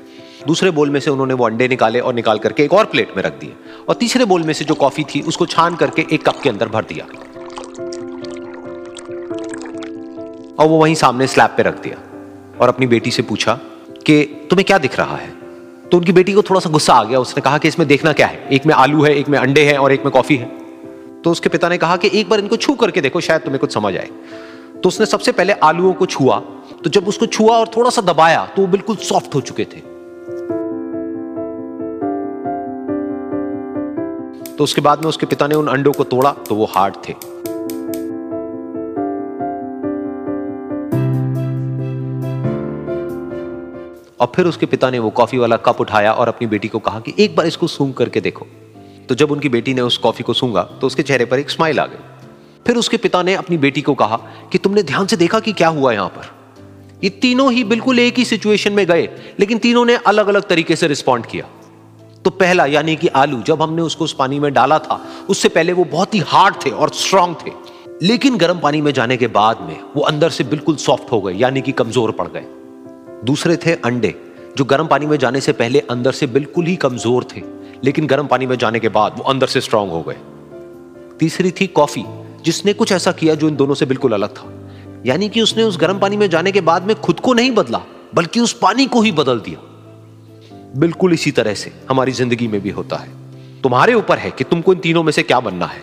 दूसरे 0.47 0.71
बोल 0.71 0.91
में 0.91 1.01
से 1.01 1.11
उन्होंने 1.11 1.35
वो 1.35 1.47
अंडे 1.47 1.69
निकाले 1.69 2.01
और 2.01 2.15
निकाल 2.15 2.39
करके 2.39 2.65
एक 2.65 2.73
और 2.73 2.85
प्लेट 2.85 3.17
में 3.17 3.25
रख 3.25 3.41
दिए। 3.41 3.55
और 3.89 3.95
तीसरे 3.95 4.25
बोल 4.25 4.43
में 4.43 4.55
से 4.55 4.65
जो 4.65 4.75
कॉफ़ी 4.75 5.05
थी, 5.05 5.21
उसको 5.21 5.47
छान 5.47 5.77
करके 5.77 6.07
एक 6.13 6.29
कप 6.29 6.41
के 6.43 6.49
अंदर 6.49 6.69
भर 6.69 6.85
दिया। 6.85 7.05
और 10.59 10.69
वो 10.69 10.79
वहीं 10.79 10.95
सामने 10.95 11.27
स्लैब 11.27 11.51
पे 11.51 11.63
रख 11.63 11.83
दिया 11.83 11.97
और 12.61 12.69
अपनी 12.69 12.87
बेटी 12.87 13.11
से 13.11 13.23
पूछा 13.23 13.55
कि, 14.07 14.47
तुम्हें 14.51 14.65
क्या 14.65 14.79
दिख 14.79 14.99
रहा 14.99 15.17
है? 15.17 15.40
तो 15.93 15.97
उनकी 15.97 16.13
बेटी 16.13 16.33
को 16.33 16.43
थोड़ा 16.43 16.61
सा 16.61 16.71
गुस्सा 16.71 16.95
आ 16.95 17.05
गया। 17.05 17.19
उसने 17.19 17.41
कहा 17.41 17.59
कि 17.59 17.69
इसमें 17.69 17.89
देखना 17.89 18.13
क्या 18.13 18.27
है? 18.27 18.49
एक 18.53 18.67
में 18.67 18.75
आलू 18.75 19.03
है, 19.03 19.15
एक 19.15 19.29
में 19.29 19.39
अंडे 19.39 19.65
हैं 19.65 19.79
और 19.79 19.93
एक 19.93 20.05
में 20.05 20.11
कॉफ़ी 20.11 20.37
है। 20.37 20.47
तो 21.25 21.31
उसके 21.31 21.49
पिता 21.49 21.69
ने 21.69 21.79
कहा 21.79 21.97
कि 21.97 22.11
एक 22.15 22.29
बार 22.29 22.39
इनको 22.39 22.57
छू 22.57 22.75
करके 22.75 23.01
देखो, 23.01 23.21
शायद 23.21 23.41
तुम्हें 23.41 23.61
कुछ 23.61 23.75
समझ 23.75 23.97
आए। 23.97 24.09
तो 24.83 24.89
उसने 24.89 25.07
सबसे 25.07 25.33
पहले 25.33 25.53
आलूओं 25.53 25.93
को 25.93 26.07
छुआ। 26.07 26.39
तो 26.85 26.91
जब 26.91 27.09
उसको 27.09 27.27
छुआ 27.27 27.57
और 27.57 27.69
थोड़ा 27.77 27.91
सा 27.91 28.03
दबाया 28.03 28.45
तो 28.47 28.63
वो 28.63 28.69
बिल्कुल 28.69 28.97
सॉफ्ट 28.97 29.35
हो 29.35 29.41
चुके 29.41 29.65
थे। 29.65 29.81
तो 34.57 34.65
उसके 34.65 34.81
बाद 34.81 35.01
में 35.01 35.09
उसके 35.09 35.27
पिता 35.27 35.47
ने 35.47 35.55
उन 35.55 35.69
अंडों 35.69 35.93
को 35.93 36.05
तोड़ा 36.05 36.31
तो 36.49 36.55
वो 36.55 36.65
हार्ड 36.65 36.95
थे। 37.09 37.15
और 44.21 44.33
फिर 44.37 44.47
उसके 44.47 44.67
पिता 44.67 44.91
ने 44.91 44.99
वो 44.99 45.11
कॉफ़ी 45.11 45.39
वाला 45.39 45.57
कप 45.59 45.81
उठाया 45.81 46.13
और 46.13 46.29
अपनी 46.29 46.47
बेटी 46.47 46.69
को 46.69 46.79
कहा 46.79 47.01
कि 47.01 47.15
एक 47.19 47.37
बार 47.37 47.47
इसको 47.47 47.67
सूंघ 47.67 47.93
करके 47.95 48.21
देखो। 48.21 48.47
तो 49.09 49.15
जब 49.15 49.31
उनकी 49.31 49.49
बेटी 49.49 49.75
ने 49.75 49.81
उस 49.81 49.97
कॉफ़ी 49.99 50.25
को 50.25 50.33
सूंघा 50.33 50.63
तो 50.81 50.87
उसके 50.87 51.03
चेहरे 51.03 51.25
पर 51.25 51.39
एक 51.39 51.51
स्माइल 51.51 51.81
आ 51.81 51.87
गई। 51.87 52.65
फिर 52.67 52.77
उसके 52.77 52.97
पिता 52.97 53.23
ने 53.23 53.35
अपनी 53.35 53.57
बेटी 53.59 53.83
को 53.83 53.95
कहा 53.95 54.17
कि 54.53 54.59
तुमने 54.59 54.83
ध्यान 54.83 55.07
से 55.07 55.17
देखा 55.17 55.41
कि 55.41 55.53
क्या 55.53 55.69
हुआ 55.69 55.93
यहाँ 55.93 56.09
पर? 56.09 56.27
ये 57.05 57.11
तीनों 57.11 57.53
ही 57.53 57.65
बिल्कुल 57.65 57.99
एक 57.99 58.19
ही 58.19 58.25
सिचुएशन 58.25 58.73
में 58.73 58.85
गए, 58.87 59.09
लेकिन 59.41 59.59
तीनों 59.59 59.85
ने 59.85 59.97
अलग 60.07 60.29
अलग 60.29 60.49
तरीके 60.49 60.77
से 60.77 60.87
रिस्पॉन्ड 60.87 61.27
किया। 61.27 61.47
तो 62.25 62.31
पहला, 62.31 62.67
यानी 62.67 62.97
कि 62.97 63.09
आलू, 63.09 63.41
जब 63.43 63.63
हमने 63.63 63.83
उसको 63.83 64.05
उस 64.05 64.13
पानी 64.13 64.39
में 64.39 64.53
डाला 64.53 64.79
था, 64.79 65.01
उससे 65.29 65.49
पहले 65.49 65.73
वो 65.73 65.85
बहुत 65.85 66.15
ही 66.15 66.19
हार्ड 66.19 66.57
थे 66.67 66.71
और 66.71 66.91
स्ट्रांग 66.95 67.35
थे। 67.37 67.53
लेकिन 68.03 68.37
गर्म 68.37 68.59
पानी 68.59 68.81
में 68.81 68.93
जाने 68.93 69.17
के 69.17 69.27
बाद 69.27 69.61
में 69.61 69.77
वो 69.97 70.03
अंदर 70.03 70.31
से 70.31 70.45
बिल्कुल 70.45 70.77
सॉफ्ट 70.77 71.13
हो 71.13 71.21
गए, 71.21 71.35
यानी 71.35 71.61
कि 71.61 71.73
कमज़ोर 71.73 72.11
पड़ 72.11 72.29
गए। 72.29 72.45
दूसरे 73.25 73.57
थे 73.57 73.73
अंडे, 73.75 74.15
जो 74.57 74.65
गर्म 74.65 74.87
पानी 74.87 75.07
में 75.07 75.17
जाने 75.17 75.41
से 75.41 75.53
पहले 75.53 75.81
अंदर 75.81 76.13
से 76.13 76.27
बिल्कुल 76.27 76.67
ही 76.67 76.77
कमज़ोर 76.77 77.25
थे, 77.37 77.43
लेकिन 77.85 78.07
गर्म 78.07 78.27
पानी 78.27 78.47
में 78.47 78.57
जाने 78.57 78.81
के 78.81 78.89
बाद 78.89 79.15
वो 79.19 79.25
अंदर 79.25 79.47
से 79.47 79.61
स्ट्रांग 79.61 79.91
हो 79.91 80.03
गए। 80.03 80.17
तीसरी 81.19 81.51
थी 81.51 81.67
कॉफ़ी 81.67 82.05
जिसने 82.45 82.73
कुछ 82.73 82.93
ऐसा 82.93 83.13
किया 83.13 83.35
जो 83.35 83.49
इन 83.49 83.57
दोनों 83.57 83.75
से 83.75 83.87
बिल्कुल 83.87 84.13
अलग 84.13 84.29
था। 84.29 84.53
यानी 85.07 85.29
कि 85.29 85.41
उसने 85.41 85.63
उस 85.63 85.79
गर्म 85.81 85.99
पानी 85.99 86.17
में 86.17 86.31
जाने 86.31 86.53
के 86.53 86.61
बाद 86.61 86.83
में 86.83 87.01
खुद 87.01 87.21
को 87.21 87.35
नहीं 87.35 87.51
बदला, 87.51 87.81
बल्कि 88.15 88.41
उस 88.41 88.53
पानी 88.53 88.87
को 88.87 89.01
ही 89.01 89.13
बदल 89.13 89.41
दिया। 89.41 89.59
बिल्कुल 90.77 91.13
इसी 91.13 91.31
तरह 91.31 91.55
से 91.55 91.73
हमारी 91.91 92.13
ज़िंदगी 92.13 92.49
में 92.49 92.61
भी 92.61 92.71
होता 92.71 92.97
है। 92.97 93.09
तुम्हारे 93.63 93.95
ऊपर 93.95 94.19
है 94.19 94.31
कि 94.31 94.45
तुमको 94.45 94.73
इन 94.73 94.79
तीनों 94.79 95.03
में 95.03 95.13
से 95.13 95.23
क्या 95.23 95.41
बनना 95.41 95.67
है? 95.67 95.83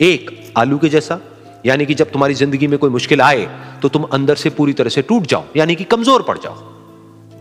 एक, 0.00 0.52
आलू 0.56 0.78
के 0.78 0.88
जैसा 0.88 1.20
यानी 1.64 1.86
कि 1.86 1.94
जब 1.94 2.10
तुम्हारी 2.10 2.34
ज़िंदगी 2.34 2.66
में 2.66 2.78
कोई 2.78 2.90
मुश्किल 2.90 3.20
आए 3.20 3.46
तो 3.82 3.88
तुम 3.88 4.02
अंदर 4.12 4.34
से 4.36 4.50
पूरी 4.50 4.72
तरह 4.72 4.90
से 4.90 5.02
टूट 5.02 5.26
जाओ, 5.26 5.44
यानी 5.56 5.74
कि 5.74 5.84
कमज़ोर 5.86 6.22
पड़ 6.22 6.38
जाओ। 6.38 6.56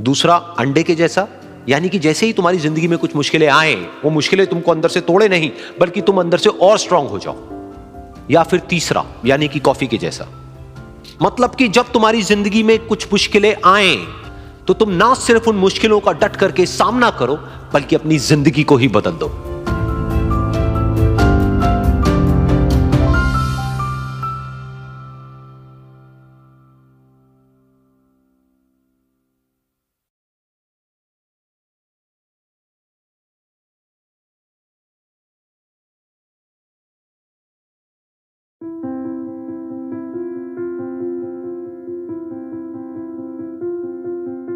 दूसरा, 0.01 0.35
अंडे 0.59 0.83
के 0.83 0.95
जैसा, 0.95 1.27
यानी 1.69 1.89
कि 1.89 1.99
जैसे 1.99 2.25
ही 2.25 2.33
तुम्हारी 2.33 2.57
ज़िंदगी 2.59 2.87
में 2.87 2.97
कुछ 2.99 3.15
मुश्किलें 3.15 3.47
आए, 3.49 3.75
वो 4.03 4.09
मुश्किलें 4.11 4.45
तुमको 4.47 4.71
अंदर 4.71 4.89
से 4.89 5.01
तोड़े 5.01 5.29
नहीं, 5.29 5.51
बल्कि 5.79 6.01
तुम 6.01 6.19
अंदर 6.19 6.37
से 6.37 6.49
और 6.49 6.77
स्ट्रांग 6.77 7.07
हो 7.09 7.19
जाओ। 7.19 7.35
या 8.31 8.43
फिर 8.43 8.59
तीसरा, 8.69 9.05
यानी 9.25 9.47
कि 9.47 9.59
कॉफ़ी 9.61 9.87
के 9.87 9.97
जैसा। 9.97 10.27
मतलब 11.21 11.55
कि 11.55 11.67
जब 11.69 11.91
तुम्हारी 11.91 12.21
ज़िंदगी 12.23 12.63
में 12.63 12.77
कुछ 12.87 13.11
मुश्किलें 13.11 13.55
आए 13.65 13.95
तो 14.67 14.73
तुम 14.73 14.89
ना 14.91 15.13
सिर्फ़ 15.15 15.49
उन 15.49 15.55
मुश्किलों 15.55 15.99
का 15.99 16.11
डट 16.13 16.35
करके 16.35 16.65
सामना 16.65 17.09
करो, 17.11 17.35
बल्कि 17.73 17.95
अपनी 17.95 18.17
ज़िंदगी 18.19 18.63
को 18.63 18.77
ही 18.77 18.87
बदल 18.89 19.11
दो। 19.13 19.27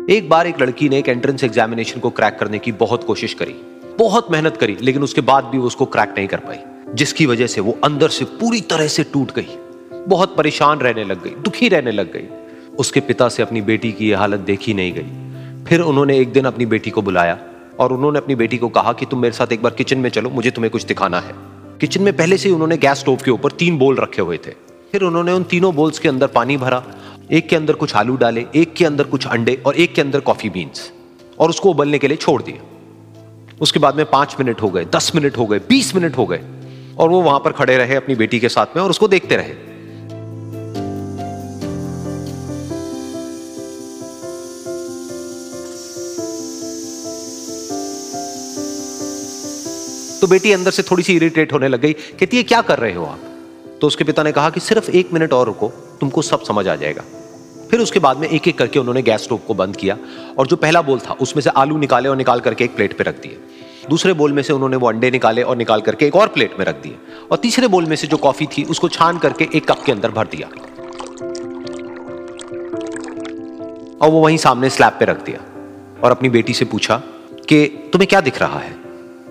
एक 0.10 0.30
बार 0.30 0.47
एक 0.47 0.62
लड़की 0.62 0.89
ने 0.89 0.97
एक 0.97 1.10
एंट्रेंस 1.10 1.43
एग्जामिनेशन 1.43 1.99
को 1.99 2.10
क्रैक 2.10 2.38
करने 2.39 2.60
की 2.60 2.72
बहुत 2.72 3.03
कोशिश 3.03 3.34
करी। 3.34 3.53
बहुत 3.99 4.32
मेहनत 4.32 4.57
करी, 4.57 4.78
लेकिन 4.82 5.03
उसके 5.03 5.22
बाद 5.22 5.43
भी 5.43 5.57
वो 5.57 5.68
उसको 5.68 5.86
क्रैक 5.86 6.14
नहीं 6.18 6.28
कर 6.28 6.38
पाई, 6.38 6.57
जिसकी 6.93 7.26
वजह 7.26 7.47
से 7.47 7.62
वो 7.62 7.78
अंदर 7.84 8.10
से 8.10 8.26
पूरी 8.26 8.62
तरह 8.62 8.88
से 8.88 9.03
टूट 9.03 9.32
गई। 9.32 9.47
बहुत 10.07 10.36
परेशान 10.38 10.80
रहने 10.80 11.03
लग 11.03 11.24
गई, 11.24 11.30
दुखी 11.30 11.70
रहने 11.70 11.91
लग 11.91 12.12
गई। 12.14 12.28
उसके 12.78 12.99
पिता 12.99 13.30
से 13.30 13.43
अपनी 13.43 13.62
बेटी 13.62 13.91
की 13.91 14.10
यह 14.10 14.20
हालत 14.20 14.39
देखी 14.39 14.74
नहीं 14.74 14.93
गई। 14.93 15.66
फिर 15.66 15.82
उन्होंने 15.82 16.18
एक 16.18 16.32
दिन 16.34 16.45
अपनी 16.45 16.66
बेटी 16.66 16.89
को 16.89 17.01
बुलाया 17.01 17.38
और 17.80 17.93
उन्होंने 17.93 18.20
अपनी 18.20 18.36
बेटी 18.36 18.57
को 18.57 18.70
कहा 18.70 18.93
कि 18.93 19.05
तुम 19.05 19.20
मेरे 19.20 19.34
साथ 19.34 19.53
एक 19.53 19.62
बार 19.64 19.74
किचन 19.74 19.97
में 19.97 20.10
चलो, 20.10 20.30
मुझे 20.30 20.51
तुम्हें 20.51 20.72
कुछ 20.72 20.86
दिखाना 20.86 21.20
है। 21.20 21.36
किचन 21.82 22.01
में 22.01 22.16
पहले 22.18 22.38
से 22.38 22.49
ही 22.49 22.55
उन्होंने 22.55 22.78
गैस 22.78 22.99
स्टोव 22.99 23.16
के 23.16 23.32
ऊपर 23.32 23.51
तीन 23.51 23.78
बोल 23.78 23.95
रखे 23.95 24.22
हुए 24.22 24.38
थे। 24.38 24.51
फिर 24.91 25.01
उन्होंने 25.01 25.32
उन 25.32 25.43
तीनों 25.43 25.76
बोल्स 25.76 25.99
के 25.99 26.10
अंदर 26.10 26.28
पानी 26.28 26.57
भरा 26.57 26.84
एक 27.32 27.49
के 27.49 27.55
अंदर 27.55 27.73
कुछ 27.73 27.95
आलू 27.95 28.15
डाले, 28.15 28.45
एक 28.55 28.73
के 28.73 28.86
अंदर 28.86 29.03
कुछ 29.03 29.27
अंडे 29.27 29.63
और 29.65 29.75
एक 29.75 29.93
के 29.95 30.01
अंदर 30.01 30.19
कॉफ़ी 30.19 30.49
बीन्स 30.49 30.91
और 31.39 31.49
उसको 31.49 31.69
उबलने 31.69 31.99
के 31.99 32.07
लिए 32.07 32.17
छोड़ 32.17 32.41
दिया। 32.41 32.61
उसके 33.61 33.80
बाद 33.80 33.95
में 33.95 34.05
पाँच 34.05 34.36
मिनट 34.39 34.61
हो 34.61 34.69
गए, 34.69 34.86
दस 34.86 35.11
मिनट 35.15 35.38
हो 35.38 35.45
गए, 35.45 35.59
बीस 35.59 35.95
मिनट 35.95 36.17
हो 36.17 36.25
गए 36.25 36.41
और 36.97 37.09
वो 37.09 37.21
वहाँ 37.21 37.39
पर 37.39 37.51
खड़े 37.51 37.77
रहे 37.77 37.95
अपनी 37.95 38.15
बेटी 38.15 38.39
के 38.39 38.49
साथ 38.49 38.65
में 38.75 38.84
और 38.84 38.89
उसको 38.89 39.07
देखते 39.07 39.36
रहे। 39.36 39.53
तो 50.21 50.27
बेटी 50.27 50.51
अंदर 50.51 50.71
से 50.71 50.84
थोड़ी 50.84 51.03
सी 51.03 51.15
इरिटेट 51.15 51.53
होने 51.53 51.67
लग 51.67 51.82
गई, 51.82 51.93
कहती 51.93 52.38
है 52.38 52.43
क्या 52.43 52.61
कर 52.61 52.80
रहे 52.80 52.93
हो 52.93 53.05
आप? 53.05 53.19
तो 53.82 53.88
उसके 53.88 54.03
पिता 54.03 54.23
ने 54.23 54.32
कहा 54.32 54.49
कि, 54.49 54.59
सिर्फ़ 54.59 54.91
एक 54.91 55.13
मिनट 55.13 55.34
और 55.34 55.45
रुको, 55.45 55.67
तुमको 55.99 56.21
सब 56.21 56.43
समझ 56.43 56.67
आ 56.67 56.75
जाएगा। 56.75 57.03
फिर 57.72 57.80
उसके 57.80 57.99
बाद 57.99 58.17
में 58.17 58.28
एक 58.28 58.47
एक 58.47 58.57
करके 58.57 58.80
उन्होंने 58.80 59.01
गैस 59.01 59.24
स्टोव 59.24 59.39
को 59.47 59.53
बंद 59.53 59.76
किया 59.76 59.97
और 60.38 60.47
जो 60.47 60.55
पहला 60.55 60.82
बोल 60.82 60.99
था, 60.99 61.13
उसमें 61.13 61.43
से 61.43 61.49
आलू 61.49 61.78
निकाले 61.78 62.09
और 62.09 62.15
निकाल 62.15 62.39
करके 62.39 62.63
एक 62.63 62.76
प्लेट 62.76 62.97
पे 62.97 63.03
रख 63.03 63.22
दिए। 63.22 63.38
दूसरे 63.89 64.13
बोल 64.13 64.34
में 64.34 64.43
से 64.43 64.53
उन्होंने 64.53 64.78
वो 64.78 64.88
अंडे 64.89 65.11
निकाले 65.11 65.41
और 65.41 65.57
निकाल 65.57 65.82
करके 65.82 66.05
एक 66.05 66.15
और 66.15 66.28
प्लेट 66.28 66.59
में 66.59 66.65
रख 66.65 66.76
दिए। 66.76 66.97
और 67.32 67.38
तीसरे 67.38 67.67
बोल 67.67 67.86
में 67.86 67.95
से 67.95 68.07
जो 68.07 68.17
कॉफ़ी 68.17 68.45
थी, 68.45 68.63
उसको 68.63 68.89
छान 68.89 69.17
करके 69.17 69.49
एक 69.55 69.72
कप 69.72 69.84
के 69.86 69.91
अंदर 69.91 70.11
भर 70.11 70.28
दिया। 70.28 70.47
और 74.01 74.09
वो 74.09 74.22
वहीं 74.22 74.38
सामने 74.38 74.70
स्लैब 74.70 74.93
पे 74.93 75.05
रख 75.05 75.26
दिया 75.26 75.39
और 76.03 76.11
अपनी 76.11 76.30
बेटी 76.30 76.53
से 76.53 76.65
पूछा 76.65 77.01
कि, 77.49 77.89
तुम्हें 77.93 78.07
क्या 78.07 78.22
दिख 78.22 78.41
रहा 78.41 78.59
है? 78.59 78.76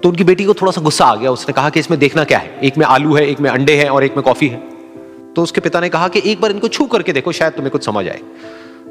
तो 0.02 0.08
उनकी 0.08 0.24
बेटी 0.24 0.44
को 0.44 0.54
थोड़ा 0.54 0.72
सा 0.72 0.80
गुस्सा 0.80 1.04
आ 1.04 1.14
गया। 1.14 1.30
उसने 1.30 1.52
कहा 1.52 1.70
कि, 1.70 1.80
इसमें 1.80 2.00
देखना 2.00 2.24
क्या 2.24 2.38
है? 2.38 2.60
एक 2.62 2.78
में 2.78 2.86
आलू 2.86 3.14
है, 3.14 3.26
एक 3.26 3.40
में 3.40 3.50
अंडे 3.50 3.76
हैं 3.76 3.88
और 3.88 4.04
एक 4.04 4.16
में 4.16 4.22
कॉफ़ी 4.22 4.48
है। 4.48 4.77
तो 5.38 5.42
उसके 5.42 5.60
पिता 5.60 5.80
ने 5.80 5.88
कहा 5.88 6.06
कि 6.08 6.20
एक 6.26 6.40
बार 6.40 6.50
इनको 6.50 6.68
छू 6.68 6.84
करके 6.84 7.12
देखो, 7.12 7.32
शायद 7.32 7.52
तुम्हें 7.52 7.70
कुछ 7.72 7.84
समझ 7.84 8.04
आए। 8.08 8.20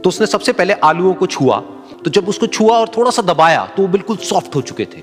तो 0.03 0.09
उसने 0.09 0.27
सबसे 0.27 0.51
पहले 0.53 0.73
आलूओं 0.73 1.13
को 1.13 1.25
छुआ। 1.25 1.57
तो 2.05 2.09
जब 2.09 2.27
उसको 2.29 2.47
छुआ 2.47 2.77
और 2.77 2.91
थोड़ा 2.97 3.11
सा 3.11 3.21
दबाया 3.21 3.65
तो 3.67 3.81
वो 3.81 3.87
बिल्कुल 3.87 4.17
सॉफ्ट 4.17 4.55
हो 4.55 4.61
चुके 4.61 4.85
थे। 4.85 5.01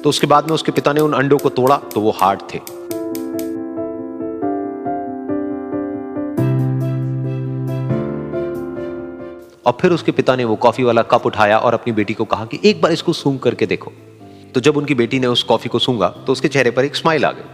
तो 0.00 0.08
उसके 0.08 0.26
बाद 0.26 0.48
में 0.48 0.54
उसके 0.54 0.72
पिता 0.72 0.92
ने 0.92 1.00
उन 1.00 1.12
अंडों 1.12 1.38
को 1.38 1.48
तोड़ा 1.48 1.76
तो 1.94 2.00
वो 2.00 2.10
हार्ड 2.10 2.40
थे। 2.54 2.58
और 9.66 9.76
फिर 9.80 9.92
उसके 9.92 10.12
पिता 10.12 10.36
ने 10.36 10.44
वो 10.44 10.56
कॉफ़ी 10.56 10.84
वाला 10.84 11.02
कप 11.02 11.26
उठाया 11.26 11.58
और 11.58 11.74
अपनी 11.74 11.92
बेटी 11.92 12.14
को 12.14 12.24
कहा 12.24 12.44
कि 12.44 12.60
एक 12.64 12.80
बार 12.82 12.92
इसको 12.92 13.12
सूंघ 13.12 13.38
करके 13.40 13.66
देखो। 13.66 13.92
तो 14.54 14.60
जब 14.60 14.76
उनकी 14.76 14.94
बेटी 14.94 15.18
ने 15.18 15.26
उस 15.26 15.42
कॉफ़ी 15.42 15.68
को 15.68 15.78
सूंघा 15.78 16.08
तो 16.26 16.32
उसके 16.32 16.48
चेहरे 16.48 16.70
पर 16.70 16.84
एक 16.84 16.96
स्माइल 16.96 17.24
आ 17.24 17.30
गई। 17.32 17.44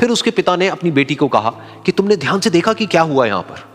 फिर 0.00 0.10
उसके 0.10 0.30
पिता 0.30 0.56
ने 0.56 0.68
अपनी 0.68 0.90
बेटी 0.90 1.14
को 1.14 1.28
कहा 1.28 1.50
कि 1.86 1.92
तुमने 1.92 2.16
ध्यान 2.16 2.40
से 2.40 2.50
देखा 2.50 2.72
कि 2.72 2.86
क्या 2.86 3.02
हुआ 3.02 3.26
यहाँ 3.26 3.42
पर? 3.42 3.68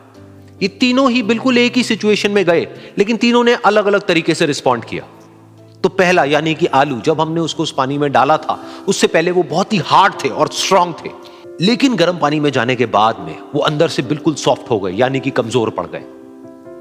ये 0.61 0.67
तीनों 0.67 1.09
ही 1.11 1.21
बिल्कुल 1.23 1.57
एक 1.57 1.77
ही 1.77 1.83
सिचुएशन 1.83 2.31
में 2.31 2.43
गए, 2.45 2.67
लेकिन 2.97 3.17
तीनों 3.17 3.43
ने 3.43 3.53
अलग 3.65 3.85
अलग 3.85 4.05
तरीके 4.05 4.33
से 4.33 4.45
रिस्पॉन्ड 4.45 4.85
किया। 4.85 5.03
तो 5.83 5.89
पहला, 5.89 6.23
यानी 6.23 6.53
कि 6.55 6.65
आलू, 6.65 6.99
जब 7.01 7.21
हमने 7.21 7.41
उसको 7.41 7.63
उस 7.63 7.73
पानी 7.77 7.97
में 7.97 8.11
डाला 8.11 8.37
था, 8.37 8.59
उससे 8.87 9.07
पहले 9.07 9.31
वो 9.31 9.43
बहुत 9.43 9.73
ही 9.73 9.77
हार्ड 9.77 10.13
थे 10.23 10.29
और 10.29 10.47
स्ट्रांग 10.53 10.93
थे। 11.05 11.09
लेकिन 11.61 11.95
गर्म 11.95 12.17
पानी 12.17 12.39
में 12.39 12.49
जाने 12.51 12.75
के 12.75 12.85
बाद 12.85 13.19
में 13.19 13.37
वो 13.53 13.61
अंदर 13.61 13.87
से 13.87 14.01
बिल्कुल 14.03 14.35
सॉफ्ट 14.35 14.69
हो 14.71 14.79
गए, 14.79 14.91
यानी 14.93 15.19
कि 15.19 15.29
कमज़ोर 15.31 15.69
पड़ 15.69 15.85
गए। 15.85 16.03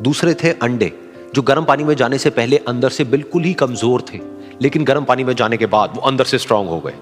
दूसरे 0.03 0.35
थे 0.35 0.53
अंडे, 0.53 0.93
जो 1.35 1.43
गर्म 1.43 1.65
पानी 1.65 1.85
में 1.85 1.95
जाने 1.97 2.19
से 2.19 2.31
पहले 2.31 2.57
अंदर 2.69 2.91
से 2.91 3.05
बिल्कुल 3.07 3.43
ही 3.43 3.53
कमज़ोर 3.55 4.05
थे। 4.13 4.19
लेकिन 4.63 4.85
गर्म 4.85 5.05
पानी 5.05 5.25
में 5.25 5.35
जाने 5.37 5.57
के 5.57 5.67
बाद 5.67 5.93
वो 5.95 6.01
अंदर 6.03 6.25
से 6.25 6.39
स्ट्रांग 6.39 6.69
हो 6.69 6.81
गए। 6.81 6.95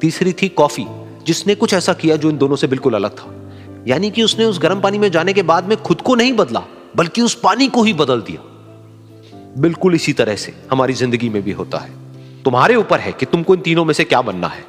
तीसरी 0.00 0.32
थी 0.32 0.48
कॉफ़ी 0.50 0.86
जिसने 1.26 1.54
कुछ 1.54 1.74
ऐसा 1.74 1.92
किया 1.92 2.16
जो 2.16 2.30
इन 2.30 2.38
दोनों 2.38 2.56
से 2.56 2.66
बिल्कुल 2.66 2.94
अलग 2.94 3.10
था। 3.10 3.34
यानी 3.86 4.10
कि 4.10 4.22
उसने 4.22 4.44
उस 4.44 4.58
गर्म 4.58 4.80
पानी 4.80 4.98
में 4.98 5.10
जाने 5.10 5.32
के 5.32 5.42
बाद 5.44 5.68
में 5.68 5.76
खुद 5.78 6.00
को 6.00 6.14
नहीं 6.14 6.32
बदला, 6.32 6.62
बल्कि 6.96 7.22
उस 7.22 7.34
पानी 7.34 7.68
को 7.68 7.82
ही 7.82 7.92
बदल 7.94 8.20
दिया। 8.22 8.40
बिल्कुल 9.58 9.94
इसी 9.94 10.12
तरह 10.12 10.36
से 10.36 10.54
हमारी 10.70 10.92
ज़िंदगी 10.94 11.28
में 11.28 11.42
भी 11.42 11.52
होता 11.52 11.78
है। 11.78 11.90
तुम्हारे 12.44 12.74
ऊपर 12.76 13.00
है 13.00 13.12
कि 13.12 13.26
तुमको 13.26 13.54
इन 13.54 13.60
तीनों 13.60 13.84
में 13.84 13.94
से 13.94 14.04
क्या 14.04 14.20
बनना 14.22 14.48
है। 14.48 14.64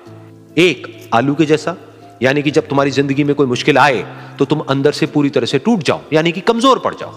एक, 0.58 1.10
आलू 1.14 1.36
के 1.36 1.46
जैसा, 1.46 1.76
यानी 2.22 2.42
कि 2.42 2.52
जब 2.52 2.68
तुम्हारी 2.68 2.92
ज़िंदगी 2.92 3.24
में 3.24 3.36
कोई 3.36 3.48
मुश्किल 3.48 3.78
आए 3.78 4.06
तो 4.40 4.46
तुम 4.46 4.60
अंदर 4.70 4.92
से 4.92 5.06
पूरी 5.06 5.30
तरह 5.30 5.46
से 5.46 5.60
टूट 5.60 5.84
जाओ, 5.84 6.02
यानी 6.14 6.32
कि 6.32 6.42
कमज़ोर 6.42 6.80
पड़ 6.80 6.94
जाओ। 6.96 7.14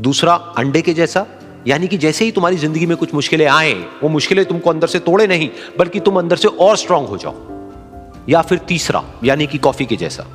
दूसरा, 0.00 0.34
अंडे 0.34 0.82
के 0.82 0.94
जैसा 0.94 1.26
यानी 1.66 1.88
कि 1.88 1.96
जैसे 1.98 2.24
ही 2.24 2.30
तुम्हारी 2.32 2.56
ज़िंदगी 2.56 2.86
में 2.86 2.96
कुछ 2.96 3.14
मुश्किलें 3.14 3.46
आए, 3.46 3.72
वो 4.02 4.08
मुश्किलें 4.08 4.44
तुमको 4.44 4.70
अंदर 4.70 4.86
से 4.86 4.98
तोड़े 4.98 5.26
नहीं, 5.26 5.48
बल्कि 5.78 6.00
तुम 6.00 6.18
अंदर 6.18 6.36
से 6.36 6.48
और 6.48 6.76
स्ट्रांग 6.76 7.06
हो 7.06 7.16
जाओ। 7.16 7.34
या 8.28 8.42
फिर 8.42 8.58
तीसरा, 8.68 9.02
यानी 9.24 9.46
कि 9.46 9.58
कॉफ़ी 9.58 9.86
के 9.86 9.96
जैसा। 9.96 10.26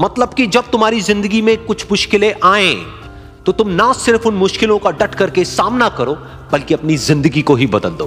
मतलब 0.00 0.34
कि 0.34 0.46
जब 0.46 0.70
तुम्हारी 0.70 1.00
ज़िंदगी 1.00 1.42
में 1.42 1.56
कुछ 1.64 1.90
मुश्किलें 1.90 2.32
आए 2.44 2.74
तो 3.46 3.52
तुम 3.52 3.68
ना 3.70 3.92
सिर्फ़ 3.94 4.26
उन 4.28 4.34
मुश्किलों 4.34 4.78
का 4.78 4.90
डट 4.92 5.14
करके 5.14 5.44
सामना 5.44 5.88
करो, 5.88 6.14
बल्कि 6.52 6.74
अपनी 6.74 6.96
ज़िंदगी 6.98 7.42
को 7.42 7.54
ही 7.54 7.66
बदल 7.66 7.90
दो। 7.90 8.06